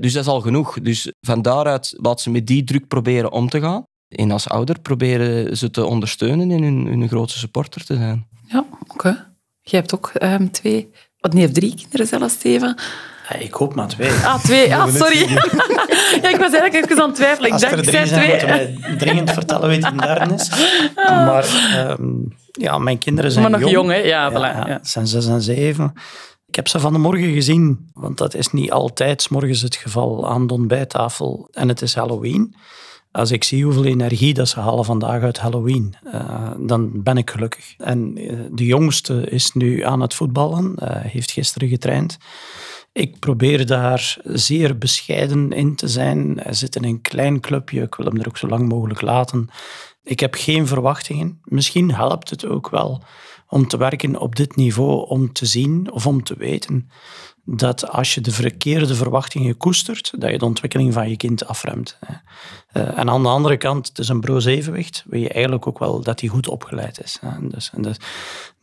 Dus 0.00 0.12
dat 0.12 0.22
is 0.22 0.28
al 0.28 0.40
genoeg. 0.40 0.80
Dus 0.80 1.12
van 1.20 1.42
daaruit 1.42 1.94
laat 1.96 2.20
ze 2.20 2.30
met 2.30 2.46
die 2.46 2.64
druk 2.64 2.88
proberen 2.88 3.32
om 3.32 3.48
te 3.48 3.60
gaan. 3.60 3.84
En 4.08 4.30
als 4.30 4.48
ouder 4.48 4.80
proberen 4.80 5.56
ze 5.56 5.70
te 5.70 5.84
ondersteunen 5.84 6.50
en 6.50 6.62
hun, 6.62 6.86
hun 6.86 7.08
grootste 7.08 7.38
supporter 7.38 7.84
te 7.84 7.94
zijn. 7.94 8.26
Ja, 8.46 8.64
oké. 8.88 9.32
Je 9.62 9.76
hebt 9.76 9.94
ook 9.94 10.08
ehm, 10.14 10.48
twee, 10.48 10.90
wat 11.20 11.32
niet, 11.32 11.54
drie 11.54 11.74
kinderen 11.74 12.06
zelfs, 12.06 12.34
Steven. 12.34 12.76
Ja, 13.28 13.36
ik 13.36 13.54
hoop 13.54 13.74
maar 13.74 13.88
twee. 13.88 14.10
Ah, 14.10 14.38
twee. 14.44 14.74
Ah, 14.74 14.94
sorry. 15.02 15.18
ja, 16.22 16.28
ik 16.28 16.36
was 16.38 16.52
eigenlijk 16.52 16.74
even 16.74 17.00
aan 17.02 17.08
het 17.08 17.14
twijfelen. 17.14 17.46
Ik 17.46 17.52
Als 17.52 17.60
dacht, 17.62 17.72
er 17.72 17.78
ik 17.78 17.84
drie 17.84 18.06
zei 18.06 18.08
zijn, 18.08 18.38
twee. 18.38 18.68
moeten 18.68 18.88
wij 18.88 18.96
dringend 18.96 19.30
vertellen 19.30 19.68
wie 19.68 19.78
het 19.78 19.92
in 19.92 19.98
derde 19.98 20.34
is. 20.34 20.50
Maar 21.06 21.44
ehm, 21.76 22.08
ja, 22.52 22.78
mijn 22.78 22.98
kinderen 22.98 23.30
zijn 23.32 23.50
Maar 23.50 23.60
nog 23.60 23.70
jong, 23.70 23.90
hè? 23.90 23.96
Ja, 23.96 24.04
Ja, 24.04 24.30
voilà. 24.30 24.68
ja, 24.68 24.78
zijn 24.82 25.06
zes 25.06 25.26
en 25.26 25.42
zeven. 25.42 25.92
Ik 26.46 26.54
heb 26.56 26.68
ze 26.68 26.80
van 26.80 26.92
de 26.92 26.98
morgen 26.98 27.32
gezien, 27.32 27.90
want 27.92 28.18
dat 28.18 28.34
is 28.34 28.48
niet 28.52 28.70
altijd 28.72 29.22
's 29.22 29.28
morgens 29.28 29.60
het 29.62 29.76
geval 29.76 30.28
aan 30.30 30.46
de 30.46 30.54
ontbijttafel. 30.54 31.48
En 31.52 31.68
het 31.68 31.82
is 31.82 31.94
Halloween. 31.94 32.54
Als 33.12 33.30
ik 33.30 33.44
zie 33.44 33.64
hoeveel 33.64 33.84
energie 33.84 34.34
dat 34.34 34.48
ze 34.48 34.60
halen 34.60 34.84
vandaag 34.84 35.22
uit 35.22 35.38
Halloween, 35.38 35.94
eh, 36.04 36.50
dan 36.58 37.02
ben 37.02 37.16
ik 37.16 37.30
gelukkig. 37.30 37.74
En 37.78 38.16
eh, 38.16 38.38
de 38.52 38.64
jongste 38.64 39.30
is 39.30 39.52
nu 39.52 39.82
aan 39.82 40.00
het 40.00 40.14
voetballen, 40.14 40.74
eh, 40.76 41.10
heeft 41.10 41.30
gisteren 41.30 41.68
getraind. 41.68 42.18
Ik 42.92 43.18
probeer 43.18 43.66
daar 43.66 44.18
zeer 44.22 44.78
bescheiden 44.78 45.52
in 45.52 45.74
te 45.74 45.88
zijn. 45.88 46.38
Hij 46.42 46.52
zit 46.52 46.76
in 46.76 46.84
een 46.84 47.00
klein 47.00 47.40
clubje, 47.40 47.82
ik 47.82 47.94
wil 47.94 48.06
hem 48.06 48.16
er 48.16 48.28
ook 48.28 48.36
zo 48.36 48.48
lang 48.48 48.68
mogelijk 48.68 49.00
laten. 49.00 49.48
Ik 50.02 50.20
heb 50.20 50.34
geen 50.34 50.66
verwachtingen. 50.66 51.40
Misschien 51.44 51.94
helpt 51.94 52.30
het 52.30 52.46
ook 52.46 52.68
wel 52.68 53.02
om 53.48 53.68
te 53.68 53.76
werken 53.76 54.16
op 54.16 54.36
dit 54.36 54.56
niveau, 54.56 55.08
om 55.08 55.32
te 55.32 55.46
zien 55.46 55.92
of 55.92 56.06
om 56.06 56.22
te 56.22 56.34
weten 56.38 56.90
dat 57.44 57.88
als 57.88 58.14
je 58.14 58.20
de 58.20 58.32
verkeerde 58.32 58.94
verwachtingen 58.94 59.56
koestert, 59.56 60.12
dat 60.18 60.30
je 60.30 60.38
de 60.38 60.44
ontwikkeling 60.44 60.92
van 60.92 61.08
je 61.08 61.16
kind 61.16 61.46
afremt. 61.46 61.98
Eh, 62.00 62.98
En 62.98 63.10
aan 63.10 63.22
de 63.22 63.28
andere 63.28 63.56
kant, 63.56 63.88
het 63.88 63.98
is 63.98 64.08
een 64.08 64.20
broos 64.20 64.44
evenwicht, 64.44 65.04
wil 65.06 65.20
je 65.20 65.28
eigenlijk 65.28 65.66
ook 65.66 65.78
wel 65.78 66.02
dat 66.02 66.20
hij 66.20 66.28
goed 66.28 66.48
opgeleid 66.48 67.00
is. 67.02 67.18
Dus, 67.40 67.70
en 67.74 67.82
dat, 67.82 67.96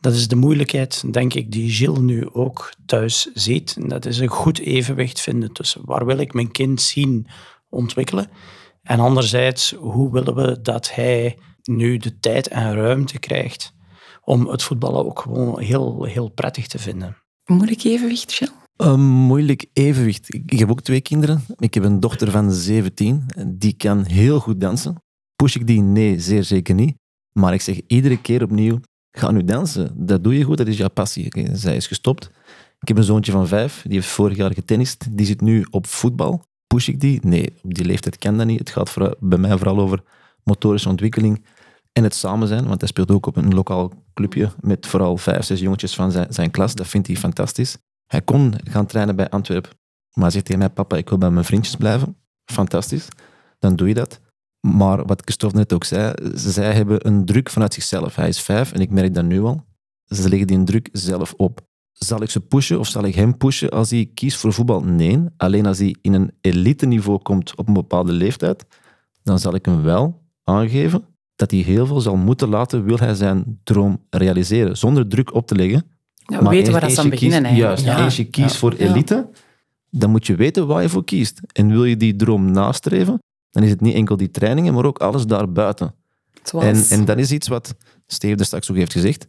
dat 0.00 0.14
is 0.14 0.28
de 0.28 0.36
moeilijkheid, 0.36 1.12
denk 1.12 1.34
ik, 1.34 1.52
die 1.52 1.70
Gilles 1.70 1.98
nu 1.98 2.28
ook 2.32 2.72
thuis 2.86 3.30
ziet. 3.34 3.76
Dat 3.88 4.06
is 4.06 4.18
een 4.18 4.28
goed 4.28 4.58
evenwicht 4.58 5.20
vinden 5.20 5.52
tussen 5.52 5.80
waar 5.84 6.06
wil 6.06 6.18
ik 6.18 6.32
mijn 6.32 6.50
kind 6.50 6.80
zien 6.80 7.26
ontwikkelen 7.68 8.30
en 8.88 9.00
anderzijds, 9.00 9.72
hoe 9.72 10.12
willen 10.12 10.34
we 10.34 10.60
dat 10.60 10.94
hij 10.94 11.38
nu 11.62 11.96
de 11.96 12.18
tijd 12.18 12.48
en 12.48 12.74
ruimte 12.74 13.18
krijgt 13.18 13.72
om 14.24 14.48
het 14.48 14.62
voetballen 14.62 15.04
ook 15.04 15.20
gewoon 15.20 15.60
heel, 15.60 16.04
heel 16.04 16.28
prettig 16.28 16.66
te 16.66 16.78
vinden. 16.78 17.16
Moeilijk 17.44 17.84
evenwicht, 17.84 18.32
Gilles? 18.32 18.54
Een 18.78 19.00
moeilijk 19.00 19.66
evenwicht. 19.72 20.34
Ik 20.34 20.58
heb 20.58 20.70
ook 20.70 20.80
twee 20.80 21.00
kinderen. 21.00 21.44
Ik 21.56 21.74
heb 21.74 21.84
een 21.84 22.00
dochter 22.00 22.30
van 22.30 22.52
17. 22.52 23.26
Die 23.46 23.72
kan 23.72 24.04
heel 24.04 24.40
goed 24.40 24.60
dansen. 24.60 25.02
Push 25.36 25.56
ik 25.56 25.66
die? 25.66 25.80
Nee, 25.80 26.20
zeer 26.20 26.44
zeker 26.44 26.74
niet. 26.74 26.96
Maar 27.32 27.54
ik 27.54 27.60
zeg 27.60 27.80
iedere 27.86 28.20
keer 28.20 28.42
opnieuw, 28.42 28.80
ga 29.10 29.30
nu 29.30 29.44
dansen. 29.44 30.06
Dat 30.06 30.24
doe 30.24 30.38
je 30.38 30.44
goed, 30.44 30.56
dat 30.56 30.66
is 30.66 30.76
jouw 30.76 30.88
passie. 30.88 31.32
Zij 31.52 31.76
is 31.76 31.86
gestopt. 31.86 32.30
Ik 32.80 32.88
heb 32.88 32.96
een 32.96 33.04
zoontje 33.04 33.32
van 33.32 33.48
vijf, 33.48 33.82
die 33.82 33.92
heeft 33.92 34.08
vorig 34.08 34.36
jaar 34.36 34.54
getennist. 34.54 35.16
Die 35.16 35.26
zit 35.26 35.40
nu 35.40 35.66
op 35.70 35.86
voetbal. 35.86 36.42
Push 36.66 36.88
ik 36.88 37.00
die? 37.00 37.20
Nee, 37.22 37.54
op 37.62 37.74
die 37.74 37.84
leeftijd 37.84 38.18
kan 38.18 38.36
dat 38.36 38.46
niet. 38.46 38.58
Het 38.58 38.70
gaat 38.70 38.90
voor, 38.90 39.16
bij 39.20 39.38
mij 39.38 39.56
vooral 39.56 39.78
over 39.78 40.02
motorische 40.44 40.88
ontwikkeling 40.88 41.44
en 41.92 42.02
het 42.02 42.14
samen 42.14 42.48
zijn. 42.48 42.66
Want 42.66 42.80
hij 42.80 42.88
speelt 42.88 43.10
ook 43.10 43.26
op 43.26 43.36
een 43.36 43.54
lokaal 43.54 43.92
clubje 44.14 44.50
met 44.60 44.86
vooral 44.86 45.16
vijf, 45.16 45.44
zes 45.44 45.60
jongetjes 45.60 45.94
van 45.94 46.12
zijn, 46.12 46.32
zijn 46.32 46.50
klas. 46.50 46.74
Dat 46.74 46.86
vindt 46.86 47.06
hij 47.06 47.16
fantastisch. 47.16 47.78
Hij 48.08 48.22
kon 48.22 48.54
gaan 48.64 48.86
trainen 48.86 49.16
bij 49.16 49.28
Antwerpen. 49.28 49.70
Maar 50.12 50.24
hij 50.24 50.32
zegt 50.32 50.44
tegen 50.44 50.60
mij, 50.60 50.70
papa, 50.70 50.96
ik 50.96 51.08
wil 51.08 51.18
bij 51.18 51.30
mijn 51.30 51.44
vriendjes 51.44 51.76
blijven. 51.76 52.16
Fantastisch. 52.44 53.08
Dan 53.58 53.76
doe 53.76 53.88
je 53.88 53.94
dat. 53.94 54.20
Maar 54.60 55.06
wat 55.06 55.22
Christophe 55.24 55.56
net 55.56 55.72
ook 55.72 55.84
zei, 55.84 56.14
zij 56.34 56.72
hebben 56.72 57.06
een 57.06 57.24
druk 57.24 57.50
vanuit 57.50 57.74
zichzelf. 57.74 58.14
Hij 58.16 58.28
is 58.28 58.40
vijf 58.40 58.72
en 58.72 58.80
ik 58.80 58.90
merk 58.90 59.14
dat 59.14 59.24
nu 59.24 59.42
al. 59.42 59.64
Ze 60.04 60.28
leggen 60.28 60.46
die 60.46 60.64
druk 60.64 60.88
zelf 60.92 61.34
op. 61.36 61.60
Zal 61.92 62.22
ik 62.22 62.30
ze 62.30 62.40
pushen 62.40 62.78
of 62.78 62.86
zal 62.86 63.04
ik 63.04 63.14
hem 63.14 63.36
pushen 63.36 63.70
als 63.70 63.90
hij 63.90 64.10
kiest 64.14 64.36
voor 64.36 64.52
voetbal? 64.52 64.80
Nee. 64.80 65.24
Alleen 65.36 65.66
als 65.66 65.78
hij 65.78 65.96
in 66.00 66.12
een 66.12 66.32
elite 66.40 66.86
niveau 66.86 67.18
komt 67.22 67.56
op 67.56 67.68
een 67.68 67.74
bepaalde 67.74 68.12
leeftijd, 68.12 68.66
dan 69.22 69.38
zal 69.38 69.54
ik 69.54 69.64
hem 69.64 69.82
wel 69.82 70.22
aangeven 70.44 71.04
dat 71.38 71.50
hij 71.50 71.60
heel 71.60 71.86
veel 71.86 72.00
zal 72.00 72.16
moeten 72.16 72.48
laten, 72.48 72.84
wil 72.84 72.98
hij 72.98 73.14
zijn 73.14 73.60
droom 73.64 74.06
realiseren. 74.10 74.76
Zonder 74.76 75.08
druk 75.08 75.34
op 75.34 75.46
te 75.46 75.54
leggen. 75.54 75.97
We 76.36 76.48
weten 76.48 76.72
waar 76.72 76.80
dat 76.80 76.98
aan 76.98 77.08
beginnen. 77.10 77.42
kiest. 77.42 77.56
Juist, 77.56 77.84
Ja. 77.84 78.04
als 78.04 78.16
je 78.16 78.24
kiest 78.24 78.52
Ja. 78.52 78.58
voor 78.58 78.72
elite, 78.72 79.28
dan 79.90 80.10
moet 80.10 80.26
je 80.26 80.34
weten 80.36 80.66
waar 80.66 80.82
je 80.82 80.88
voor 80.88 81.04
kiest. 81.04 81.40
En 81.52 81.68
wil 81.68 81.84
je 81.84 81.96
die 81.96 82.16
droom 82.16 82.50
nastreven, 82.50 83.18
dan 83.50 83.62
is 83.62 83.70
het 83.70 83.80
niet 83.80 83.94
enkel 83.94 84.16
die 84.16 84.30
trainingen, 84.30 84.74
maar 84.74 84.84
ook 84.84 84.98
alles 84.98 85.26
daarbuiten. 85.26 85.94
En, 86.58 86.84
en 86.90 87.04
dat 87.04 87.18
is 87.18 87.32
iets 87.32 87.48
wat 87.48 87.74
Steve 88.06 88.36
er 88.38 88.44
straks 88.44 88.70
ook 88.70 88.76
heeft 88.76 88.92
gezegd. 88.92 89.26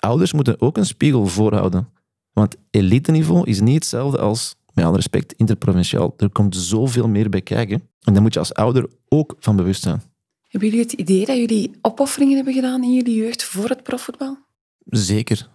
Ouders 0.00 0.32
moeten 0.32 0.60
ook 0.60 0.76
een 0.76 0.86
spiegel 0.86 1.26
voorhouden. 1.26 1.88
Want 2.32 2.56
elite-niveau 2.70 3.46
is 3.46 3.60
niet 3.60 3.74
hetzelfde 3.74 4.18
als, 4.18 4.54
met 4.74 4.84
alle 4.84 4.96
respect, 4.96 5.32
interprovinciaal. 5.32 6.14
Er 6.16 6.30
komt 6.30 6.56
zoveel 6.56 7.08
meer 7.08 7.28
bij 7.28 7.40
kijken. 7.40 7.82
En 8.02 8.12
daar 8.12 8.22
moet 8.22 8.32
je 8.32 8.38
als 8.38 8.54
ouder 8.54 8.86
ook 9.08 9.36
van 9.38 9.56
bewust 9.56 9.82
zijn. 9.82 10.02
Hebben 10.48 10.68
jullie 10.68 10.84
het 10.84 10.92
idee 10.94 11.26
dat 11.26 11.36
jullie 11.36 11.70
opofferingen 11.80 12.36
hebben 12.36 12.54
gedaan 12.54 12.82
in 12.82 12.94
jullie 12.94 13.14
jeugd 13.16 13.44
voor 13.44 13.68
het 13.68 13.82
profvoetbal? 13.82 14.38
Zeker. 14.84 15.48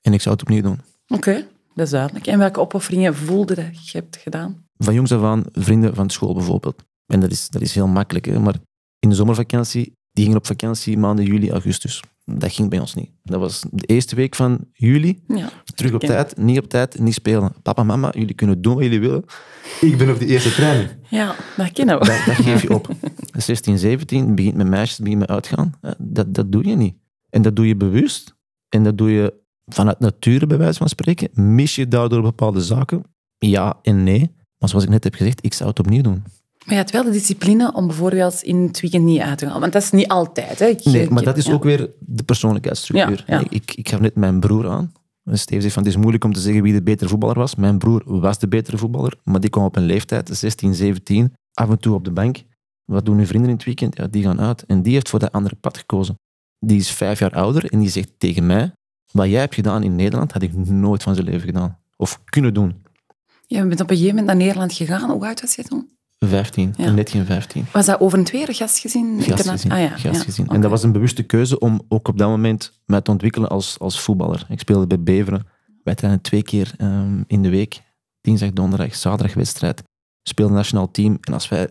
En 0.00 0.12
ik 0.12 0.20
zou 0.20 0.34
het 0.34 0.44
opnieuw 0.44 0.62
doen. 0.62 0.80
Oké, 1.08 1.46
dat 1.74 1.84
is 1.86 1.92
duidelijk. 1.92 2.26
En 2.26 2.38
welke 2.38 2.60
opofferingen 2.60 3.14
voelde 3.14 3.54
dat 3.54 3.90
je 3.90 3.98
hebt 3.98 4.16
gedaan? 4.16 4.64
Van 4.78 4.94
jongs 4.94 5.12
af 5.12 5.22
aan 5.22 5.44
vrienden 5.52 5.94
van 5.94 6.10
school 6.10 6.34
bijvoorbeeld. 6.34 6.82
En 7.06 7.20
dat 7.20 7.30
is, 7.30 7.48
dat 7.48 7.62
is 7.62 7.74
heel 7.74 7.86
makkelijk, 7.86 8.24
hè? 8.24 8.38
maar 8.38 8.54
in 8.98 9.08
de 9.08 9.14
zomervakantie, 9.14 9.92
die 10.12 10.24
gingen 10.24 10.38
op 10.38 10.46
vakantie 10.46 10.98
maanden 10.98 11.24
juli, 11.24 11.50
augustus. 11.50 12.02
dat 12.24 12.52
ging 12.52 12.70
bij 12.70 12.78
ons 12.78 12.94
niet. 12.94 13.10
Dat 13.22 13.40
was 13.40 13.64
de 13.70 13.86
eerste 13.86 14.14
week 14.16 14.34
van 14.34 14.58
juli. 14.72 15.22
Ja. 15.28 15.50
Terug 15.74 15.92
op 15.92 16.00
tijd, 16.00 16.36
niet 16.36 16.58
op 16.58 16.68
tijd, 16.68 16.98
niet 16.98 17.14
spelen. 17.14 17.52
Papa, 17.62 17.82
mama, 17.82 18.12
jullie 18.16 18.34
kunnen 18.34 18.62
doen 18.62 18.74
wat 18.74 18.82
jullie 18.82 19.00
willen. 19.00 19.24
Ik 19.80 19.98
ben 19.98 20.10
op 20.10 20.18
de 20.18 20.26
eerste 20.26 20.50
training. 20.52 20.90
Ja, 21.08 21.34
dat 21.56 21.72
kennen 21.72 21.98
we. 21.98 22.04
Dat, 22.04 22.22
dat 22.26 22.34
geef 22.34 22.62
je 22.62 22.74
op. 22.74 22.88
16, 23.36 23.78
17, 23.78 24.34
begint 24.34 24.54
met 24.56 24.66
meisjes, 24.68 24.98
begint 24.98 25.18
met 25.20 25.28
uitgaan. 25.28 25.72
Eh, 25.80 25.90
Dat, 25.98 26.34
dat 26.34 26.52
doe 26.52 26.64
je 26.66 26.76
niet. 26.76 26.94
En 27.30 27.42
dat 27.42 27.56
doe 27.56 27.66
je 27.66 27.76
bewust. 27.76 28.34
En 28.68 28.84
dat 28.84 28.98
doe 28.98 29.10
je 29.10 29.34
vanuit 29.74 29.98
nature, 30.00 30.46
bij 30.46 30.58
wijze 30.58 30.78
van 30.78 30.88
spreken. 30.88 31.28
Mis 31.54 31.74
je 31.74 31.88
daardoor 31.88 32.22
bepaalde 32.22 32.60
zaken? 32.60 33.02
Ja 33.38 33.78
en 33.82 34.02
nee. 34.04 34.30
Maar 34.58 34.68
zoals 34.68 34.84
ik 34.84 34.90
net 34.90 35.04
heb 35.04 35.14
gezegd, 35.14 35.44
ik 35.44 35.54
zou 35.54 35.68
het 35.70 35.78
opnieuw 35.78 36.02
doen. 36.02 36.22
Maar 36.64 36.74
je 36.74 36.74
hebt 36.74 36.90
wel 36.90 37.04
de 37.04 37.10
discipline 37.10 37.72
om 37.74 37.86
bijvoorbeeld 37.86 38.42
in 38.42 38.56
het 38.56 38.80
weekend 38.80 39.04
niet 39.04 39.20
uit 39.20 39.38
te 39.38 39.46
gaan. 39.46 39.60
Want 39.60 39.72
dat 39.72 39.82
is 39.82 39.90
niet 39.90 40.08
altijd. 40.08 40.58
Hè. 40.58 40.66
Ik- 40.66 40.84
Nee, 40.84 41.02
ik- 41.02 41.10
maar 41.10 41.22
dat 41.22 41.36
is 41.36 41.44
ja. 41.46 41.52
ook 41.52 41.64
weer 41.64 41.90
de 41.98 42.22
persoonlijkheidsstructuur. 42.22 43.24
Ja, 43.26 43.38
ja. 43.38 43.44
Ik, 43.48 43.74
ik 43.74 43.88
gaf 43.88 44.00
net 44.00 44.14
mijn 44.14 44.40
broer 44.40 44.68
aan. 44.68 44.92
Steve 45.32 45.60
zegt 45.60 45.74
van, 45.74 45.82
het 45.82 45.92
is 45.92 45.98
moeilijk 45.98 46.24
om 46.24 46.32
te 46.32 46.40
zeggen 46.40 46.62
wie 46.62 46.72
de 46.72 46.82
betere 46.82 47.08
voetballer 47.10 47.38
was. 47.38 47.54
Mijn 47.54 47.78
broer 47.78 48.02
was 48.20 48.38
de 48.38 48.48
betere 48.48 48.78
voetballer, 48.78 49.14
maar 49.24 49.40
die 49.40 49.50
kwam 49.50 49.64
op 49.64 49.76
een 49.76 49.82
leeftijd, 49.84 50.28
16, 50.32 50.74
17, 50.74 51.32
af 51.52 51.70
en 51.70 51.78
toe 51.78 51.94
op 51.94 52.04
de 52.04 52.10
bank. 52.10 52.42
Wat 52.84 53.04
doen 53.04 53.18
uw 53.18 53.26
vrienden 53.26 53.50
in 53.50 53.56
het 53.56 53.64
weekend? 53.64 53.96
Ja, 53.96 54.06
die 54.06 54.22
gaan 54.22 54.40
uit. 54.40 54.64
En 54.66 54.82
die 54.82 54.92
heeft 54.92 55.08
voor 55.08 55.18
dat 55.18 55.32
andere 55.32 55.54
pad 55.54 55.78
gekozen. 55.78 56.14
Die 56.58 56.78
is 56.78 56.90
vijf 56.90 57.18
jaar 57.18 57.32
ouder 57.34 57.64
en 57.72 57.78
die 57.78 57.88
zegt 57.88 58.10
tegen 58.18 58.46
mij, 58.46 58.72
wat 59.12 59.28
jij 59.28 59.40
hebt 59.40 59.54
gedaan 59.54 59.82
in 59.82 59.96
Nederland, 59.96 60.32
had 60.32 60.42
ik 60.42 60.54
nooit 60.54 61.02
van 61.02 61.14
zijn 61.14 61.26
leven 61.26 61.46
gedaan. 61.46 61.78
Of 61.96 62.20
kunnen 62.24 62.54
doen. 62.54 62.82
Je 63.46 63.66
bent 63.66 63.80
op 63.80 63.90
een 63.90 63.96
gegeven 63.96 64.08
moment 64.08 64.26
naar 64.26 64.36
Nederland 64.46 64.72
gegaan. 64.72 65.10
Hoe 65.10 65.26
oud 65.26 65.40
was 65.40 65.54
je 65.54 65.62
toen? 65.62 65.88
15, 66.18 66.74
Ja. 66.76 66.90
net 66.90 67.10
geen 67.10 67.24
15. 67.24 67.66
Was 67.72 67.86
dat 67.86 68.00
over 68.00 68.18
een 68.18 68.24
tweede 68.24 68.52
gastgezin? 68.54 69.22
Gastgezin. 69.22 69.72
Ah, 69.72 69.80
ja. 69.80 69.88
gastgezin. 69.88 70.44
ja. 70.48 70.54
En 70.54 70.60
dat 70.60 70.70
was 70.70 70.82
een 70.82 70.92
bewuste 70.92 71.22
keuze 71.22 71.58
om 71.58 71.82
ook 71.88 72.08
op 72.08 72.18
dat 72.18 72.28
moment 72.28 72.80
mij 72.86 73.00
te 73.00 73.10
ontwikkelen 73.10 73.48
als, 73.48 73.78
als 73.78 74.00
voetballer. 74.00 74.46
Ik 74.48 74.58
speelde 74.60 74.86
bij 74.86 75.02
Beveren. 75.02 75.46
Wij 75.82 75.94
trainen 75.94 76.22
twee 76.22 76.42
keer 76.42 76.72
ehm, 76.76 77.22
in 77.26 77.42
de 77.42 77.48
week. 77.48 77.82
Dinsdag, 78.20 78.50
donderdag, 78.52 78.94
zaterdag 78.94 79.34
wedstrijd. 79.34 79.82
Speelde 80.22 80.54
nationaal 80.54 80.90
team. 80.90 81.18
En 81.20 81.32
als 81.32 81.48
wij 81.48 81.68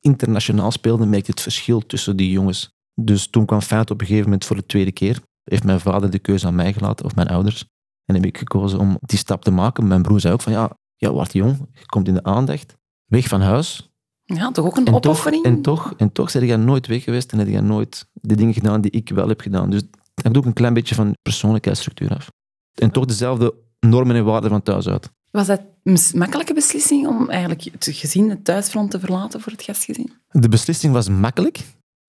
internationaal 0.00 0.70
speelden, 0.70 1.08
merkte 1.08 1.30
het 1.30 1.40
verschil 1.40 1.86
tussen 1.86 2.16
die 2.16 2.30
jongens. 2.30 2.70
Dus 2.94 3.26
toen 3.26 3.46
kwam 3.46 3.60
Feyenoord 3.60 3.90
op 3.90 4.00
een 4.00 4.06
gegeven 4.06 4.28
moment 4.28 4.44
voor 4.44 4.56
de 4.56 4.66
tweede 4.66 4.92
keer. 4.92 5.20
Heeft 5.50 5.64
mijn 5.64 5.80
vader 5.80 6.10
de 6.10 6.18
keuze 6.18 6.46
aan 6.46 6.54
mij 6.54 6.72
gelaten, 6.72 7.04
of 7.04 7.14
mijn 7.14 7.28
ouders. 7.28 7.64
En 8.04 8.14
heb 8.14 8.24
ik 8.24 8.38
gekozen 8.38 8.78
om 8.78 8.98
die 9.00 9.18
stap 9.18 9.44
te 9.44 9.50
maken. 9.50 9.86
Mijn 9.86 10.02
broer 10.02 10.20
zei 10.20 10.32
ook 10.34 10.40
van, 10.42 10.52
ja, 10.52 10.70
ja 10.96 11.10
word 11.10 11.32
jong, 11.32 11.68
je 11.72 11.86
komt 11.86 12.08
in 12.08 12.14
de 12.14 12.22
aandacht. 12.22 12.74
Weg 13.06 13.28
van 13.28 13.40
huis, 13.40 13.90
Ja, 14.24 14.50
toch 14.50 14.64
ook 14.64 14.76
een 14.76 14.86
en 14.86 14.92
toch, 14.92 14.94
opoffering? 14.94 15.44
en 15.44 15.62
toch, 15.62 15.94
en 15.96 16.12
toch 16.12 16.32
ben 16.32 16.46
jij 16.46 16.56
nooit 16.56 16.86
weg 16.86 17.02
geweest 17.04 17.32
en 17.32 17.38
heb 17.38 17.48
jij 17.48 17.60
nooit 17.60 18.06
de 18.12 18.36
dingen 18.36 18.54
gedaan 18.54 18.80
die 18.80 18.90
ik 18.90 19.08
wel 19.08 19.28
heb 19.28 19.40
gedaan. 19.40 19.70
Dus 19.70 19.82
dat 20.14 20.24
hangt 20.24 20.38
ook 20.38 20.44
een 20.44 20.52
klein 20.52 20.74
beetje 20.74 20.94
van 20.94 21.16
persoonlijkheidsstructuur 21.22 22.10
af. 22.14 22.30
En 22.74 22.90
toch 22.90 23.04
dezelfde 23.04 23.54
normen 23.80 24.16
en 24.16 24.24
waarden 24.24 24.50
van 24.50 24.62
thuis 24.62 24.88
uit. 24.88 25.10
Was 25.30 25.46
dat 25.46 25.60
een 25.82 25.98
makkelijke 26.14 26.54
beslissing 26.54 27.06
om 27.06 27.30
eigenlijk 27.30 27.62
het 27.72 27.88
gezin, 27.90 28.30
het 28.30 28.44
thuisfront 28.44 28.90
te 28.90 29.00
verlaten 29.00 29.40
voor 29.40 29.52
het 29.52 29.62
gastgezin? 29.62 30.12
De 30.30 30.48
beslissing 30.48 30.92
was 30.92 31.08
makkelijk. 31.08 31.60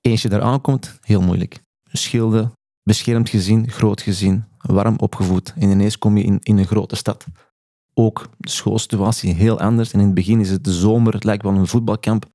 Eens 0.02 0.22
je 0.22 0.30
daar 0.30 0.42
aankomt, 0.42 0.98
heel 1.02 1.22
moeilijk. 1.22 1.60
Schilde, 1.92 2.52
beschermd 2.88 3.30
gezin, 3.30 3.70
groot 3.70 4.02
gezin, 4.02 4.46
warm 4.58 4.96
opgevoed. 4.98 5.54
En 5.58 5.70
ineens 5.70 5.98
kom 5.98 6.18
je 6.18 6.24
in, 6.24 6.40
in 6.44 6.58
een 6.58 6.66
grote 6.66 6.96
stad. 6.96 7.26
Ook 7.94 8.30
de 8.38 8.50
schoolsituatie 8.50 9.34
heel 9.34 9.60
anders. 9.60 9.92
En 9.92 10.00
in 10.00 10.06
het 10.06 10.16
begin 10.16 10.40
is 10.40 10.50
het 10.50 10.64
de 10.64 10.74
zomer, 10.74 11.14
het 11.14 11.24
lijkt 11.24 11.44
wel 11.44 11.56
een 11.56 11.68
voetbalkamp. 11.68 12.26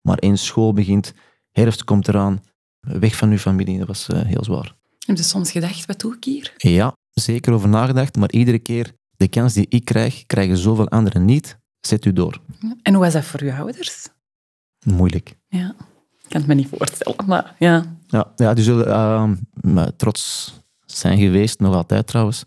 Maar 0.00 0.18
eens 0.18 0.46
school 0.46 0.72
begint, 0.72 1.12
herfst 1.50 1.84
komt 1.84 2.08
eraan, 2.08 2.42
weg 2.80 3.16
van 3.16 3.30
uw 3.30 3.38
familie, 3.38 3.78
dat 3.78 3.86
was 3.86 4.08
eh, 4.08 4.22
heel 4.22 4.44
zwaar. 4.44 4.74
Heb 4.98 5.16
je 5.16 5.22
soms 5.22 5.50
gedacht, 5.50 5.86
wat 5.86 6.00
doe 6.00 6.14
ik 6.16 6.24
hier? 6.24 6.52
Ja, 6.56 6.96
zeker 7.12 7.52
over 7.52 7.68
nagedacht, 7.68 8.16
maar 8.16 8.30
iedere 8.30 8.58
keer 8.58 8.92
de 9.16 9.28
kans 9.28 9.52
die 9.52 9.66
ik 9.68 9.84
krijg, 9.84 10.26
krijgen 10.26 10.56
zoveel 10.56 10.88
anderen 10.88 11.24
niet. 11.24 11.58
Zet 11.80 12.04
u 12.04 12.12
door. 12.12 12.40
En 12.82 12.94
hoe 12.94 13.04
was 13.04 13.12
dat 13.12 13.24
voor 13.24 13.40
uw 13.40 13.52
ouders? 13.52 14.08
Moeilijk. 14.84 15.34
Ja, 15.48 15.74
kan 16.30 16.40
het 16.40 16.46
me 16.48 16.54
niet 16.54 16.68
voorstellen, 16.76 17.16
maar 17.26 17.54
ja. 17.58 17.96
Ja, 18.06 18.32
ja 18.36 18.54
die 18.54 18.64
zullen 18.64 18.86
ehm, 18.86 19.34
maar 19.74 19.96
trots 19.96 20.52
zijn 20.86 21.18
geweest, 21.18 21.60
nog 21.60 21.74
altijd 21.74 22.06
trouwens. 22.06 22.44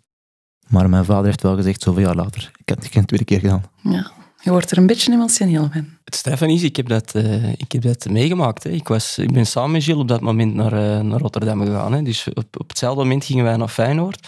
Maar 0.67 0.89
mijn 0.89 1.05
vader 1.05 1.25
heeft 1.25 1.41
wel 1.41 1.55
gezegd, 1.55 1.81
zoveel 1.81 2.03
jaar 2.03 2.15
later, 2.15 2.51
ik 2.57 2.69
heb 2.69 2.77
het 2.81 2.91
geen 2.91 3.05
tweede 3.05 3.25
keer 3.25 3.39
gedaan. 3.39 3.63
ja. 3.81 4.11
Je 4.43 4.49
wordt 4.51 4.71
er 4.71 4.77
een 4.77 4.85
beetje 4.87 5.11
emotioneel 5.11 5.69
van. 5.71 5.87
Het 6.03 6.15
straffe 6.15 6.51
is, 6.51 6.63
ik 6.63 6.75
heb 6.75 6.87
dat, 6.87 7.15
eh, 7.15 7.51
ik 7.51 7.71
heb 7.71 7.81
dat 7.81 8.05
meegemaakt. 8.09 8.63
Hè. 8.63 8.69
Ik, 8.69 8.87
was, 8.87 9.17
ik 9.17 9.33
ben 9.33 9.45
samen 9.45 9.71
met 9.71 9.83
Gilles 9.83 10.01
op 10.01 10.07
dat 10.07 10.21
moment 10.21 10.53
naar, 10.53 10.73
eh, 10.73 10.99
naar 11.03 11.19
Rotterdam 11.19 11.61
gegaan. 11.65 11.93
Hè. 11.93 12.01
Dus 12.01 12.27
op, 12.33 12.45
op 12.59 12.69
hetzelfde 12.69 13.01
moment 13.03 13.25
gingen 13.25 13.43
wij 13.43 13.55
naar 13.57 13.67
Feyenoord. 13.67 14.27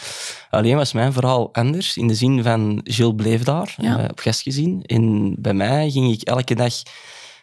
Alleen 0.50 0.76
was 0.76 0.94
mijn 0.94 1.14
verhaal 1.14 1.54
anders, 1.54 1.98
in 1.98 2.08
de 2.08 2.14
zin 2.16 2.44
van 2.44 2.82
Gilles 2.84 3.16
bleef 3.16 3.44
daar, 3.44 3.74
Ja. 3.78 3.98
eh, 4.00 4.10
op 4.10 4.20
gastgezin. 4.20 4.84
En 4.86 5.36
bij 5.40 5.54
mij 5.54 5.90
ging 5.92 6.12
ik 6.14 6.22
elke 6.22 6.56
dag 6.56 6.74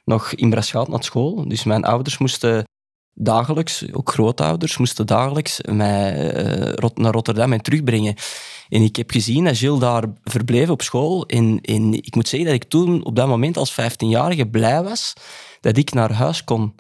nog 0.05 0.33
in 0.33 0.51
Braschaat 0.51 0.89
naar 0.89 1.05
school. 1.05 1.49
Dus 1.49 1.65
mijn 1.65 1.85
ouders 1.85 2.19
moesten 2.19 2.65
dagelijks, 3.15 3.93
ook 3.93 4.11
grootouders, 4.11 4.77
moesten 4.77 5.07
dagelijks 5.07 5.61
mij 5.61 6.33
eh, 6.33 6.89
naar 6.95 7.13
Rotterdam 7.13 7.53
en 7.53 7.63
terugbrengen. 7.63 8.15
En 8.69 8.83
ik 8.83 8.97
heb 8.97 9.11
gezien 9.11 9.45
dat 9.45 9.57
Gilles 9.57 9.81
daar 9.81 10.05
verbleef 10.25 10.71
op 10.71 10.83
school. 10.83 11.27
En, 11.27 11.61
en 11.61 11.93
ik 11.93 12.15
moet 12.15 12.29
zeggen 12.29 12.49
dat 12.49 12.63
ik 12.63 12.69
toen 12.69 13.05
op 13.05 13.17
dat 13.17 13.29
moment 13.29 13.57
als 13.57 13.81
15-jarige 13.81 14.47
blij 14.47 14.83
was 14.83 15.13
dat 15.61 15.77
ik 15.77 15.93
naar 15.93 16.13
huis 16.13 16.45
kon. 16.45 16.75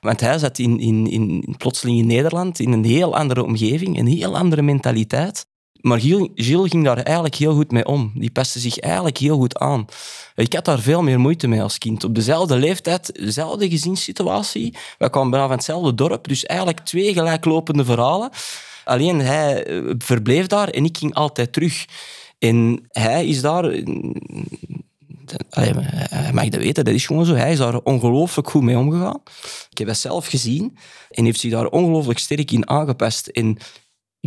Want 0.00 0.20
hij 0.20 0.38
zat 0.38 0.58
in, 0.58 0.78
in, 0.78 1.06
in, 1.06 1.54
plotseling 1.58 1.98
in 1.98 2.06
Nederland, 2.06 2.58
in 2.58 2.72
een 2.72 2.84
heel 2.84 3.16
andere 3.16 3.44
omgeving, 3.44 3.98
een 3.98 4.06
heel 4.06 4.36
andere 4.36 4.62
mentaliteit. 4.62 5.46
Maar 5.80 6.00
Gilles, 6.00 6.70
ging 6.70 6.84
daar 6.84 6.96
eigenlijk 6.96 7.34
heel 7.34 7.54
goed 7.54 7.70
mee 7.70 7.84
om. 7.86 8.12
Die 8.14 8.30
paste 8.30 8.58
zich 8.58 8.78
eigenlijk 8.78 9.16
heel 9.16 9.36
goed 9.36 9.58
aan. 9.58 9.84
Ik 10.34 10.52
had 10.52 10.64
daar 10.64 10.78
veel 10.78 11.02
meer 11.02 11.20
moeite 11.20 11.48
mee 11.48 11.62
als 11.62 11.78
kind. 11.78 12.04
Op 12.04 12.14
dezelfde 12.14 12.56
leeftijd, 12.56 13.14
dezelfde 13.14 13.68
gezinssituatie. 13.70 14.74
Wij 14.98 15.10
kwamen 15.10 15.30
bijna 15.30 15.46
van 15.46 15.56
hetzelfde 15.56 15.94
dorp, 15.94 16.28
dus 16.28 16.44
eigenlijk 16.44 16.80
twee 16.80 17.12
gelijklopende 17.12 17.84
verhalen. 17.84 18.30
Alleen 18.84 19.20
hij 19.20 19.64
eh, 19.64 19.94
verbleef 19.98 20.46
daar 20.46 20.68
en 20.68 20.84
ik 20.84 20.98
ging 20.98 21.14
altijd 21.14 21.52
terug. 21.52 21.84
En 22.38 22.86
hij 22.88 23.26
is 23.26 23.40
daar... 23.40 23.64
eh, 23.64 23.82
Allee, 25.50 25.72
hij 26.34 26.48
dat 26.48 26.60
weten, 26.60 26.84
dat 26.84 26.94
is 26.94 27.06
gewoon 27.06 27.24
zo. 27.24 27.34
Hij 27.34 27.52
is 27.52 27.58
daar 27.58 27.78
ongelooflijk 27.78 28.50
goed 28.50 28.62
mee 28.62 28.78
omgegaan. 28.78 29.20
Ik 29.70 29.78
heb 29.78 29.86
dat 29.86 29.96
zelf 29.96 30.26
gezien 30.26 30.78
en 31.10 31.24
heeft 31.24 31.40
zich 31.40 31.50
daar 31.50 31.66
ongelooflijk 31.66 32.18
sterk 32.18 32.50
in 32.50 32.68
aangepast. 32.68 33.26
En 33.26 33.58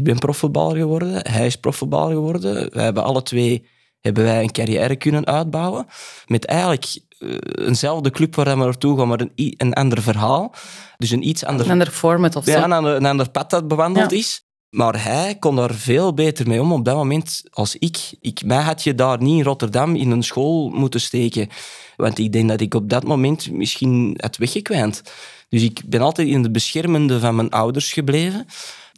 ik 0.02 0.08
ben 0.08 0.20
profvoetballer 0.20 0.78
geworden, 0.78 1.32
hij 1.32 1.46
is 1.46 1.56
profvoetballer 1.56 2.14
geworden. 2.14 2.74
Wij 2.74 2.84
hebben 2.84 3.04
alle 3.04 3.24
twee 3.24 3.66
hebben 4.00 4.24
wij 4.24 4.42
een 4.42 4.52
carrière 4.52 4.96
kunnen 4.96 5.26
uitbouwen. 5.26 5.86
Met 6.26 6.46
eigenlijk 6.46 7.00
eh, 7.20 7.30
eenzelfde 7.68 8.10
club 8.10 8.36
waar 8.36 8.46
we 8.58 8.64
naartoe 8.64 8.98
gaan, 8.98 9.08
maar 9.08 9.20
een, 9.20 9.32
een 9.58 9.74
ander 9.74 10.02
verhaal. 10.02 10.54
Dus 10.98 11.10
een 11.12 11.28
iets 11.28 11.46
ander 11.46 11.66
Een 11.66 11.72
ander 11.72 11.88
format 11.92 12.36
of 12.36 12.44
zo. 12.44 12.52
ja, 12.52 12.64
een 12.64 12.72
ander, 12.72 12.96
een 12.96 13.06
ander 13.06 13.30
pad 13.30 13.50
dat 13.50 13.68
bewandeld 13.68 14.12
Ja. 14.12 14.18
is. 14.18 14.46
Maar 14.70 15.04
hij 15.04 15.36
kon 15.40 15.56
daar 15.56 15.74
veel 15.74 16.14
beter 16.14 16.48
mee 16.48 16.62
om 16.62 16.72
op 16.72 16.86
dat 16.86 16.96
moment 16.96 17.44
als 17.50 17.76
ik. 17.76 17.98
ik. 18.22 18.44
Mij 18.46 18.62
had 18.62 18.84
je 18.84 18.96
daar 18.96 19.22
niet 19.22 19.38
in 19.38 19.44
Rotterdam 19.44 19.96
in 19.96 20.12
een 20.12 20.24
school 20.24 20.70
moeten 20.70 21.02
steken. 21.02 21.50
Want 21.98 22.20
ik 22.20 22.32
denk 22.32 22.50
dat 22.50 22.62
ik 22.62 22.74
op 22.74 22.90
dat 22.90 23.04
moment 23.04 23.52
misschien 23.52 24.14
had 24.18 24.38
weggekwijnd. 24.38 25.02
Dus 25.50 25.64
ik 25.64 25.82
ben 25.86 26.02
altijd 26.02 26.28
in 26.28 26.42
de 26.44 26.52
beschermende 26.52 27.20
van 27.20 27.36
mijn 27.36 27.50
ouders 27.50 27.94
gebleven. 27.94 28.46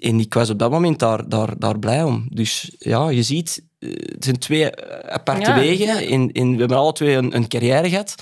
En 0.03 0.19
ik 0.19 0.33
was 0.33 0.49
op 0.49 0.59
dat 0.59 0.71
moment 0.71 0.99
daar, 0.99 1.29
daar, 1.29 1.59
daar 1.59 1.79
blij 1.79 2.03
om. 2.03 2.25
Dus 2.29 2.75
ja, 2.79 3.09
je 3.09 3.23
ziet, 3.23 3.63
eh, 3.79 3.89
het 3.89 4.23
zijn 4.23 4.37
twee 4.39 4.69
eh, 4.71 5.13
aparte 5.13 5.49
Ja, 5.49 5.55
wegen. 5.59 5.85
ja. 5.85 6.01
En, 6.01 6.31
en 6.31 6.51
we 6.53 6.57
hebben 6.59 6.77
alle 6.77 6.91
twee 6.93 7.15
een, 7.15 7.35
een 7.35 7.47
carrière 7.47 7.89
gehad. 7.89 8.15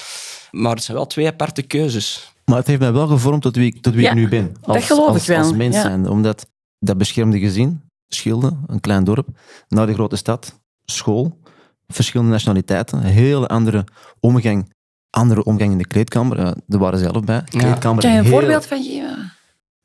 Maar 0.51 0.75
het 0.75 0.83
zijn 0.83 0.97
wel 0.97 1.07
twee 1.07 1.27
aparte 1.27 1.61
keuzes. 1.61 2.33
Maar 2.45 2.57
het 2.57 2.67
heeft 2.67 2.79
mij 2.79 2.91
wel 2.93 3.07
gevormd 3.07 3.41
tot 3.41 3.55
wie, 3.55 3.65
ik- 3.65 3.81
tot 3.81 3.93
wie 3.93 4.03
Ja, 4.03 4.09
ik 4.09 4.15
nu 4.15 4.27
ben. 4.29 4.55
Als, 4.61 4.85
geloof 4.85 5.07
als, 5.07 5.21
ik 5.21 5.27
wel, 5.27 5.37
Als 5.37 5.53
mens 5.53 5.75
ja. 5.75 5.81
zijn. 5.81 6.07
Omdat 6.09 6.45
dat 6.79 6.97
beschermde 6.97 7.39
gezin, 7.39 7.81
Schilde, 8.07 8.57
een 8.67 8.79
klein 8.79 9.03
dorp, 9.03 9.27
naar 9.67 9.87
de 9.87 9.93
grote 9.93 10.15
stad, 10.15 10.59
school, 10.85 11.39
verschillende 11.87 12.31
nationaliteiten, 12.31 12.97
een 12.97 13.03
hele 13.03 13.47
andere 13.47 13.83
omgang, 14.19 14.73
andere 15.09 15.43
omgang 15.43 15.71
in 15.71 15.77
de 15.77 15.87
kleedkamer. 15.87 16.39
Ja, 16.39 16.55
daar 16.67 16.79
waren 16.79 16.99
ze 16.99 17.03
zelf 17.05 17.23
bij. 17.23 17.35
Ja. 17.35 17.59
Kleedkamer, 17.59 18.01
Kan 18.01 18.11
je 18.11 18.17
een 18.17 18.23
heel- 18.23 18.31
voorbeeld 18.39 18.65
van 18.65 18.83
geven? 18.83 19.31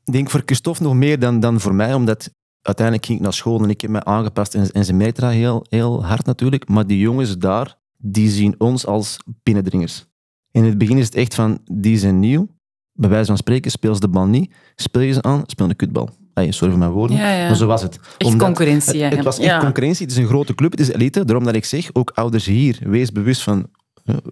Ik 0.07 0.13
denk 0.13 0.29
voor 0.29 0.41
Christophe 0.45 0.83
nog 0.83 0.93
meer 0.93 1.19
dan, 1.19 1.39
dan 1.39 1.59
voor 1.59 1.75
mij, 1.75 1.93
omdat 1.93 2.31
uiteindelijk 2.61 3.05
ging 3.05 3.17
ik 3.17 3.23
naar 3.23 3.33
school 3.33 3.63
en 3.63 3.69
ik 3.69 3.81
heb 3.81 3.89
mij 3.89 4.03
aangepast 4.03 4.55
en, 4.55 4.71
en 4.71 4.85
ze 4.85 5.11
dat 5.13 5.31
heel, 5.31 5.65
heel 5.69 6.05
hard 6.05 6.25
natuurlijk. 6.25 6.67
Maar 6.67 6.87
die 6.87 6.99
jongens 6.99 7.37
daar, 7.37 7.75
die 7.97 8.29
zien 8.29 8.55
ons 8.57 8.85
als 8.85 9.17
binnendringers. 9.43 10.05
In 10.51 10.63
het 10.63 10.77
begin 10.77 10.97
is 10.97 11.05
het 11.05 11.15
echt 11.15 11.35
van, 11.35 11.59
die 11.71 11.97
zijn 11.97 12.19
nieuw. 12.19 12.47
Bij 12.93 13.09
wijze 13.09 13.25
van 13.25 13.37
spreken 13.37 13.71
speel 13.71 13.93
ze 13.93 13.99
de 13.99 14.07
bal 14.07 14.25
niet. 14.25 14.53
Speel 14.75 15.01
je 15.01 15.13
ze 15.13 15.21
aan, 15.21 15.43
speel 15.45 15.69
een 15.69 15.75
kutbal. 15.75 16.09
Hey, 16.33 16.51
sorry 16.51 16.69
voor 16.69 16.79
mijn 16.79 16.91
woorden, 16.91 17.17
Ja, 17.17 17.31
ja. 17.31 17.47
maar 17.47 17.55
zo 17.55 17.67
was 17.67 17.81
het. 17.81 17.99
Echt 18.17 18.31
Omdat- 18.31 18.47
concurrentie. 18.47 19.03
het, 19.03 19.15
het 19.15 19.23
was 19.23 19.37
echt 19.39 19.47
ja. 19.47 19.59
concurrentie. 19.59 20.05
Het 20.05 20.15
is 20.15 20.21
een 20.21 20.27
grote 20.27 20.55
club, 20.55 20.71
het 20.71 20.79
is 20.79 20.89
elite. 20.91 21.25
Daarom 21.25 21.45
dat 21.45 21.55
ik 21.55 21.65
zeg, 21.65 21.89
ook 21.93 22.09
ouders 22.09 22.45
hier, 22.45 22.79
wees 22.83 23.11
bewust 23.11 23.43
van 23.43 23.69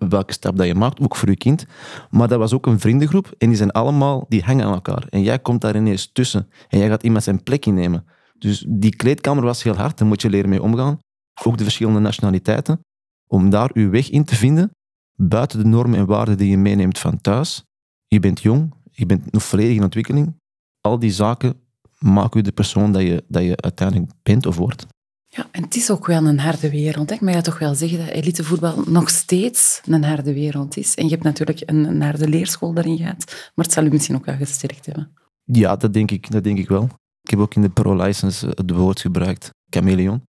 welke 0.07 0.33
stap 0.33 0.57
dat 0.57 0.67
je 0.67 0.75
maakt, 0.75 0.99
ook 0.99 1.15
voor 1.15 1.29
je 1.29 1.35
kind. 1.35 1.65
Maar 2.09 2.27
dat 2.27 2.39
was 2.39 2.53
ook 2.53 2.65
een 2.65 2.79
vriendengroep 2.79 3.33
en 3.37 3.47
die 3.47 3.57
zijn 3.57 3.71
allemaal, 3.71 4.25
die 4.29 4.43
hangen 4.43 4.65
aan 4.65 4.73
elkaar. 4.73 5.07
En 5.09 5.21
jij 5.21 5.39
komt 5.39 5.61
daar 5.61 5.75
ineens 5.75 6.11
tussen 6.11 6.49
en 6.67 6.79
jij 6.79 6.87
gaat 6.87 7.03
iemand 7.03 7.23
zijn 7.23 7.43
plek 7.43 7.65
innemen. 7.65 8.05
Dus 8.37 8.65
die 8.69 8.95
kleedkamer 8.95 9.43
was 9.43 9.63
heel 9.63 9.75
hard, 9.75 9.97
daar 9.97 10.07
moet 10.07 10.21
je 10.21 10.29
leren 10.29 10.49
mee 10.49 10.61
omgaan. 10.61 10.99
Ook 11.43 11.57
de 11.57 11.63
verschillende 11.63 11.99
nationaliteiten. 11.99 12.79
Om 13.27 13.49
daar 13.49 13.69
je 13.73 13.89
weg 13.89 14.09
in 14.09 14.23
te 14.23 14.35
vinden, 14.35 14.71
buiten 15.15 15.59
de 15.59 15.65
normen 15.65 15.99
en 15.99 16.05
waarden 16.05 16.37
die 16.37 16.49
je 16.49 16.57
meeneemt 16.57 16.99
van 16.99 17.21
thuis. 17.21 17.63
Je 18.07 18.19
bent 18.19 18.41
jong, 18.41 18.73
je 18.91 19.05
bent 19.05 19.31
nog 19.31 19.43
volledig 19.43 19.75
in 19.75 19.83
ontwikkeling. 19.83 20.35
Al 20.81 20.99
die 20.99 21.11
zaken 21.11 21.53
maken 21.99 22.39
u 22.39 22.43
de 22.43 22.51
persoon 22.51 22.91
dat 22.91 23.01
je, 23.01 23.23
dat 23.27 23.43
je 23.43 23.55
uiteindelijk 23.57 24.11
bent 24.23 24.45
of 24.45 24.57
wordt. 24.57 24.85
Ja, 25.35 25.47
en 25.51 25.63
het 25.63 25.75
is 25.75 25.91
ook 25.91 26.05
wel 26.05 26.25
een 26.25 26.39
harde 26.39 26.69
wereld. 26.69 27.11
Ik 27.11 27.21
mag 27.21 27.41
toch 27.41 27.59
wel 27.59 27.75
zeggen 27.75 27.97
dat 27.97 28.07
elitevoetbal 28.07 28.83
nog 28.87 29.09
steeds 29.09 29.81
een 29.85 30.03
harde 30.03 30.33
wereld 30.33 30.77
is. 30.77 30.95
En 30.95 31.03
je 31.03 31.09
hebt 31.09 31.23
natuurlijk 31.23 31.61
een, 31.65 32.01
harde 32.01 32.27
leerschool 32.27 32.73
daarin 32.73 32.97
gehad, 32.97 33.25
maar 33.55 33.65
het 33.65 33.73
zal 33.73 33.85
u 33.85 33.89
misschien 33.89 34.15
ook 34.15 34.25
wel 34.25 34.35
gesterkt 34.35 34.85
hebben. 34.85 35.13
Ja, 35.43 35.75
dat 35.75 35.93
denk 35.93 36.11
ik, 36.11 36.31
dat 36.31 36.43
denk 36.43 36.57
ik 36.57 36.67
wel. 36.67 36.83
Ik 37.21 37.29
heb 37.29 37.39
ook 37.39 37.55
in 37.55 37.61
de 37.61 37.69
pro-license 37.69 38.47
het 38.47 38.71
woord 38.71 38.99
gebruikt, 38.99 39.49
chameleon. 39.69 40.21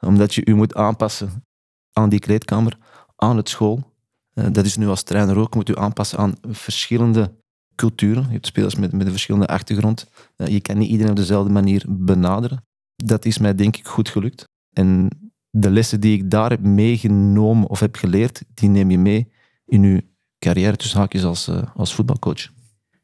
Omdat 0.00 0.34
je 0.34 0.42
je 0.44 0.54
moet 0.54 0.74
aanpassen 0.74 1.44
aan 1.92 2.08
die 2.08 2.20
kleedkamer, 2.20 2.78
aan 3.16 3.36
het 3.36 3.48
school. 3.48 3.92
Eh, 4.32 4.46
dat 4.52 4.64
is 4.64 4.76
nu 4.76 4.88
als 4.88 5.02
trainer 5.02 5.38
ook, 5.38 5.54
moet 5.54 5.68
je 5.68 5.76
aanpassen 5.76 6.18
aan 6.18 6.34
verschillende 6.42 7.34
culturen. 7.74 8.22
Je 8.22 8.32
hebt 8.32 8.46
spelers 8.46 8.74
met, 8.74 8.92
met 8.92 9.06
een 9.06 9.12
verschillende 9.12 9.46
achtergrond. 9.46 10.10
Eh, 10.36 10.46
je 10.46 10.60
kan 10.60 10.78
niet 10.78 10.90
iedereen 10.90 11.10
op 11.10 11.16
dezelfde 11.16 11.52
manier 11.52 11.84
benaderen 11.88 12.64
dat 12.96 13.24
is 13.24 13.38
mij 13.38 13.54
denk 13.54 13.76
ik 13.76 13.86
goed 13.86 14.08
gelukt. 14.08 14.44
En 14.72 15.08
de 15.50 15.70
lessen 15.70 16.00
die 16.00 16.18
ik 16.18 16.30
daar 16.30 16.50
heb 16.50 16.60
meegenomen 16.60 17.68
of 17.68 17.80
heb 17.80 17.96
geleerd, 17.96 18.42
die 18.54 18.68
neem 18.68 18.90
je 18.90 18.98
mee 18.98 19.32
in 19.66 19.82
je 19.82 20.04
carrière 20.38 20.76
tussen 20.76 20.98
haakjes 20.98 21.24
als, 21.24 21.48
uh, 21.48 21.62
als 21.74 21.94
voetbalcoach. 21.94 22.48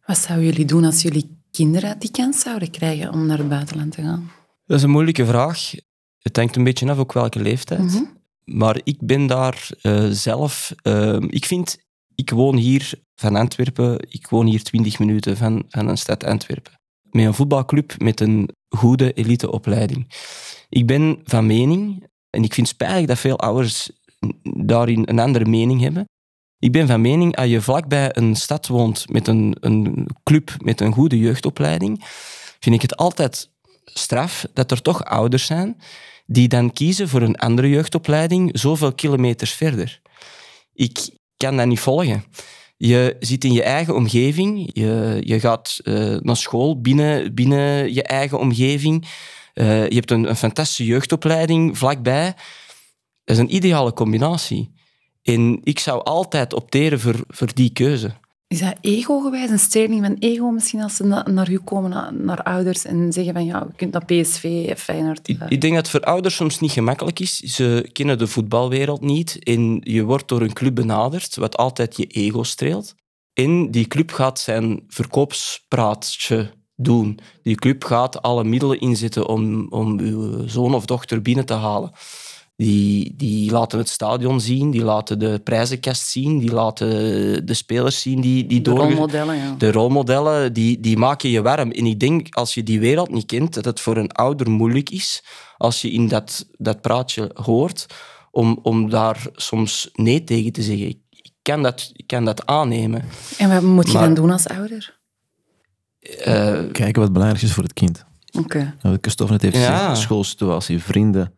Wat 0.07 0.19
zouden 0.19 0.47
jullie 0.47 0.65
doen 0.65 0.85
als 0.85 1.03
jullie 1.03 1.39
kinderen 1.51 1.99
die 1.99 2.11
kans 2.11 2.41
zouden 2.41 2.71
krijgen 2.71 3.13
om 3.13 3.27
naar 3.27 3.39
het 3.39 3.49
buitenland 3.49 3.93
te 3.93 4.03
gaan? 4.03 4.31
Dat 4.67 4.77
is 4.77 4.83
een 4.83 4.91
moeilijke 4.91 5.27
vraag. 5.27 5.73
Het 6.19 6.37
hangt 6.37 6.57
een 6.57 6.65
beetje 6.65 6.91
af 6.91 6.99
ook 6.99 7.13
welke 7.13 7.41
leeftijd. 7.41 7.81
Mhm. 7.81 8.03
Maar 8.45 8.81
ik 8.85 8.99
ben 9.01 9.27
daar 9.27 9.71
uh, 9.83 10.09
zelf... 10.11 10.75
Uh, 10.83 11.17
ik 11.29 11.45
vind... 11.45 11.79
Ik 12.15 12.31
woon 12.31 12.57
hier 12.57 12.93
van 13.15 13.37
Antwerpen. 13.37 14.07
Ik 14.09 14.29
woon 14.29 14.47
hier 14.47 14.63
20 14.63 14.99
minuten 14.99 15.37
van, 15.37 15.65
van 15.69 15.89
een 15.89 15.99
stad 15.99 16.25
Antwerpen 16.25 16.73
met 17.13 17.25
een 17.25 17.35
voetbalclub 17.35 17.95
met 17.99 18.21
een 18.21 18.49
goede 18.77 19.13
eliteopleiding. 19.13 20.15
Ik 20.69 20.87
ben 20.87 21.21
van 21.25 21.47
mening, 21.47 22.07
en 22.31 22.45
ik 22.45 22.55
vind 22.55 22.67
het 22.67 22.77
spijtig 22.77 23.07
dat 23.07 23.19
veel 23.19 23.39
ouders 23.39 23.91
daarin 24.43 25.03
een 25.05 25.19
andere 25.19 25.45
mening 25.45 25.81
hebben. 25.81 26.09
Ik 26.59 26.73
ben 26.73 26.87
van 26.87 27.01
mening, 27.01 27.37
als 27.37 27.49
je 27.49 27.61
vlakbij 27.61 28.17
een 28.17 28.37
stad 28.37 28.67
woont 28.67 29.11
met 29.11 29.29
een, 29.29 29.57
een 29.61 30.07
club 30.23 30.55
met 30.59 30.81
een 30.81 30.93
goede 30.93 31.19
jeugdopleiding, 31.19 32.01
vind 32.61 32.75
ik 32.75 32.83
het 32.83 32.97
altijd 32.97 33.51
straf 33.85 34.47
dat 34.53 34.71
er 34.71 34.83
toch 34.83 35.05
ouders 35.05 35.47
zijn 35.47 35.81
die 36.27 36.49
dan 36.49 36.73
kiezen 36.73 37.09
voor 37.09 37.23
een 37.23 37.37
andere 37.37 37.69
jeugdopleiding 37.69 38.59
zoveel 38.59 38.93
kilometers 38.93 39.53
verder. 39.53 40.01
Ik 40.73 41.11
kan 41.37 41.57
dat 41.57 41.67
niet 41.67 41.81
volgen. 41.81 42.25
Je 42.85 43.17
zit 43.21 43.45
in 43.45 43.53
je 43.53 43.63
eigen 43.63 43.95
omgeving. 43.95 44.71
Je, 44.73 45.21
je 45.25 45.41
gaat 45.41 45.81
uh, 45.85 46.17
naar 46.21 46.37
school 46.37 46.81
binnen, 46.81 47.35
binnen 47.35 47.95
je 47.95 48.03
eigen 48.03 48.39
omgeving. 48.39 49.09
Uh, 49.55 49.89
je 49.89 49.95
hebt 49.95 50.11
een, 50.11 50.29
een, 50.29 50.37
fantastische 50.37 50.85
jeugdopleiding 50.85 51.79
vlakbij. 51.79 52.25
Dat 53.25 53.37
is 53.37 53.39
een 53.39 53.55
ideale 53.55 53.93
combinatie. 53.93 54.73
En 55.23 55.61
ik 55.63 55.79
zou 55.79 56.05
altijd 56.05 56.53
opteren 56.53 57.01
voor, 57.01 57.25
voor 57.29 57.55
die 57.55 57.73
keuze. 57.73 58.15
Is 58.53 58.61
dat 58.61 58.75
ego-gewijs, 58.81 59.51
een 59.51 59.59
sterling 59.59 60.05
van 60.05 60.17
ego 60.19 60.51
misschien 60.51 60.81
als 60.83 60.97
ze 60.97 61.05
naar 61.25 61.51
u 61.51 61.59
komen, 61.59 61.91
naar, 61.91 62.15
naar, 62.15 62.43
ouders 62.43 62.85
en 62.85 63.13
zeggen 63.13 63.33
van 63.33 63.45
ja, 63.45 63.67
je 63.69 63.77
kunt 63.77 63.93
naar 63.93 64.05
PSV, 64.05 64.75
Feyenoord... 64.77 65.29
Ik, 65.29 65.39
ik 65.49 65.61
denk 65.61 65.75
dat 65.75 65.83
het 65.83 65.89
voor 65.89 66.01
ouders 66.01 66.35
soms 66.35 66.61
niet 66.61 66.71
gemakkelijk 66.71 67.21
is. 67.21 67.37
Ze 67.39 67.89
kennen 67.93 68.19
de 68.19 68.27
voetbalwereld 68.27 69.01
niet 69.01 69.39
en 69.45 69.81
je 69.83 70.03
wordt 70.03 70.29
door 70.29 70.41
een 70.41 70.53
club 70.53 70.75
benaderd, 70.75 71.37
wat 71.37 71.57
altijd 71.57 71.97
je 71.97 72.07
ego 72.07 72.43
streelt. 72.43 72.95
En 73.33 73.71
die 73.71 73.87
club 73.87 74.11
gaat 74.11 74.41
zijn 74.41 74.83
verkoopspraatje 74.89 76.51
doen. 76.77 77.19
Die 77.43 77.55
club 77.55 77.85
gaat 77.85 78.23
alle 78.23 78.45
middelen 78.45 78.81
inzetten 78.81 79.29
om, 79.29 79.67
om 79.71 79.99
uw 79.99 80.49
zoon 80.49 80.75
of 80.75 80.85
dochter 80.85 81.23
binnen 81.23 81.47
te 81.47 81.55
halen. 81.55 81.93
Die, 82.63 83.15
die 83.17 83.51
laten 83.51 83.79
het 83.79 83.89
stadion 83.89 84.41
zien, 84.41 84.71
die 84.71 84.85
laten 84.85 85.19
de 85.19 85.41
prijzenkast 85.45 86.07
zien, 86.07 86.39
die 86.39 86.53
laten 86.53 86.89
de 87.47 87.55
spelers 87.55 88.01
zien 88.01 88.21
die, 88.21 88.47
die 88.47 88.63
de 88.63 88.71
rolmodellen, 88.71 89.37
ja. 89.37 89.55
De 89.59 89.73
rolmodellen, 89.73 90.53
die, 90.53 90.81
die 90.81 90.97
maken 90.97 91.31
je 91.31 91.43
warm. 91.43 91.71
En 91.71 91.87
ik 91.87 92.01
denk, 92.01 92.35
als 92.35 92.55
je 92.55 92.63
die 92.63 92.81
wereld 92.81 93.11
niet 93.11 93.27
kent, 93.27 93.55
dat 93.55 93.65
het 93.65 93.81
voor 93.81 93.97
een 93.97 94.13
ouder 94.13 94.51
moeilijk 94.51 94.91
is, 94.91 95.25
als 95.57 95.81
je 95.83 95.91
in 95.91 96.09
dat, 96.09 96.47
dat 96.59 96.81
praatje 96.81 97.31
hoort, 97.35 97.87
om, 98.31 98.59
om 98.63 98.91
daar 98.91 99.27
soms 99.33 99.91
nee 99.93 100.25
tegen 100.25 100.53
te 100.53 100.63
zeggen. 100.63 100.89
Ik 100.89 101.33
kan 101.43 101.63
dat, 101.63 101.91
ik 101.93 102.07
kan 102.07 102.25
dat 102.25 102.47
aannemen. 102.47 103.05
En 103.39 103.49
wat 103.49 103.63
moet 103.63 103.87
je 103.87 103.99
dan 103.99 104.15
doen 104.15 104.31
als 104.31 104.49
ouder? 104.49 104.99
Uh, 106.01 106.71
Kijken 106.73 107.03
wat 107.03 107.13
belangrijk 107.13 107.43
is 107.43 107.53
voor 107.53 107.63
het 107.63 107.73
kind. 107.73 108.05
Oké. 108.39 108.75
Okay. 108.83 108.99
Christophe 109.01 109.33
net 109.33 109.43
heeft 109.43 109.57
gezegd, 109.57 109.99
schoolsituatie, 109.99 110.83
vrienden, 110.83 111.35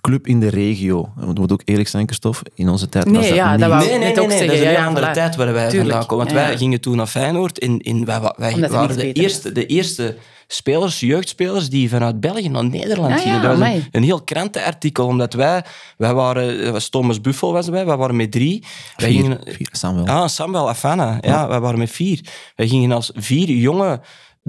club 0.00 0.26
in 0.26 0.40
de 0.40 0.48
regio. 0.48 1.12
We 1.16 1.26
moeten 1.26 1.50
ook 1.50 1.62
eerlijk 1.64 1.88
zijn, 1.88 2.06
Christophe, 2.06 2.50
in 2.54 2.68
onze 2.68 2.88
tijd 2.88 3.04
nee, 3.04 3.14
was 3.14 3.26
dat 3.26 3.36
ja, 3.36 3.50
niet. 3.50 3.60
Dat 3.60 3.68
nee, 3.68 3.78
nee, 3.78 3.88
nee, 3.88 3.98
nee, 3.98 4.26
nee, 4.26 4.46
dat 4.46 4.56
is 4.56 4.60
een 4.60 4.76
andere 4.76 5.10
tijd 5.10 5.36
waar 5.36 5.52
wij 5.52 5.68
Tuurlijk. 5.68 5.90
vandaan 5.90 6.06
komen. 6.08 6.24
Want 6.24 6.36
wij 6.36 6.56
gingen 6.56 6.80
toen 6.80 6.96
naar 6.96 7.06
Feyenoord 7.06 7.58
en, 7.58 7.78
en 7.78 8.04
wij, 8.04 8.20
wij 8.36 8.68
waren 8.68 8.96
de 8.96 9.12
eerste, 9.12 9.52
de 9.52 9.66
eerste 9.66 10.16
spelers, 10.52 11.00
jeugdspelers, 11.00 11.68
die 11.68 11.88
vanuit 11.88 12.20
België 12.20 12.48
naar 12.48 12.64
Nederland 12.64 13.14
Ah, 13.14 13.20
gingen. 13.20 13.42
dat 13.42 13.58
was 13.58 13.68
een, 13.68 13.84
een, 13.90 14.02
heel 14.02 14.22
krantenartikel, 14.22 15.06
omdat 15.06 15.32
wij, 15.32 15.64
wij 15.96 16.14
waren, 16.14 16.72
was 16.72 16.88
Thomas 16.88 17.20
Buffel 17.20 17.52
was 17.52 17.68
wij, 17.68 17.86
wij 17.86 17.96
waren 17.96 18.16
met 18.16 18.32
drie. 18.32 18.64
Wij 18.96 19.12
gingen, 19.12 19.40
vier, 19.44 19.68
Samuel. 19.70 20.06
Ah, 20.06 20.28
Samuel 20.28 20.68
Afana, 20.68 21.18
ja, 21.20 21.30
ja, 21.30 21.48
wij 21.48 21.60
waren 21.60 21.78
met 21.78 21.90
vier. 21.90 22.20
Wij 22.56 22.68
gingen 22.68 22.92
als 22.92 23.10
vier 23.14 23.48
jonge 23.48 24.00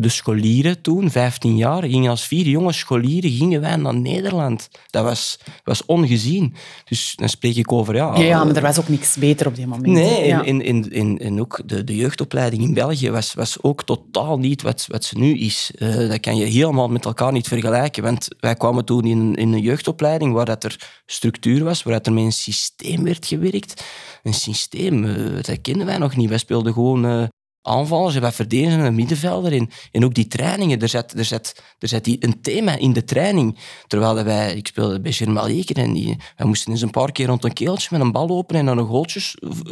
de 0.02 0.10
scholieren 0.10 0.82
toen, 0.82 1.12
15 1.12 1.58
jaar, 1.58 1.84
gingen 1.84 2.10
als 2.10 2.28
vier 2.28 2.46
jonge 2.46 2.72
scholieren 2.72 3.32
gingen 3.32 3.62
wij 3.62 3.76
naar 3.76 3.96
Nederland. 3.96 4.70
Dat 4.90 5.04
was, 5.04 5.40
was 5.64 5.86
ongezien. 5.86 6.54
Dus 6.86 7.14
dan 7.16 7.30
spreek 7.30 7.56
ik 7.56 7.72
over... 7.72 7.96
Ja, 7.96 8.18
ja, 8.18 8.24
ja 8.24 8.44
maar 8.44 8.56
er 8.56 8.62
was 8.62 8.80
ook 8.80 8.88
niks 8.88 9.18
beter 9.18 9.48
op 9.48 9.56
die 9.56 9.68
moment. 9.68 9.86
Nee, 9.86 10.26
ja. 10.26 10.46
en, 10.46 10.62
en, 10.62 10.92
en, 10.92 11.18
en 11.18 11.40
ook 11.40 11.62
de, 11.66 11.84
de 11.84 11.96
jeugdopleiding 11.96 12.64
in 12.64 12.74
België 12.74 13.12
was, 13.12 13.34
was 13.34 13.58
ook 13.62 13.84
totaal 13.84 14.38
niet 14.38 14.62
wat, 14.62 14.86
wat 14.88 15.04
ze 15.04 15.18
nu 15.18 15.38
is. 15.38 15.72
Uh, 15.78 16.10
dat 16.10 16.20
kan 16.20 16.36
je 16.36 16.46
helemaal 16.46 16.88
met 16.88 17.06
elkaar 17.06 17.32
niet 17.32 17.48
vergelijken. 17.48 18.04
Want 18.04 18.28
wij 18.40 18.56
kwamen 18.56 18.86
toen 18.86 19.06
in, 19.06 19.36
in 19.36 19.54
een 19.54 19.62
jeugdopleiding 19.62 20.34
waar 20.34 20.46
dat 20.46 20.64
er 20.64 21.02
structuur 21.06 21.64
was, 21.64 21.84
waar 21.84 21.94
dat 21.94 22.06
er 22.06 22.14
met 22.14 22.24
een 22.24 22.32
systeem 22.32 23.04
werd 23.04 23.26
gewerkt. 23.26 23.84
Een 24.24 24.34
systeem, 24.34 25.04
uh, 25.04 25.34
dat 25.42 25.62
kennen 25.62 25.86
wij 25.86 25.98
nog 25.98 26.16
niet. 26.16 26.30
Wij 26.30 26.38
speelden 26.38 26.74
gewoon... 26.74 27.06
Uh, 27.06 27.24
aanvallers, 27.62 28.18
wij 28.18 28.32
verdedigen 28.32 28.80
een 28.80 28.96
middenvelder. 28.96 29.54
En, 29.54 29.70
en 29.92 30.06
ook 30.06 30.14
die 30.14 30.28
trainingen, 30.28 30.80
er 30.80 30.90
zit, 30.90 31.18
er, 31.18 31.26
zit, 31.26 31.64
er 31.80 31.88
zit 31.88 32.04
die 32.04 32.18
een 32.20 32.42
thema 32.42 32.76
in 32.76 32.94
de 32.94 33.04
training. 33.04 33.58
Terwijl 33.88 34.24
wij, 34.24 34.56
ik 34.56 34.68
speelde 34.68 35.02
bij 35.02 35.12
Germaleken 35.12 35.76
en 35.76 35.94
die, 35.94 36.18
wij 36.38 36.48
moesten 36.48 36.72
eens 36.72 36.82
een 36.82 36.90
paar 36.90 37.12
keer 37.12 37.28
rond 37.28 37.44
een 37.44 37.54
keeltje 37.54 37.88
met 37.92 38.02
een 38.02 38.12
bal 38.12 38.30
openen 38.30 38.62
en 38.62 38.68
dan 38.68 38.78
een 38.78 38.88
goaltje 38.88 39.20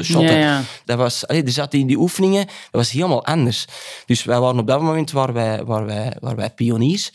shotten. 0.02 0.22
Ja, 0.22 0.38
ja. 0.38 0.62
Dat 0.86 0.98
was, 0.98 1.28
allee, 1.28 1.44
er 1.44 1.52
zaten 1.52 1.80
in 1.80 1.88
die 1.88 1.98
oefeningen, 1.98 2.46
dat 2.46 2.56
was 2.72 2.92
helemaal 2.92 3.26
anders. 3.26 3.66
Dus 4.06 4.24
wij 4.24 4.40
waren 4.40 4.60
op 4.60 4.68
dat 4.68 4.82
moment 4.82 5.12
waar 5.12 5.34
wij, 5.34 5.64
waar 5.64 5.86
wij, 5.86 6.18
waar 6.20 6.36
wij 6.36 6.50
pioniers. 6.50 7.12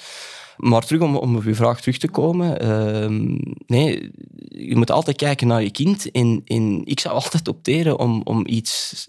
Maar 0.57 0.87
terug 0.87 1.03
om, 1.03 1.17
om 1.17 1.37
op 1.37 1.43
uw 1.43 1.55
vraag 1.55 1.81
terug 1.81 1.99
te 1.99 2.09
komen. 2.09 2.65
Uh, 2.65 3.37
nee, 3.67 4.11
je 4.49 4.77
moet 4.77 4.91
altijd 4.91 5.17
kijken 5.17 5.47
naar 5.47 5.63
je 5.63 5.71
kind. 5.71 6.11
En, 6.11 6.43
en 6.45 6.81
ik 6.85 7.01
zou 7.01 7.15
altijd 7.23 7.49
opteren 7.49 7.99
om, 7.99 8.21
om 8.25 8.47
iets 8.47 9.07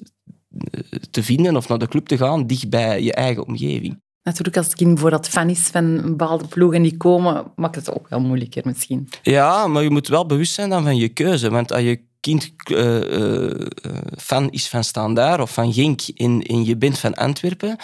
te 1.12 1.24
vinden 1.24 1.56
of 1.56 1.68
naar 1.68 1.78
de 1.78 1.88
club 1.88 2.08
te 2.08 2.18
gaan 2.18 2.48
dicht 2.48 2.70
bij 2.70 3.04
je 3.04 3.14
eigen 3.14 3.48
omgeving. 3.48 4.04
Natuurlijk, 4.24 4.58
als 4.58 4.66
het 4.66 4.76
kind 4.76 4.90
bijvoorbeeld 4.90 5.28
fan 5.28 5.50
is 5.50 5.60
van 5.60 5.84
een 5.84 6.02
bepaalde 6.02 6.48
ploeg 6.48 6.74
en 6.74 6.82
die 6.82 6.98
komen, 6.98 7.52
maakt 7.56 7.76
het 7.76 7.94
ook 7.94 8.10
wel 8.10 8.20
moeilijker 8.20 8.62
misschien. 8.66 9.10
Ja, 9.22 9.68
maar 9.68 9.84
je 9.84 9.90
moet 9.90 10.08
wel 10.08 10.26
bewust 10.26 10.54
zijn 10.54 10.70
dan 10.70 10.84
van 10.84 10.98
je 10.98 11.10
keuze. 11.10 11.50
Want 11.50 11.72
als 11.72 11.82
je 11.82 12.00
kind 12.20 12.54
uh, 12.72 13.00
uh, 13.20 13.52
fan 14.18 14.50
is 14.50 14.70
van 14.70 14.84
Standaard 14.84 15.42
of 15.42 15.54
van 15.54 15.74
Genk 15.74 16.02
en, 16.02 16.42
en 16.42 16.66
je 16.66 16.78
bent 16.78 17.00
van 17.00 17.14
Antwerpen, 17.14 17.78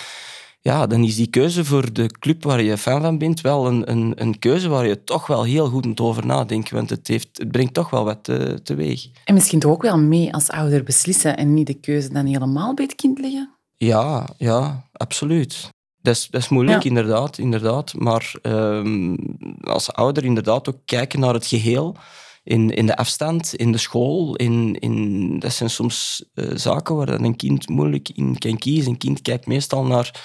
ja, 0.63 0.87
dan 0.87 1.03
is 1.03 1.15
die 1.15 1.27
keuze 1.27 1.65
voor 1.65 1.93
de 1.93 2.07
club 2.19 2.43
waar 2.43 2.61
je 2.61 2.77
fan 2.77 3.01
van 3.01 3.17
bent 3.17 3.41
wel 3.41 3.67
een, 3.67 3.91
een, 3.91 4.13
een 4.15 4.39
keuze 4.39 4.69
waar 4.69 4.87
je 4.87 5.03
toch 5.03 5.27
wel 5.27 5.43
heel 5.43 5.67
goed 5.67 5.85
moet 5.85 5.99
over 5.99 6.25
nadenken. 6.25 6.75
Want 6.75 6.89
het, 6.89 7.07
heeft, 7.07 7.27
het 7.33 7.51
brengt 7.51 7.73
toch 7.73 7.89
wel 7.89 8.03
wat 8.03 8.23
te, 8.23 8.59
teweeg. 8.63 9.07
En 9.25 9.33
misschien 9.33 9.59
toch 9.59 9.71
ook 9.71 9.81
wel 9.81 9.97
mee 9.97 10.33
als 10.33 10.49
ouder 10.49 10.83
beslissen 10.83 11.37
en 11.37 11.53
niet 11.53 11.67
de 11.67 11.79
keuze 11.79 12.13
dan 12.13 12.25
helemaal 12.25 12.73
bij 12.73 12.85
het 12.85 12.95
kind 12.95 13.19
leggen? 13.19 13.55
Ja, 13.75 14.27
ja, 14.37 14.89
absoluut. 14.91 15.69
Dat 16.01 16.15
is, 16.15 16.27
dat 16.29 16.41
is 16.41 16.49
moeilijk, 16.49 16.83
ja. 16.83 16.89
inderdaad, 16.89 17.37
inderdaad. 17.37 17.93
Maar 17.93 18.33
um, 18.41 19.17
als 19.61 19.93
ouder 19.93 20.25
inderdaad 20.25 20.69
ook 20.69 20.79
kijken 20.85 21.19
naar 21.19 21.33
het 21.33 21.45
geheel. 21.45 21.95
In, 22.43 22.69
in 22.69 22.85
de 22.85 22.95
afstand, 22.95 23.55
in 23.55 23.71
de 23.71 23.77
school. 23.77 24.35
In, 24.35 24.79
in, 24.79 25.39
dat 25.39 25.53
zijn 25.53 25.69
soms 25.69 26.25
uh, 26.33 26.51
zaken 26.55 26.95
waar 26.95 27.09
een 27.09 27.35
kind 27.35 27.69
moeilijk 27.69 28.09
in 28.09 28.37
kan 28.37 28.57
kiezen. 28.57 28.91
Een 28.91 28.97
kind 28.97 29.21
kijkt 29.21 29.47
meestal 29.47 29.85
naar, 29.85 30.21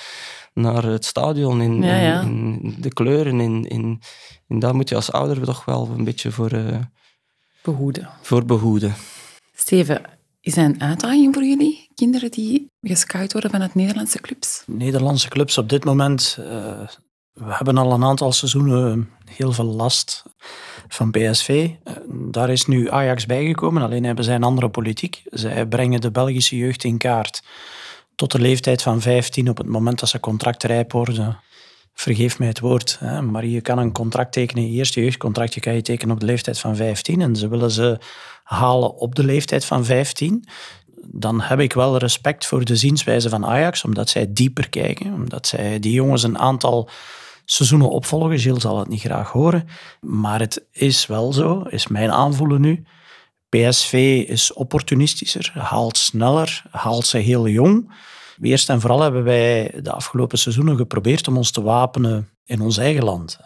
naar 0.54 0.84
het 0.84 1.04
stadion, 1.04 1.60
in, 1.60 1.82
Ja, 1.82 1.96
ja. 1.96 2.20
in, 2.20 2.58
in 2.62 2.76
de 2.78 2.92
kleuren. 2.92 3.40
In, 3.40 3.64
in, 3.64 4.00
en 4.48 4.58
daar 4.58 4.74
moet 4.74 4.88
je 4.88 4.94
als 4.94 5.12
ouder 5.12 5.44
toch 5.44 5.64
wel 5.64 5.88
een 5.96 6.04
beetje 6.04 6.30
voor, 6.32 6.50
eh, 6.50 6.78
Behoeden. 7.62 8.08
voor 8.22 8.44
behoeden. 8.44 8.94
Steven, 9.54 10.02
is 10.40 10.54
dat 10.54 10.64
een 10.64 10.80
uitdaging 10.80 11.34
voor 11.34 11.44
jullie? 11.44 11.88
Kinderen 11.94 12.30
die 12.30 12.70
gescout 12.80 13.32
worden 13.32 13.50
vanuit 13.50 13.74
Nederlandse 13.74 14.20
clubs? 14.20 14.62
Nederlandse 14.66 15.28
clubs 15.28 15.58
op 15.58 15.68
dit 15.68 15.84
moment, 15.84 16.36
eh, 16.40 16.88
we 17.32 17.54
hebben 17.54 17.78
al 17.78 17.92
een 17.92 18.04
aantal 18.04 18.32
seizoenen 18.32 19.10
heel 19.24 19.52
veel 19.52 19.64
last 19.64 20.24
van 20.88 21.10
PSV. 21.10 21.70
Eh, 21.84 21.94
daar 22.08 22.50
is 22.50 22.66
nu 22.66 22.90
Ajax 22.90 23.26
bijgekomen, 23.26 23.82
alleen 23.82 24.04
hebben 24.04 24.24
zij 24.24 24.34
een 24.34 24.42
andere 24.42 24.68
politiek. 24.68 25.22
Zij 25.24 25.66
brengen 25.66 26.00
de 26.00 26.10
Belgische 26.10 26.56
jeugd 26.56 26.84
in 26.84 26.98
kaart 26.98 27.42
tot 28.14 28.32
de 28.32 28.40
leeftijd 28.40 28.82
van 28.82 29.00
15 29.00 29.48
op 29.48 29.56
het 29.56 29.66
moment 29.66 30.00
dat 30.00 30.08
ze 30.08 30.20
contractrijp 30.20 30.92
worden. 30.92 31.38
Vergeef 31.94 32.38
mij 32.38 32.48
het 32.48 32.60
woord, 32.60 32.96
hè, 33.00 33.22
maar 33.22 33.46
je 33.46 33.60
kan 33.60 33.78
een 33.78 33.92
contract 33.92 34.32
tekenen, 34.32 34.70
je 34.70 34.76
eerste 34.78 35.00
jeugdcontractje 35.00 35.60
kan 35.60 35.74
je 35.74 35.82
tekenen 35.82 36.14
op 36.14 36.20
de 36.20 36.26
leeftijd 36.26 36.58
van 36.58 36.76
15 36.76 37.20
en 37.20 37.36
ze 37.36 37.48
willen 37.48 37.70
ze 37.70 37.98
halen 38.42 38.96
op 38.96 39.14
de 39.14 39.24
leeftijd 39.24 39.64
van 39.64 39.84
15 39.84 40.44
dan 41.12 41.40
heb 41.40 41.60
ik 41.60 41.72
wel 41.72 41.96
respect 41.96 42.46
voor 42.46 42.64
de 42.64 42.76
zienswijze 42.76 43.28
van 43.28 43.46
Ajax, 43.46 43.84
omdat 43.84 44.08
zij 44.08 44.32
dieper 44.32 44.68
kijken, 44.68 45.14
omdat 45.14 45.46
zij 45.46 45.78
die 45.78 45.92
jongens 45.92 46.22
een 46.22 46.38
aantal 46.38 46.88
seizoenen 47.46 47.90
opvolgen. 47.90 48.38
Gilles 48.38 48.62
zal 48.62 48.78
het 48.78 48.88
niet 48.88 49.00
graag 49.00 49.30
horen, 49.30 49.68
maar 50.00 50.40
het 50.40 50.66
is 50.72 51.06
wel 51.06 51.32
zo, 51.32 51.60
is 51.60 51.86
mijn 51.86 52.10
aanvoelen 52.10 52.60
nu. 52.60 52.84
PSV 53.48 54.24
is 54.28 54.52
opportunistischer, 54.52 55.52
haalt 55.54 55.96
sneller, 55.96 56.62
haalt 56.70 57.06
ze 57.06 57.18
heel 57.18 57.48
jong. 57.48 57.92
Eerst 58.40 58.68
en 58.68 58.80
vooral 58.80 59.00
hebben 59.00 59.24
wij 59.24 59.74
de 59.82 59.92
afgelopen 59.92 60.38
seizoenen 60.38 60.76
geprobeerd 60.76 61.28
om 61.28 61.36
ons 61.36 61.50
te 61.50 61.62
wapenen 61.62 62.28
in 62.44 62.60
ons 62.60 62.76
eigen 62.76 63.04
land. 63.04 63.38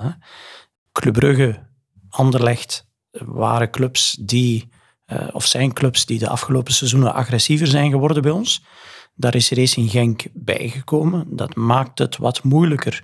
Club 0.93 1.13
Brugge, 1.13 1.69
Anderlecht 2.09 2.87
waren 3.11 3.71
clubs 3.71 4.17
die 4.21 4.69
eh, 5.05 5.29
of 5.33 5.47
zijn 5.47 5.73
clubs 5.73 6.07
die 6.07 6.19
de 6.19 6.29
afgelopen 6.29 6.73
seizoenen 6.73 7.15
agressiever 7.15 7.67
zijn 7.67 7.91
geworden 7.91 8.23
bij 8.23 8.31
ons. 8.31 8.63
Daar 9.15 9.35
is 9.35 9.51
Racing 9.51 9.91
Genk 9.91 10.25
bijgekomen. 10.33 11.37
Dat 11.37 11.55
maakt 11.55 11.99
het 11.99 12.17
wat 12.17 12.43
moeilijker 12.43 13.03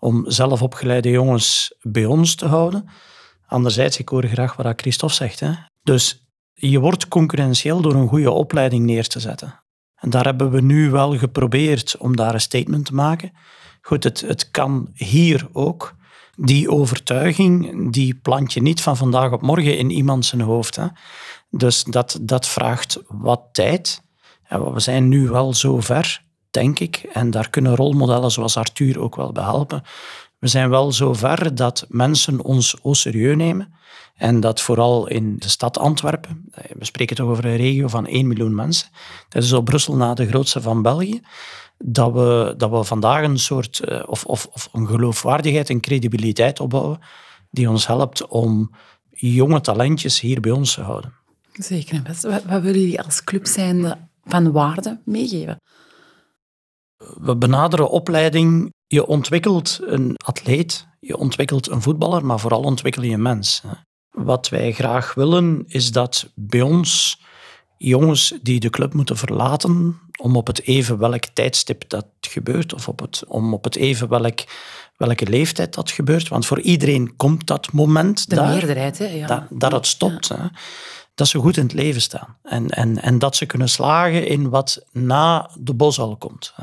om 0.00 0.30
zelf 0.30 0.62
opgeleide 0.62 1.10
jongens 1.10 1.74
bij 1.80 2.04
ons 2.04 2.34
te 2.34 2.46
houden. 2.46 2.88
Anderzijds, 3.46 3.98
ik 3.98 4.08
hoor 4.08 4.26
graag 4.26 4.56
wat 4.56 4.80
Christophe 4.80 5.14
zegt. 5.14 5.40
Hè. 5.40 5.52
Dus 5.82 6.26
je 6.52 6.78
wordt 6.78 7.08
concurrentieel 7.08 7.80
door 7.80 7.94
een 7.94 8.08
goede 8.08 8.30
opleiding 8.30 8.84
neer 8.84 9.06
te 9.06 9.20
zetten. 9.20 9.62
En 9.94 10.10
daar 10.10 10.24
hebben 10.24 10.50
we 10.50 10.60
nu 10.60 10.90
wel 10.90 11.18
geprobeerd 11.18 11.96
om 11.96 12.16
daar 12.16 12.34
een 12.34 12.40
statement 12.40 12.84
te 12.84 12.94
maken. 12.94 13.32
Goed, 13.80 14.04
het, 14.04 14.20
het 14.20 14.50
kan 14.50 14.90
hier 14.94 15.48
ook. 15.52 15.96
Die 16.36 16.70
overtuiging, 16.70 17.92
die 17.92 18.14
plant 18.14 18.52
je 18.52 18.62
niet 18.62 18.80
van 18.80 18.96
vandaag 18.96 19.32
op 19.32 19.42
morgen 19.42 19.78
in 19.78 19.90
iemand 19.90 20.24
zijn 20.24 20.40
hoofd. 20.40 20.76
Hè. 20.76 20.86
Dus 21.50 21.84
dat, 21.84 22.18
dat 22.20 22.46
vraagt 22.46 23.00
wat 23.06 23.48
tijd. 23.52 24.02
En 24.42 24.72
we 24.72 24.80
zijn 24.80 25.08
nu 25.08 25.28
wel 25.28 25.54
zo 25.54 25.80
ver, 25.80 26.22
denk 26.50 26.78
ik, 26.78 26.96
en 27.12 27.30
daar 27.30 27.50
kunnen 27.50 27.76
rolmodellen 27.76 28.30
zoals 28.30 28.56
Arthur 28.56 29.00
ook 29.00 29.16
wel 29.16 29.32
bij 29.32 29.44
helpen. 29.44 29.82
We 30.38 30.48
zijn 30.48 30.70
wel 30.70 30.92
zo 30.92 31.14
ver 31.14 31.54
dat 31.54 31.86
mensen 31.88 32.44
ons 32.44 32.76
au 32.82 32.94
serieus 32.94 33.36
nemen. 33.36 33.72
En 34.14 34.40
dat 34.40 34.60
vooral 34.60 35.08
in 35.08 35.36
de 35.36 35.48
stad 35.48 35.78
Antwerpen, 35.78 36.50
we 36.78 36.84
spreken 36.84 37.16
toch 37.16 37.28
over 37.28 37.44
een 37.44 37.56
regio 37.56 37.88
van 37.88 38.06
1 38.06 38.26
miljoen 38.26 38.54
mensen. 38.54 38.88
Dat 39.28 39.42
is 39.42 39.52
op 39.52 39.64
Brussel 39.64 39.96
na 39.96 40.14
de 40.14 40.26
grootste 40.26 40.60
van 40.60 40.82
België. 40.82 41.20
Dat 41.78 42.12
we, 42.12 42.54
dat 42.56 42.70
we 42.70 42.84
vandaag 42.84 43.22
een 43.22 43.38
soort, 43.38 43.78
eh, 43.78 44.02
of, 44.06 44.24
of, 44.24 44.48
of 44.52 44.68
een 44.72 44.86
geloofwaardigheid 44.86 45.70
en 45.70 45.80
credibiliteit 45.80 46.60
opbouwen, 46.60 46.98
die 47.50 47.70
ons 47.70 47.86
helpt 47.86 48.26
om 48.26 48.70
jonge 49.10 49.60
talentjes 49.60 50.20
hier 50.20 50.40
bij 50.40 50.50
ons 50.50 50.74
te 50.74 50.80
houden. 50.80 51.12
Zeker 51.52 51.94
en. 51.94 52.04
Wat, 52.06 52.42
wat 52.44 52.62
willen 52.62 52.80
jullie 52.80 53.02
als 53.02 53.24
club 53.24 53.46
zijnde 53.46 53.98
van 54.24 54.52
waarde 54.52 55.00
meegeven? 55.04 55.60
We 56.98 57.36
benaderen 57.36 57.90
opleiding. 57.90 58.72
Je 58.86 59.06
ontwikkelt 59.06 59.80
een 59.82 60.14
atleet, 60.16 60.86
je 61.00 61.16
ontwikkelt 61.16 61.70
een 61.70 61.82
voetballer, 61.82 62.24
maar 62.24 62.40
vooral 62.40 62.62
ontwikkel 62.62 63.02
je 63.02 63.14
een 63.14 63.22
mens. 63.22 63.62
Wat 64.10 64.48
wij 64.48 64.72
graag 64.72 65.14
willen, 65.14 65.64
is 65.66 65.92
dat 65.92 66.32
bij 66.34 66.62
ons 66.62 67.20
jongens 67.76 68.34
die 68.42 68.60
de 68.60 68.70
club 68.70 68.94
moeten 68.94 69.16
verlaten, 69.16 70.00
om 70.20 70.36
op 70.36 70.46
het 70.46 70.62
even 70.62 70.98
welk 70.98 71.24
tijdstip 71.24 71.88
dat 71.88 72.06
gebeurt, 72.20 72.74
of 72.74 72.88
op 72.88 73.00
het, 73.00 73.24
om 73.26 73.54
op 73.54 73.64
het 73.64 73.76
even 73.76 74.08
welk, 74.08 74.44
welke 74.96 75.26
leeftijd 75.26 75.74
dat 75.74 75.90
gebeurt. 75.90 76.28
Want 76.28 76.46
voor 76.46 76.60
iedereen 76.60 77.16
komt 77.16 77.46
dat 77.46 77.72
moment 77.72 78.28
De 78.28 78.34
daar 78.34 78.48
meerderheid, 78.48 78.98
hè? 78.98 79.06
Ja. 79.06 79.26
dat, 79.26 79.42
dat 79.50 79.72
het 79.72 79.86
stopt. 79.86 80.28
Hè. 80.28 80.46
Dat 81.18 81.28
ze 81.28 81.38
goed 81.38 81.56
in 81.56 81.62
het 81.62 81.72
leven 81.72 82.00
staan. 82.00 82.36
En, 82.42 82.68
en, 82.68 83.02
en 83.02 83.18
dat 83.18 83.36
ze 83.36 83.46
kunnen 83.46 83.68
slagen 83.68 84.26
in 84.26 84.48
wat 84.48 84.84
na 84.92 85.50
de 85.58 85.74
boshal 85.74 86.16
komt. 86.16 86.54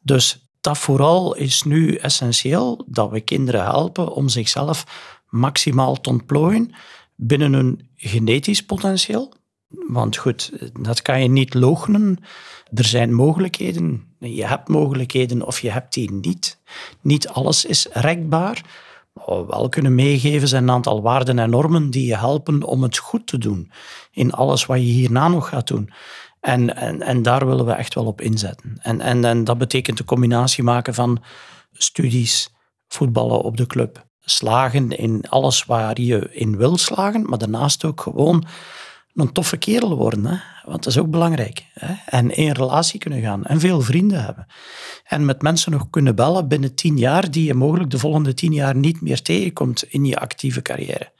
Dus 0.00 0.48
dat 0.60 0.78
vooral 0.78 1.34
is 1.34 1.62
nu 1.62 1.94
essentieel, 1.94 2.84
dat 2.86 3.10
we 3.10 3.20
kinderen 3.20 3.64
helpen 3.64 4.12
om 4.12 4.28
zichzelf 4.28 4.84
maximaal 5.28 6.00
te 6.00 6.08
ontplooien 6.08 6.74
binnen 7.16 7.52
hun 7.52 7.88
genetisch 7.96 8.64
potentieel. 8.64 9.32
Want 9.68 10.16
goed, 10.16 10.52
dat 10.80 11.02
kan 11.02 11.22
je 11.22 11.28
niet 11.28 11.54
loochenen. 11.54 12.18
Er 12.74 12.84
zijn 12.84 13.14
mogelijkheden. 13.14 14.16
Je 14.18 14.46
hebt 14.46 14.68
mogelijkheden 14.68 15.46
of 15.46 15.60
je 15.60 15.70
hebt 15.70 15.92
die 15.92 16.12
niet. 16.12 16.58
Niet 17.00 17.28
alles 17.28 17.64
is 17.64 17.86
rekbaar. 17.92 18.62
Wel 19.26 19.68
kunnen 19.68 19.94
meegeven 19.94 20.48
zijn 20.48 20.62
een 20.62 20.70
aantal 20.70 21.02
waarden 21.02 21.38
en 21.38 21.50
normen 21.50 21.90
die 21.90 22.06
je 22.06 22.16
helpen 22.16 22.62
om 22.62 22.82
het 22.82 22.98
goed 22.98 23.26
te 23.26 23.38
doen 23.38 23.70
in 24.10 24.32
alles 24.32 24.66
wat 24.66 24.76
je 24.76 24.84
hierna 24.84 25.28
nog 25.28 25.48
gaat 25.48 25.66
doen. 25.66 25.90
En, 26.40 26.76
en, 26.76 27.02
en 27.02 27.22
daar 27.22 27.46
willen 27.46 27.66
we 27.66 27.72
echt 27.72 27.94
wel 27.94 28.04
op 28.04 28.20
inzetten. 28.20 28.78
En, 28.82 29.00
en, 29.00 29.24
en 29.24 29.44
dat 29.44 29.58
betekent 29.58 29.96
de 29.96 30.04
combinatie 30.04 30.64
maken 30.64 30.94
van 30.94 31.22
studies, 31.72 32.54
voetballen 32.88 33.42
op 33.42 33.56
de 33.56 33.66
club, 33.66 34.06
slagen 34.20 34.90
in 34.90 35.24
alles 35.28 35.64
waar 35.64 36.00
je 36.00 36.28
in 36.32 36.56
wil 36.56 36.76
slagen, 36.76 37.28
maar 37.28 37.38
daarnaast 37.38 37.84
ook 37.84 38.00
gewoon 38.00 38.44
een 39.14 39.32
toffe 39.32 39.56
kerel 39.56 39.96
worden. 39.96 40.26
Hè? 40.26 40.36
Want 40.64 40.82
dat 40.84 40.92
is 40.92 40.98
ook 40.98 41.10
belangrijk. 41.10 41.64
Hè? 41.72 41.94
En 42.06 42.36
in 42.36 42.50
relatie 42.52 42.98
kunnen 43.00 43.20
gaan 43.20 43.44
en 43.44 43.60
veel 43.60 43.80
vrienden 43.80 44.24
hebben. 44.24 44.46
En 45.04 45.24
met 45.24 45.42
mensen 45.42 45.72
nog 45.72 45.90
kunnen 45.90 46.14
bellen 46.14 46.48
binnen 46.48 46.74
tien 46.74 46.98
jaar 46.98 47.30
die 47.30 47.44
je 47.44 47.54
mogelijk 47.54 47.90
de 47.90 47.98
volgende 47.98 48.34
tien 48.34 48.52
jaar 48.52 48.76
niet 48.76 49.00
meer 49.00 49.22
tegenkomt 49.22 49.82
in 49.82 50.04
je 50.04 50.18
actieve 50.18 50.62
carrière. 50.62 51.12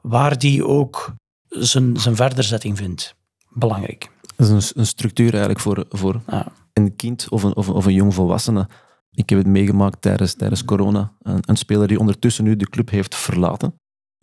Waar 0.00 0.38
die 0.38 0.66
ook 0.66 1.14
zijn, 1.48 1.96
zijn 1.96 2.16
verderzetting 2.16 2.76
vindt. 2.76 3.14
Belangrijk. 3.50 4.10
Dat 4.36 4.48
is 4.48 4.70
een, 4.72 4.80
een 4.80 4.86
structuur 4.86 5.30
eigenlijk 5.30 5.60
voor, 5.60 5.84
voor 5.88 6.20
Ja. 6.26 6.46
een 6.72 6.96
kind 6.96 7.26
of 7.30 7.42
een, 7.42 7.56
of, 7.56 7.66
een- 7.66 7.74
of 7.74 7.86
een 7.86 7.92
jong 7.94 8.14
volwassene. 8.14 8.68
Ik 9.10 9.28
heb 9.28 9.38
het 9.38 9.46
meegemaakt 9.48 10.02
tijdens, 10.02 10.34
tijdens 10.34 10.64
corona. 10.64 11.12
Een, 11.22 11.38
een 11.40 11.56
speler 11.56 11.88
die 11.88 11.98
ondertussen 11.98 12.44
nu 12.44 12.56
de 12.56 12.68
club 12.70 12.90
heeft 12.90 13.14
verlaten. 13.14 13.74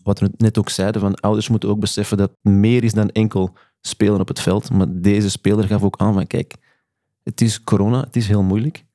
Wat 0.03 0.19
we 0.19 0.31
net 0.37 0.57
ook 0.57 0.69
zeiden, 0.69 1.01
van 1.01 1.15
ouders 1.15 1.49
moeten 1.49 1.69
ook 1.69 1.79
beseffen 1.79 2.17
dat 2.17 2.31
meer 2.41 2.83
is 2.83 2.93
dan 2.93 3.09
enkel 3.09 3.53
spelen 3.81 4.19
op 4.19 4.27
het 4.27 4.39
veld. 4.39 4.71
Maar 4.71 4.87
deze 4.89 5.29
speler 5.29 5.67
gaf 5.67 5.83
ook 5.83 5.97
aan 5.97 6.13
van, 6.13 6.27
kijk, 6.27 6.55
het 7.23 7.41
is 7.41 7.63
corona, 7.63 7.99
het 7.99 8.15
is 8.15 8.27
heel 8.27 8.43
moeilijk. 8.43 8.85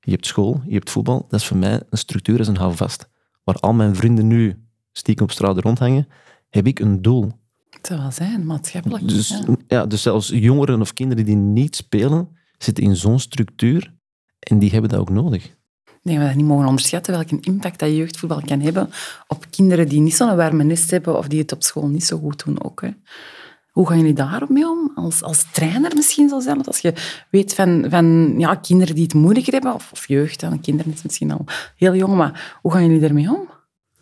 Je 0.00 0.10
hebt 0.10 0.26
school, 0.26 0.62
je 0.66 0.74
hebt 0.74 0.90
voetbal. 0.90 1.26
Dat 1.28 1.40
is 1.40 1.46
voor 1.46 1.56
mij 1.56 1.82
een 1.90 1.98
structuur, 1.98 2.36
dat 2.36 2.46
is 2.46 2.52
een 2.52 2.60
houvast. 2.60 3.08
Waar 3.44 3.54
al 3.54 3.72
mijn 3.72 3.94
vrienden 3.94 4.26
nu 4.26 4.66
stiekem 4.92 5.24
op 5.24 5.30
straat 5.30 5.58
rondhangen, 5.58 6.08
heb 6.50 6.66
ik 6.66 6.78
een 6.78 7.02
doel. 7.02 7.32
Het 7.70 7.86
zou 7.86 8.00
wel 8.00 8.10
zijn, 8.10 8.46
maatschappelijk. 8.46 9.08
Dus, 9.08 9.28
ja. 9.28 9.56
ja. 9.66 9.86
dus 9.86 10.02
zelfs 10.02 10.28
jongeren 10.28 10.80
of 10.80 10.92
kinderen 10.92 11.24
die 11.24 11.36
niet 11.36 11.76
spelen, 11.76 12.28
zitten 12.58 12.84
in 12.84 12.96
zo'n 12.96 13.18
structuur 13.18 13.94
en 14.38 14.58
die 14.58 14.70
hebben 14.70 14.90
dat 14.90 14.98
ook 14.98 15.10
nodig. 15.10 15.55
Denk 16.06 16.18
dat 16.18 16.28
we 16.28 16.34
niet 16.34 16.46
mogen 16.46 16.66
onderschatten, 16.66 17.12
welke 17.12 17.38
impact 17.40 17.78
dat 17.78 17.96
jeugdvoetbal 17.96 18.40
kan 18.44 18.60
hebben 18.60 18.90
op 19.26 19.46
kinderen 19.50 19.88
die 19.88 20.00
niet 20.00 20.14
zo'n 20.14 20.36
warme 20.36 20.64
nest 20.64 20.90
hebben 20.90 21.18
of 21.18 21.28
die 21.28 21.40
het 21.40 21.52
op 21.52 21.62
school 21.62 21.88
niet 21.88 22.04
zo 22.04 22.18
goed 22.18 22.44
doen 22.44 22.64
ook. 22.64 22.80
Hè. 22.80 22.88
Hoe 23.70 23.88
gaan 23.88 23.98
jullie 23.98 24.46
mee 24.48 24.68
om? 24.68 24.92
Als, 24.94 25.22
als 25.22 25.52
trainer 25.52 25.94
misschien 25.94 26.28
zo 26.28 26.40
zijn? 26.40 26.64
Als 26.64 26.78
je 26.78 26.92
weet 27.30 27.54
van, 27.54 27.86
van 27.88 28.34
ja, 28.38 28.54
kinderen 28.54 28.94
die 28.94 29.04
het 29.04 29.14
moeilijker 29.14 29.52
hebben, 29.52 29.74
of, 29.74 29.92
of 29.92 30.08
jeugd, 30.08 30.40
dan 30.40 30.60
kinderen 30.60 30.92
is 30.92 31.02
misschien 31.02 31.30
al 31.30 31.44
heel 31.76 31.94
jong, 31.94 32.14
maar 32.14 32.58
hoe 32.62 32.72
gaan 32.72 32.86
jullie 32.86 33.00
daarmee 33.00 33.30
om? 33.30 33.48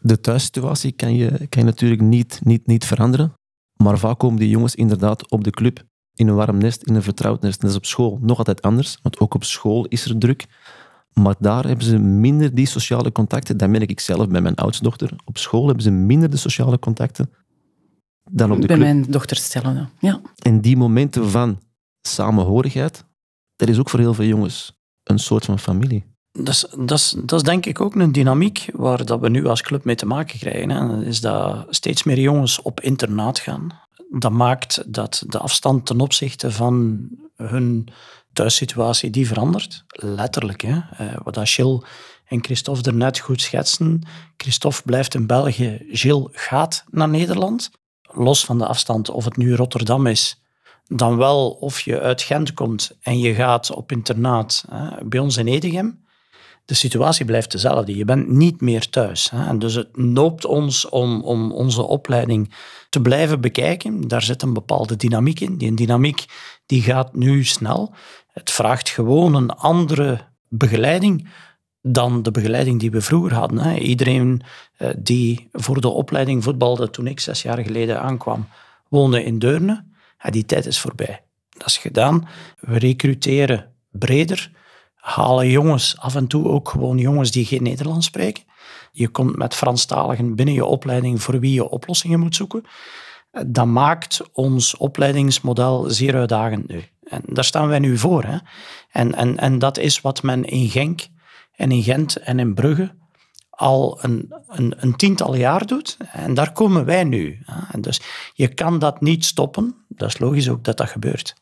De 0.01 0.21
thuissituatie 0.21 0.93
kan 0.93 1.15
je, 1.15 1.31
kan 1.31 1.63
je 1.63 1.65
natuurlijk 1.65 2.01
niet, 2.01 2.41
niet, 2.43 2.67
niet 2.67 2.85
veranderen, 2.85 3.33
maar 3.77 3.99
vaak 3.99 4.19
komen 4.19 4.39
die 4.39 4.49
jongens 4.49 4.75
inderdaad 4.75 5.31
op 5.31 5.45
de 5.45 5.51
club 5.51 5.85
in 6.15 6.29
een 6.29 6.35
warm 6.35 6.59
nest, 6.59 6.83
in 6.83 6.95
een 6.95 7.03
vertrouwd 7.03 7.43
nest. 7.43 7.61
Dat 7.61 7.71
is 7.71 7.77
op 7.77 7.87
school 7.87 8.19
nog 8.23 8.39
altijd 8.39 8.63
anders, 8.63 8.99
want 9.03 9.19
ook 9.21 9.35
op 9.35 9.45
school 9.45 9.87
is 9.87 10.05
er 10.05 10.19
druk. 10.19 10.47
Maar 11.15 11.35
daar 11.39 11.67
hebben 11.67 11.85
ze 11.85 11.99
minder 11.99 12.55
die 12.55 12.67
sociale 12.67 13.13
contacten. 13.13 13.57
Dat 13.57 13.69
merk 13.69 13.91
ik 13.91 14.01
zelf 14.01 14.29
bij 14.29 14.41
mijn 14.41 14.55
oudste 14.55 14.83
dochter. 14.85 15.17
Op 15.25 15.39
school 15.39 15.67
hebben 15.67 15.83
ze 15.83 15.91
minder 15.91 16.31
de 16.31 16.37
sociale 16.37 16.79
contacten 16.79 17.31
dan 18.31 18.51
op 18.53 18.61
de 18.61 18.67
Bij 18.67 18.77
club. 18.77 18.89
mijn 18.89 19.03
dochter 19.03 19.37
stellen. 19.37 19.91
Ja. 19.99 20.21
En 20.39 20.61
die 20.61 20.77
momenten 20.77 21.31
van 21.31 21.61
samenhorigheid, 22.01 23.05
dat 23.57 23.69
is 23.69 23.79
ook 23.79 23.91
voor 23.91 24.01
heel 24.01 24.15
veel 24.15 24.25
jongens 24.27 24.79
een 25.03 25.19
soort 25.19 25.45
van 25.45 25.59
familie. 25.59 26.05
Dat 26.33 26.49
is, 26.49 26.67
dat, 26.79 26.99
is, 26.99 27.17
dat 27.25 27.33
is 27.33 27.43
denk 27.43 27.67
ik 27.67 27.81
ook 27.81 27.95
een 27.95 28.13
dynamiek 28.13 28.69
waar 28.73 29.05
dat 29.05 29.21
we 29.21 29.29
nu 29.29 29.47
als 29.47 29.63
club 29.63 29.85
mee 29.85 29.95
te 29.95 30.07
maken 30.07 30.39
krijgen. 30.39 30.71
Hè. 30.71 31.05
Is 31.05 31.21
dat 31.21 31.67
steeds 31.69 32.03
meer 32.03 32.21
jongens 32.21 32.63
op 32.63 32.81
internaat 32.81 33.39
gaan. 33.39 33.83
Dat 34.11 34.33
maakt 34.33 34.83
dat 34.95 35.25
de 35.27 35.39
afstand 35.39 35.87
ten 35.87 36.01
opzichte 36.01 36.51
van 36.51 37.09
hun 37.37 37.89
thuissituatie 38.35 39.11
die 39.11 39.27
verandert. 39.27 39.85
Letterlijk. 39.89 40.63
Hè. 40.63 40.79
Eh, 40.97 41.17
wat 41.23 41.39
Gilles 41.43 41.83
en 42.25 42.45
Christophe 42.45 42.83
er 42.83 42.95
net 42.95 43.19
goed 43.19 43.41
schetsen. 43.41 44.03
Christophe 44.37 44.83
blijft 44.85 45.15
in 45.15 45.27
België, 45.27 45.87
Gilles 45.91 46.29
gaat 46.33 46.85
naar 46.91 47.09
Nederland. 47.09 47.71
Los 48.03 48.45
van 48.45 48.59
de 48.59 48.67
afstand 48.67 49.11
of 49.11 49.25
het 49.25 49.37
nu 49.37 49.55
Rotterdam 49.55 50.07
is, 50.07 50.43
dan 50.87 51.17
wel 51.17 51.51
of 51.51 51.81
je 51.81 52.01
uit 52.01 52.23
Gent 52.23 52.55
komt 52.55 52.97
en 53.01 53.19
je 53.19 53.35
gaat 53.35 53.71
op 53.71 53.93
internaat 53.93 54.65
hè, 54.71 55.05
bij 55.05 55.21
ons 55.21 55.37
in 55.37 55.47
Edegem. 55.47 56.04
De 56.65 56.75
situatie 56.75 57.25
blijft 57.25 57.51
dezelfde. 57.51 57.97
Je 57.97 58.05
bent 58.05 58.29
niet 58.29 58.61
meer 58.61 58.91
thuis. 58.91 59.31
Hè. 59.31 59.47
En 59.47 59.59
dus 59.59 59.75
het 59.75 59.97
noopt 59.97 60.45
ons 60.45 60.89
om, 60.89 61.23
om 61.23 61.53
onze 61.53 61.83
opleiding 61.83 62.55
te 62.89 63.01
blijven 63.01 63.41
bekijken. 63.41 64.09
Daar 64.09 64.23
zit 64.23 64.43
een 64.43 64.53
bepaalde 64.53 64.97
dynamiek 64.97 65.41
in. 65.41 65.57
Die 65.59 65.75
dynamiek 65.75 66.25
die 66.67 66.83
gaat 66.83 67.15
nu 67.15 67.45
snel. 67.45 67.95
Het 68.33 68.51
vraagt 68.51 68.89
gewoon 68.89 69.35
een 69.35 69.51
andere 69.51 70.21
begeleiding 70.49 71.29
dan 71.83 72.23
de 72.23 72.31
begeleiding 72.31 72.81
die 72.81 72.91
we 72.91 73.01
vroeger 73.01 73.35
hadden. 73.35 73.59
Hè. 73.59 73.75
Iedereen 73.75 74.43
eh, 74.77 74.89
die 74.99 75.49
voor 75.53 75.81
de 75.81 75.89
opleiding 75.89 76.45
voetbalde 76.45 76.91
toen 76.91 77.07
ik 77.07 77.21
zes 77.21 77.43
jaar 77.43 77.59
geleden 77.59 78.01
aankwam, 78.01 78.49
woonde 78.89 79.25
in 79.25 79.39
Deurne. 79.39 79.85
Die 80.31 80.45
tijd 80.45 80.67
is 80.67 80.81
voorbij. 80.81 81.23
Dat 81.49 81.67
is 81.67 81.79
gedaan. 81.79 82.29
We 82.61 82.79
recruteren 82.79 83.73
breder, 83.91 84.51
halen 85.05 85.49
jongens, 85.49 85.99
af 85.99 86.15
en 86.15 86.27
toe 86.27 86.49
ook 86.49 86.69
gewoon 86.69 86.99
jongens 86.99 87.31
die 87.31 87.45
geen 87.45 87.63
Nederlands 87.63 88.07
spreken. 88.07 88.45
Je 88.93 89.09
komt 89.09 89.37
met 89.37 89.55
Franstaligen 89.55 90.35
binnen 90.35 90.55
je 90.55 90.65
opleiding 90.65 91.23
voor 91.23 91.41
wie 91.41 91.53
je 91.53 91.69
oplossingen 91.69 92.21
moet 92.21 92.35
zoeken. 92.35 92.65
Dat 93.47 93.67
maakt 93.67 94.21
ons 94.33 94.77
opleidingsmodel 94.77 95.91
zeer 95.91 96.15
uitdagend 96.15 96.69
nu. 96.69 96.83
En 97.05 97.23
daar 97.27 97.45
staan 97.45 97.69
wij 97.69 97.79
nu 97.79 97.99
voor. 97.99 98.25
Hè. 98.25 98.37
En, 98.91 99.15
en, 99.15 99.39
en 99.39 99.59
dat 99.59 99.79
is 99.79 100.01
wat 100.01 100.23
men 100.23 100.45
in 100.45 100.69
Genk 100.69 101.07
en 101.53 101.73
in 101.73 101.83
Gent 101.83 102.17
en 102.17 102.39
in 102.39 102.55
Brugge 102.55 102.95
al 103.51 103.99
een, 104.01 104.35
een, 104.47 104.75
een 104.77 104.97
tiental 104.97 105.35
jaar 105.35 105.67
doet. 105.67 105.97
En 106.13 106.35
daar 106.35 106.53
komen 106.53 106.85
wij 106.85 107.05
nu. 107.05 107.39
En 107.73 107.81
dus 107.81 108.01
je 108.35 108.55
kan 108.55 108.79
dat 108.79 109.01
niet 109.01 109.25
stoppen. 109.25 109.85
Dat 109.89 110.09
is 110.09 110.19
logisch 110.19 110.49
ook 110.49 110.65
dat 110.65 110.77
dat 110.77 110.89
gebeurt. 110.89 111.35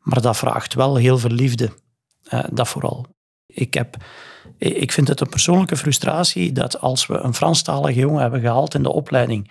Maar 0.00 0.22
dat 0.22 0.36
vraagt 0.36 0.74
wel 0.74 0.96
heel 0.96 1.18
veel 1.18 1.30
liefde. 1.30 1.70
Eh, 2.32 2.44
dat 2.52 2.68
vooral. 2.68 3.06
Ik, 3.46 3.74
heb, 3.74 3.96
ik 4.58 4.92
vind 4.92 5.08
het 5.08 5.20
een 5.20 5.28
persoonlijke 5.28 5.76
frustratie 5.76 6.52
dat 6.52 6.80
als 6.80 7.06
we 7.06 7.18
een 7.18 7.34
Franstalige 7.34 7.98
jongen 8.00 8.20
hebben 8.20 8.40
gehaald 8.40 8.74
in 8.74 8.82
de 8.82 8.92
opleiding, 8.92 9.50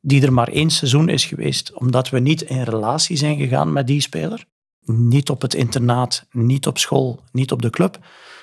die 0.00 0.22
er 0.22 0.32
maar 0.32 0.48
één 0.48 0.70
seizoen 0.70 1.08
is 1.08 1.24
geweest, 1.24 1.72
omdat 1.74 2.10
we 2.10 2.18
niet 2.18 2.42
in 2.42 2.62
relatie 2.62 3.16
zijn 3.16 3.36
gegaan 3.36 3.72
met 3.72 3.86
die 3.86 4.00
speler, 4.00 4.44
niet 4.84 5.30
op 5.30 5.42
het 5.42 5.54
internaat, 5.54 6.26
niet 6.30 6.66
op 6.66 6.78
school, 6.78 7.20
niet 7.32 7.52
op 7.52 7.62
de 7.62 7.70
club, 7.70 7.98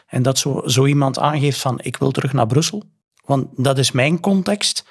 en 0.08 0.24
dat 0.24 0.38
zo, 0.38 0.62
zo 0.66 0.86
iemand 0.86 1.20
aangeeft 1.20 1.60
van 1.60 1.80
ik 1.82 1.98
wil 1.98 2.12
terug 2.12 2.34
naar 2.34 2.48
Brussel, 2.48 2.84
want 3.26 3.48
dat 3.56 3.78
is 3.78 3.92
mijn 3.92 4.20
context, 4.20 4.86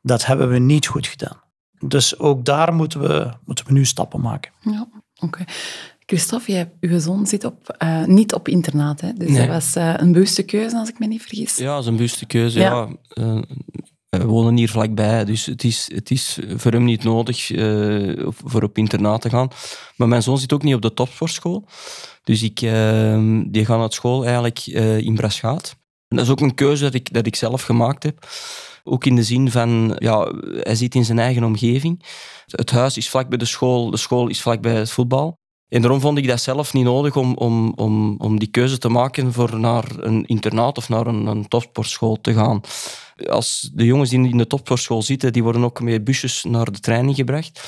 dat 0.00 0.26
hebben 0.26 0.48
we 0.48 0.58
niet 0.58 0.86
goed 0.86 1.06
gedaan. 1.06 1.40
Dus 1.78 2.18
ook 2.18 2.44
daar 2.44 2.74
moeten 2.74 3.00
we, 3.00 3.32
moeten 3.44 3.66
we 3.66 3.72
nu 3.72 3.84
stappen 3.84 4.20
maken. 4.20 4.52
Ja, 4.60 4.88
oké. 5.20 5.44
Christophe, 6.06 6.52
jij, 6.52 6.72
uw 6.80 6.98
zoon 6.98 7.26
zit 7.26 7.44
op, 7.44 7.76
uh, 7.82 8.04
niet 8.04 8.34
op 8.34 8.48
internaat. 8.48 9.00
Hè? 9.00 9.12
Dus 9.12 9.28
Nee. 9.28 9.38
dat 9.38 9.48
was 9.48 9.76
uh, 9.76 9.94
een 9.96 10.12
bewuste 10.12 10.42
keuze, 10.42 10.76
als 10.76 10.88
ik 10.88 10.98
me 10.98 11.06
niet 11.06 11.20
vergis. 11.22 11.56
Ja, 11.56 11.72
dat 11.72 11.80
is 11.82 11.86
een 11.86 11.96
bewuste 11.96 12.26
keuze. 12.26 12.58
Ja. 12.58 12.70
Ja. 12.70 12.88
Eh, 13.08 13.40
we 14.18 14.24
wonen 14.26 14.56
hier 14.56 14.68
vlakbij, 14.68 15.24
dus 15.24 15.46
het 15.46 15.64
is, 15.64 15.90
het 15.94 16.10
is 16.10 16.38
voor 16.56 16.72
hem 16.72 16.84
niet 16.84 17.04
nodig 17.04 17.50
eh, 17.50 18.26
voor 18.44 18.62
op 18.62 18.78
internaat 18.78 19.20
te 19.20 19.30
gaan. 19.30 19.48
Maar 19.96 20.08
mijn 20.08 20.22
zoon 20.22 20.38
zit 20.38 20.52
ook 20.52 20.62
niet 20.62 20.74
op 20.74 20.82
de 20.82 20.94
topsportschool. 20.94 21.64
Dus 22.24 22.42
ik, 22.42 22.60
eh, 22.60 23.38
die 23.46 23.64
gaat 23.64 23.78
naar 23.78 23.92
school 23.92 24.22
eigenlijk 24.24 24.58
eh, 24.58 24.98
in 24.98 25.14
Braschaat. 25.14 25.76
En 26.08 26.16
dat 26.16 26.26
is 26.26 26.32
ook 26.32 26.40
een 26.40 26.54
keuze 26.54 26.82
dat 26.82 26.94
ik, 26.94 27.12
dat 27.12 27.26
ik 27.26 27.36
zelf 27.36 27.62
gemaakt 27.62 28.02
heb. 28.02 28.28
Ook 28.84 29.04
in 29.04 29.16
de 29.16 29.22
zin 29.22 29.50
van, 29.50 29.96
ja, 29.98 30.32
hij 30.60 30.74
zit 30.74 30.94
in 30.94 31.04
zijn 31.04 31.18
eigen 31.18 31.44
omgeving. 31.44 32.04
Het 32.46 32.70
huis 32.70 32.96
is 32.96 33.08
vlak 33.08 33.28
bij 33.28 33.38
de 33.38 33.44
school, 33.44 33.90
de 33.90 33.96
school 33.96 34.28
is 34.28 34.42
vlak 34.42 34.60
bij 34.60 34.74
het 34.74 34.90
voetbal. 34.90 35.40
En 35.72 35.80
daarom 35.80 36.00
vond 36.00 36.18
ik 36.18 36.26
dat 36.26 36.40
zelf 36.40 36.72
niet 36.72 36.84
nodig 36.84 37.16
om, 37.16 37.34
om, 37.34 37.72
om, 37.76 38.14
om 38.18 38.38
die 38.38 38.48
keuze 38.48 38.78
te 38.78 38.88
maken 38.88 39.32
voor 39.32 39.58
naar 39.58 39.84
een 39.96 40.26
internaat 40.26 40.78
of 40.78 40.88
naar 40.88 41.06
een, 41.06 41.26
een 41.26 41.48
topsportschool 41.48 42.20
te 42.20 42.32
gaan. 42.32 42.60
Als 43.28 43.70
de 43.74 43.84
jongens 43.84 44.10
die 44.10 44.28
in 44.28 44.38
de 44.38 44.46
topsportschool 44.46 45.02
zitten, 45.02 45.32
die 45.32 45.42
worden 45.42 45.64
ook 45.64 45.80
met 45.80 46.04
busjes 46.04 46.44
naar 46.44 46.72
de 46.72 46.80
training 46.80 47.16
gebracht. 47.16 47.60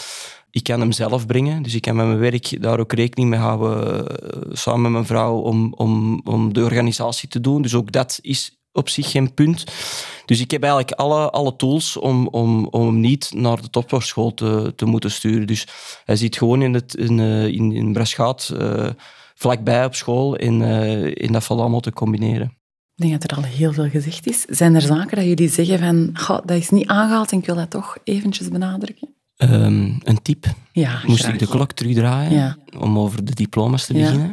Ik 0.51 0.63
kan 0.63 0.81
hem 0.81 0.93
zelf 0.93 1.27
brengen, 1.27 1.63
dus 1.63 1.75
ik 1.75 1.83
kan 1.83 1.97
met 1.97 2.07
mijn 2.07 2.19
werk 2.19 2.63
daar 2.63 2.81
ook 2.81 2.93
rekening 2.93 3.31
mee 3.31 3.41
houden, 3.41 4.07
eh, 4.07 4.41
samen 4.53 4.83
met 4.83 4.91
mijn 4.91 5.07
vrouw, 5.07 5.37
om, 5.37 5.73
om, 5.77 6.21
om 6.25 6.53
de 6.53 6.65
organisatie 6.65 7.29
te 7.29 7.41
doen. 7.41 7.63
Dus 7.63 7.75
ook 7.75 7.93
dat 7.93 8.19
is 8.23 8.59
op 8.75 8.89
zich 8.89 9.11
geen 9.11 9.35
punt. 9.35 9.65
Dus 10.27 10.41
ik 10.41 10.51
heb 10.51 10.63
eigenlijk 10.63 10.93
alle, 10.93 11.31
alle 11.31 11.57
tools 11.57 11.97
om, 11.97 12.29
om, 12.29 12.67
om 12.67 12.87
hem 12.87 13.01
niet 13.01 13.31
naar 13.35 13.61
de 13.63 13.71
topsportschool 13.71 14.35
te, 14.35 14.73
te 14.77 14.85
moeten 14.85 15.11
sturen. 15.11 15.47
Dus 15.47 15.67
hij 16.05 16.17
zit 16.17 16.37
gewoon 16.37 16.63
in, 16.63 16.75
het, 16.75 16.95
in, 16.95 17.21
eh, 17.21 17.47
in, 17.47 17.73
in 17.73 17.93
Braschaat, 17.93 18.53
eh, 18.59 18.87
vlakbij 19.35 19.85
op 19.85 19.95
school, 19.95 20.37
en, 20.37 20.63
eh, 20.63 21.25
en 21.25 21.33
dat 21.33 21.45
valt 21.45 21.61
allemaal 21.61 21.81
te 21.81 21.93
combineren. 21.93 22.47
Ik 22.97 23.09
denk 23.09 23.21
dat 23.21 23.31
er 23.31 23.37
al 23.37 23.43
heel 23.43 23.73
veel 23.73 23.89
gezegd 23.89 24.27
is. 24.27 24.45
Zijn 24.49 24.75
er 24.75 24.81
zaken 24.83 25.17
dat 25.17 25.25
jullie 25.25 25.49
zeggen 25.49 25.79
van, 25.79 26.11
"Goh, 26.15 26.39
dat 26.45 26.57
is 26.57 26.71
niet 26.71 26.87
aangehaald 26.87 27.33
en 27.33 27.39
ik 27.39 27.47
wil 27.47 27.55
dat 27.55 27.71
toch 27.71 27.97
eventjes 28.05 28.49
benadrukken? 28.49 29.15
Ehm, 29.37 29.93
een 30.03 30.23
tip. 30.23 30.47
Ja, 30.73 31.01
Moest 31.07 31.21
graag. 31.21 31.33
ik 31.33 31.39
de 31.39 31.47
klok 31.49 31.73
terugdraaien 31.73 32.33
Ja. 32.33 32.57
om 32.79 32.99
over 32.99 33.25
de 33.25 33.35
diploma's 33.35 33.87
te 33.87 33.95
Ja. 33.99 34.31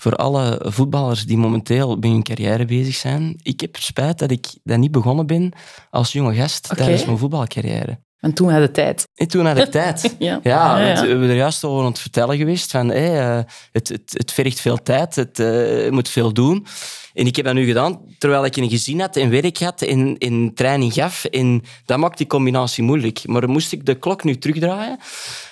Voor 0.00 0.16
alle 0.16 0.60
voetballers 0.64 1.24
die 1.24 1.36
momenteel 1.36 1.98
bij 1.98 2.10
hun 2.10 2.22
carrière 2.22 2.64
bezig 2.64 2.94
zijn, 2.94 3.40
ik 3.42 3.60
heb 3.60 3.76
spijt 3.76 4.18
dat 4.18 4.30
ik 4.30 4.46
dat 4.62 4.78
niet 4.78 4.90
begonnen 4.90 5.26
ben 5.26 5.52
als 5.90 6.12
jonge 6.12 6.34
gast 6.34 6.76
tijdens 6.76 7.04
mijn 7.04 7.18
voetbalcarrière. 7.18 7.98
En 8.20 8.32
toen 8.32 8.50
had 8.50 8.60
de 8.60 8.70
tijd. 8.70 9.08
En 9.14 9.28
toen 9.28 9.46
had 9.46 9.58
ik 9.58 9.70
tijd. 9.70 10.14
Ja. 10.18 10.40
Ja, 10.42 10.78
Ja, 10.78 10.78
ja. 10.78 10.86
want 10.86 11.00
we 11.00 11.06
hebben 11.06 11.28
er 11.28 11.36
juist 11.36 11.64
over 11.64 11.80
aan 11.80 11.90
het 11.90 11.98
vertellen 11.98 12.36
geweest 12.36 12.70
van 12.70 12.88
hey, 12.88 13.20
eh, 13.20 13.42
het, 13.72 13.88
het, 13.88 14.12
het 14.12 14.32
vergt 14.32 14.60
veel 14.60 14.82
tijd, 14.82 15.14
het 15.14 15.38
eh, 15.38 15.90
moet 15.90 16.08
veel 16.08 16.32
doen. 16.32 16.66
En 17.14 17.26
ik 17.26 17.36
heb 17.36 17.44
dat 17.44 17.54
nu 17.54 17.66
gedaan 17.66 18.00
terwijl 18.18 18.44
ik 18.44 18.56
een 18.56 18.70
gezin 18.70 19.00
had 19.00 19.16
en 19.16 19.30
werk 19.30 19.58
had 19.58 19.82
en, 19.82 20.18
en 20.18 20.54
training 20.54 20.92
gaf. 20.92 21.24
En 21.24 21.62
dat 21.84 21.98
maakt 21.98 22.18
die 22.18 22.26
combinatie 22.26 22.84
moeilijk. 22.84 23.26
Maar 23.26 23.48
moest 23.48 23.72
ik 23.72 23.86
de 23.86 23.94
klok 23.94 24.24
nu 24.24 24.38
terugdraaien, 24.38 24.98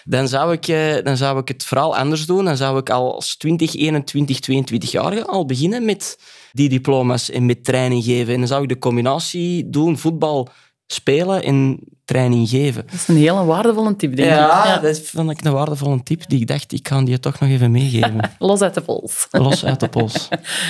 dan 0.04 0.28
zou 0.28 0.52
ik, 0.52 0.68
eh, 0.68 1.04
dan 1.04 1.16
zou 1.16 1.38
ik 1.38 1.48
het 1.48 1.64
vooral 1.64 1.96
anders 1.96 2.26
doen. 2.26 2.44
Dan 2.44 2.56
zou 2.56 2.78
ik 2.78 2.90
al 2.90 3.14
als 3.14 3.36
20, 3.36 3.74
21, 3.74 4.40
22 4.40 4.90
jaar 4.90 5.24
al 5.24 5.46
beginnen 5.46 5.84
met 5.84 6.18
die 6.52 6.68
diploma's 6.68 7.30
en 7.30 7.46
met 7.46 7.64
training 7.64 8.04
geven. 8.04 8.32
En 8.32 8.38
dan 8.38 8.48
zou 8.48 8.62
ik 8.62 8.68
de 8.68 8.78
combinatie 8.78 9.70
doen, 9.70 9.98
voetbal 9.98 10.48
spelen 10.92 11.42
en 11.42 11.78
training 12.04 12.48
geven. 12.48 12.82
Dat 12.86 12.94
is 12.94 13.08
een 13.08 13.16
hele 13.16 13.44
waardevolle 13.44 13.96
tip, 13.96 14.16
denk 14.16 14.28
Ja, 14.28 14.76
ik. 14.76 14.82
dat 14.82 15.00
vond 15.00 15.30
ik 15.30 15.44
een 15.44 15.52
waardevolle 15.52 16.02
tip 16.02 16.28
die 16.28 16.40
ik 16.40 16.46
dacht, 16.46 16.72
ik 16.72 16.82
kan 16.82 17.04
die 17.04 17.18
toch 17.18 17.40
nog 17.40 17.50
even 17.50 17.70
meegeven. 17.70 18.30
Los 18.38 18.60
uit 18.60 18.74
de 18.74 18.80
pols. 18.80 19.26
Los 19.30 19.64
uit 19.64 19.80
de 19.80 19.88
pols. 19.88 20.28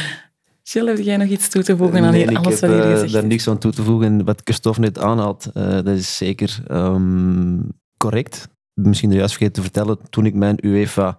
Gilles, 0.70 0.96
heb 0.96 1.04
jij 1.06 1.16
nog 1.16 1.28
iets 1.28 1.48
toe 1.48 1.62
te 1.62 1.76
voegen 1.76 2.04
aan 2.04 2.10
Nee, 2.10 2.20
hier, 2.22 2.30
ik 2.30 2.36
alles 2.36 2.60
heb 2.60 2.70
wat 2.70 2.78
jullie 2.78 2.84
eh, 2.84 2.90
gezegd 2.92 3.02
daar 3.02 3.10
hebben? 3.12 3.30
niks 3.30 3.48
aan 3.48 3.58
toe 3.58 3.72
te 3.72 3.82
voegen. 3.82 4.24
Wat 4.24 4.40
Christophe 4.44 4.80
net 4.80 4.98
aanhaalt, 4.98 5.46
eh, 5.54 5.68
dat 5.70 5.86
is 5.86 6.16
zeker 6.16 6.58
ehm, 6.66 7.58
correct. 7.96 8.48
Misschien 8.74 9.12
juist 9.12 9.30
vergeten 9.34 9.52
te 9.52 9.62
vertellen, 9.62 9.98
toen 10.10 10.26
ik 10.26 10.34
mijn 10.34 10.66
UEFA 10.66 11.18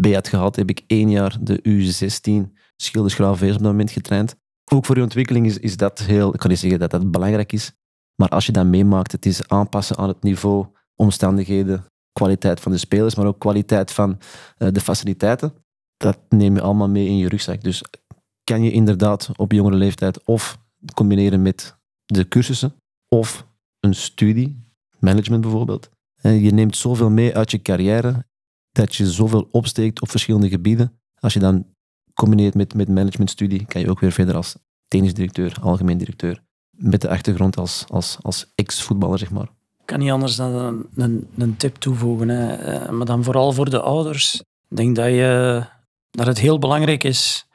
B 0.00 0.06
had 0.14 0.28
gehad, 0.28 0.56
heb 0.56 0.70
ik 0.70 0.82
één 0.86 1.10
jaar 1.10 1.36
de 1.40 1.60
U16 1.68 2.52
Schilders 2.76 3.20
op 3.20 3.38
dat 3.40 3.60
moment 3.60 3.90
getraind. 3.90 4.34
Ook 4.72 4.86
voor 4.86 4.96
je 4.96 5.02
ontwikkeling 5.02 5.46
is, 5.46 5.58
is 5.58 5.76
dat 5.76 5.98
heel... 5.98 6.34
Ik 6.34 6.40
kan 6.40 6.50
niet 6.50 6.58
zeggen 6.58 6.78
dat 6.78 6.90
dat 6.90 7.10
belangrijk 7.10 7.52
is, 7.52 7.72
maar 8.16 8.28
als 8.28 8.46
je 8.46 8.52
dat 8.52 8.66
meemaakt, 8.66 9.12
het 9.12 9.26
is 9.26 9.48
aanpassen 9.48 9.96
aan 9.96 10.08
het 10.08 10.22
niveau, 10.22 10.66
omstandigheden, 10.96 11.84
kwaliteit 12.12 12.60
van 12.60 12.72
de 12.72 12.78
spelers, 12.78 13.14
maar 13.14 13.26
ook 13.26 13.38
kwaliteit 13.38 13.92
van 13.92 14.18
eh, 14.56 14.68
de 14.72 14.80
faciliteiten. 14.80 15.52
Dat 15.96 16.18
neem 16.28 16.54
je 16.54 16.60
allemaal 16.60 16.88
mee 16.88 17.06
in 17.06 17.16
je 17.16 17.28
rugzak. 17.28 17.62
Dus 17.62 17.82
kan 18.44 18.62
je 18.62 18.72
inderdaad 18.72 19.30
op 19.36 19.52
jongere 19.52 19.76
leeftijd 19.76 20.24
of 20.24 20.58
combineren 20.94 21.42
met 21.42 21.76
de 22.04 22.28
cursussen 22.28 22.74
of 23.08 23.46
een 23.80 23.94
studie, 23.94 24.64
management 24.98 25.42
bijvoorbeeld. 25.42 25.90
En 26.20 26.40
je 26.40 26.50
neemt 26.50 26.76
zoveel 26.76 27.10
mee 27.10 27.36
uit 27.36 27.50
je 27.50 27.62
carrière 27.62 28.26
dat 28.70 28.94
je 28.94 29.10
zoveel 29.10 29.48
opsteekt 29.50 30.00
op 30.00 30.10
verschillende 30.10 30.48
gebieden. 30.48 31.00
Als 31.20 31.32
je 31.32 31.38
dan 31.38 31.66
combineert 32.14 32.54
met, 32.54 32.74
met 32.74 32.88
managementstudie, 32.88 33.66
kan 33.66 33.80
je 33.80 33.90
ook 33.90 34.00
weer 34.00 34.12
verder 34.12 34.34
als 34.34 34.56
technisch 34.88 35.14
directeur, 35.14 35.56
algemeen 35.60 35.98
directeur, 35.98 36.42
met 36.76 37.00
de 37.00 37.08
achtergrond 37.08 37.56
als, 37.56 37.84
als, 37.88 38.18
als 38.22 38.46
ex-voetballer, 38.54 39.18
zeg 39.18 39.30
maar. 39.30 39.48
Ik 39.80 39.88
kan 39.88 39.98
niet 39.98 40.10
anders 40.10 40.36
dan 40.36 40.54
een, 40.54 40.86
een, 40.94 41.28
een 41.36 41.56
tip 41.56 41.76
toevoegen. 41.76 42.28
Hè. 42.28 42.54
Eh, 42.54 42.90
maar 42.90 43.06
dan 43.06 43.24
vooral 43.24 43.52
voor 43.52 43.70
de 43.70 43.80
ouders. 43.80 44.42
Ik 44.68 44.76
denk 44.76 44.96
dat, 44.96 45.06
je, 45.06 45.62
dat 46.10 46.26
het 46.26 46.38
heel 46.38 46.58
belangrijk 46.58 47.04
is 47.04 47.46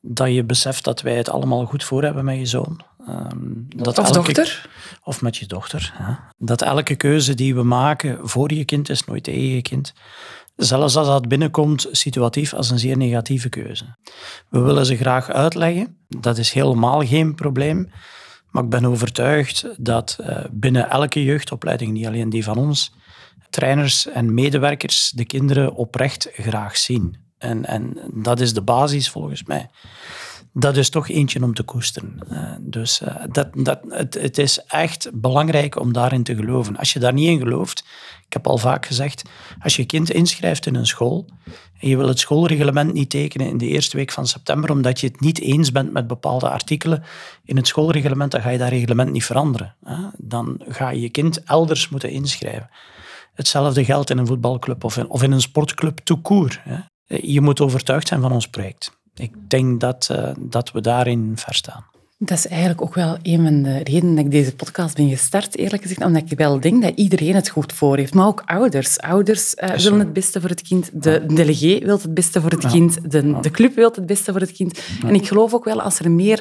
dat 0.00 0.32
je 0.32 0.44
beseft 0.44 0.84
dat 0.84 1.00
wij 1.00 1.16
het 1.16 1.28
allemaal 1.28 1.64
goed 1.64 1.84
voor 1.84 2.02
hebben 2.02 2.24
met 2.24 2.38
je 2.38 2.46
zoon. 2.46 2.80
Um, 3.08 3.66
dat 3.68 3.98
of 3.98 4.14
elke, 4.14 4.32
dochter? 4.32 4.68
Of 5.04 5.22
met 5.22 5.36
je 5.36 5.46
dochter. 5.46 5.92
Hè. 5.96 6.14
Dat 6.38 6.62
elke 6.62 6.96
keuze 6.96 7.34
die 7.34 7.54
we 7.54 7.62
maken 7.62 8.28
voor 8.28 8.52
je 8.52 8.64
kind 8.64 8.88
is 8.88 9.04
nooit 9.04 9.24
tegen 9.24 9.54
je 9.54 9.62
kind. 9.62 9.92
Zelfs 10.56 10.96
als 10.96 11.06
dat 11.06 11.28
binnenkomt 11.28 11.88
situatief 11.90 12.54
als 12.54 12.70
een 12.70 12.78
zeer 12.78 12.96
negatieve 12.96 13.48
keuze. 13.48 13.84
We 14.48 14.60
willen 14.60 14.86
ze 14.86 14.96
graag 14.96 15.30
uitleggen. 15.30 15.96
Dat 16.08 16.38
is 16.38 16.52
helemaal 16.52 17.06
geen 17.06 17.34
probleem. 17.34 17.90
Maar 18.52 18.62
ik 18.62 18.68
ben 18.68 18.84
overtuigd 18.84 19.66
dat 19.76 20.18
uh, 20.20 20.38
binnen 20.50 20.90
elke 20.90 21.24
jeugdopleiding, 21.24 21.92
niet 21.92 22.06
alleen 22.06 22.30
die 22.30 22.44
van 22.44 22.56
ons, 22.56 22.92
trainers 23.50 24.06
en 24.06 24.34
medewerkers 24.34 25.10
de 25.10 25.24
kinderen 25.24 25.74
oprecht 25.74 26.28
graag 26.32 26.76
zien. 26.76 27.16
En, 27.38 27.64
en 27.64 27.98
dat 28.14 28.40
is 28.40 28.54
de 28.54 28.62
basis 28.62 29.08
volgens 29.08 29.44
mij 29.44 29.70
dat 30.52 30.76
is 30.76 30.90
toch 30.90 31.08
eentje 31.08 31.42
om 31.42 31.54
te 31.54 31.62
koesteren. 31.62 32.18
Uh, 32.30 32.52
dus 32.60 33.00
uh, 33.02 33.14
dat, 33.30 33.48
dat, 33.52 33.80
het, 33.88 34.14
het, 34.14 34.38
is 34.38 34.64
echt 34.66 35.10
belangrijk 35.12 35.80
om 35.80 35.92
daarin 35.92 36.22
te 36.22 36.34
geloven. 36.34 36.76
Als 36.76 36.92
je 36.92 36.98
daar 36.98 37.12
niet 37.12 37.28
in 37.28 37.38
gelooft, 37.38 37.84
ik 38.26 38.32
heb 38.32 38.46
al 38.46 38.58
vaak 38.58 38.86
gezegd, 38.86 39.22
als 39.62 39.76
je 39.76 39.84
kind 39.84 40.10
inschrijft 40.10 40.66
in 40.66 40.74
een 40.74 40.86
school 40.86 41.28
en 41.78 41.88
je 41.88 41.96
wil 41.96 42.08
het 42.08 42.18
schoolreglement 42.18 42.92
niet 42.92 43.10
tekenen 43.10 43.46
in 43.46 43.58
de 43.58 43.66
eerste 43.66 43.96
week 43.96 44.12
van 44.12 44.26
september 44.26 44.70
omdat 44.70 45.00
je 45.00 45.06
het 45.06 45.20
niet 45.20 45.40
eens 45.40 45.72
bent 45.72 45.92
met 45.92 46.06
bepaalde 46.06 46.48
artikelen 46.48 47.02
in 47.44 47.56
het 47.56 47.66
schoolreglement, 47.66 48.30
dan 48.30 48.40
ga 48.40 48.50
je 48.50 48.58
dat 48.58 48.68
reglement 48.68 49.12
niet 49.12 49.24
veranderen. 49.24 49.74
Dan 50.16 50.60
ga 50.68 50.90
je 50.90 51.00
je 51.00 51.10
kind 51.10 51.42
elders 51.42 51.88
moeten 51.88 52.10
inschrijven. 52.10 52.70
Hetzelfde 53.34 53.84
geldt 53.84 54.10
in 54.10 54.18
een 54.18 54.26
voetbalclub 54.26 54.84
of 54.84 54.96
in, 54.96 55.08
of 55.08 55.22
in 55.22 55.32
een 55.32 55.40
sportclub 55.40 55.98
tout 55.98 56.22
court. 56.22 56.60
Je 57.06 57.40
moet 57.40 57.60
overtuigd 57.60 58.08
zijn 58.08 58.20
van 58.20 58.32
ons 58.32 58.48
project 58.48 59.00
ik 59.14 59.32
denk 59.48 59.80
dat, 59.80 60.08
uh, 60.12 60.30
dat 60.38 60.72
we 60.72 60.80
daarin 60.80 61.32
verstaan. 61.34 61.84
Dat 62.24 62.38
is 62.38 62.48
eigenlijk 62.48 62.82
ook 62.82 62.94
wel 62.94 63.16
een 63.22 63.42
van 63.44 63.62
de 63.62 63.78
redenen 63.78 64.14
dat 64.14 64.24
ik 64.24 64.30
deze 64.30 64.54
podcast 64.54 64.96
ben 64.96 65.08
gestart, 65.08 65.56
eerlijk 65.56 65.82
gezegd. 65.82 66.04
Omdat 66.04 66.30
ik 66.30 66.38
wel 66.38 66.60
denk 66.60 66.82
dat 66.82 66.92
iedereen 66.96 67.34
het 67.34 67.48
goed 67.48 67.72
voor 67.72 67.96
heeft. 67.96 68.14
Maar 68.14 68.26
ook 68.26 68.42
ouders. 68.44 69.00
Ouders 69.00 69.54
uh, 69.54 69.70
willen 69.70 69.98
het 69.98 70.12
beste 70.12 70.40
voor 70.40 70.50
het 70.50 70.62
kind. 70.62 70.90
De 71.02 71.26
delegé 71.26 71.78
wil 71.78 71.98
het 71.98 72.14
beste 72.14 72.40
voor 72.40 72.50
het 72.50 72.66
kind. 72.66 73.10
De, 73.10 73.40
de 73.40 73.50
club 73.50 73.74
wil 73.74 73.90
het 73.94 74.06
beste 74.06 74.32
voor 74.32 74.40
het 74.40 74.52
kind. 74.52 74.80
En 75.06 75.14
ik 75.14 75.26
geloof 75.26 75.54
ook 75.54 75.64
wel 75.64 75.80
als 75.80 75.98
er 75.98 76.10
meer 76.10 76.40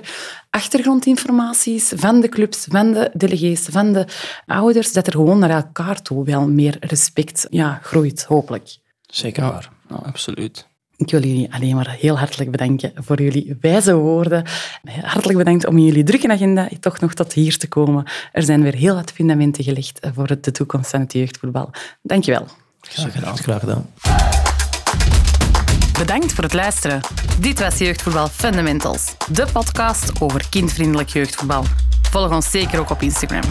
achtergrondinformatie 0.50 1.76
is 1.76 1.92
van 1.96 2.20
de 2.20 2.30
clubs, 2.30 2.66
van 2.70 2.92
de 2.92 3.12
delegés, 3.14 3.62
van 3.62 3.94
de 3.94 4.08
ouders, 4.46 4.94
dat 4.94 5.08
er 5.08 5.14
gewoon 5.14 5.40
naar 5.40 5.50
elkaar 5.50 6.02
toe 6.02 6.26
wel 6.26 6.48
meer 6.48 6.78
respect 6.80 7.48
ja, 7.50 7.80
groeit, 7.84 8.24
hopelijk. 8.24 8.78
Zeker 9.02 9.44
waar. 9.44 9.70
absoluut. 10.04 10.70
Ik 11.02 11.12
wil 11.12 11.24
jullie 11.24 11.54
alleen 11.54 11.76
maar 11.76 11.96
heel 12.00 12.18
hartelijk 12.18 12.52
bedanken 12.52 12.92
voor 12.96 13.22
jullie 13.22 13.58
wijze 13.62 13.96
woorden. 13.96 14.44
Hartelijk 15.02 15.38
bedankt 15.38 15.66
om 15.66 15.78
in 15.78 15.86
jullie 15.86 16.04
drukke 16.04 16.28
agenda 16.28 16.70
toch 16.80 17.00
nog 17.00 17.14
tot 17.14 17.34
hier 17.34 17.58
te 17.58 17.68
komen. 17.68 18.06
Er 18.32 18.44
zijn 18.44 18.62
weer 18.64 18.76
heel 18.76 18.96
wat 18.96 19.12
fundamenten 19.12 19.64
gelegd 19.64 20.00
voor 20.14 20.28
de 20.28 20.52
toekomst 20.52 20.90
van 20.90 21.00
het 21.00 21.14
jeugdvoetbal. 21.14 21.70
Dankjewel. 22.02 22.46
Graag 22.82 23.12
gedaan. 23.12 23.38
Graag 23.38 23.60
gedaan. 23.60 23.90
Bedankt 26.00 26.34
voor 26.34 26.44
het 26.44 26.54
luisteren. 26.54 27.00
Dit 27.40 27.60
was 27.60 27.78
Jeugdvoetbal 27.78 28.28
Fundamentals, 28.28 29.16
de 29.32 29.48
podcast 29.54 30.22
over 30.22 30.50
kindvriendelijk 30.50 31.10
jeugdvoetbal. 31.10 31.64
Volg 32.02 32.32
ons 32.32 32.52
zeker 32.52 32.80
ook 32.80 32.90
op 32.90 33.02
Instagram. 33.02 33.44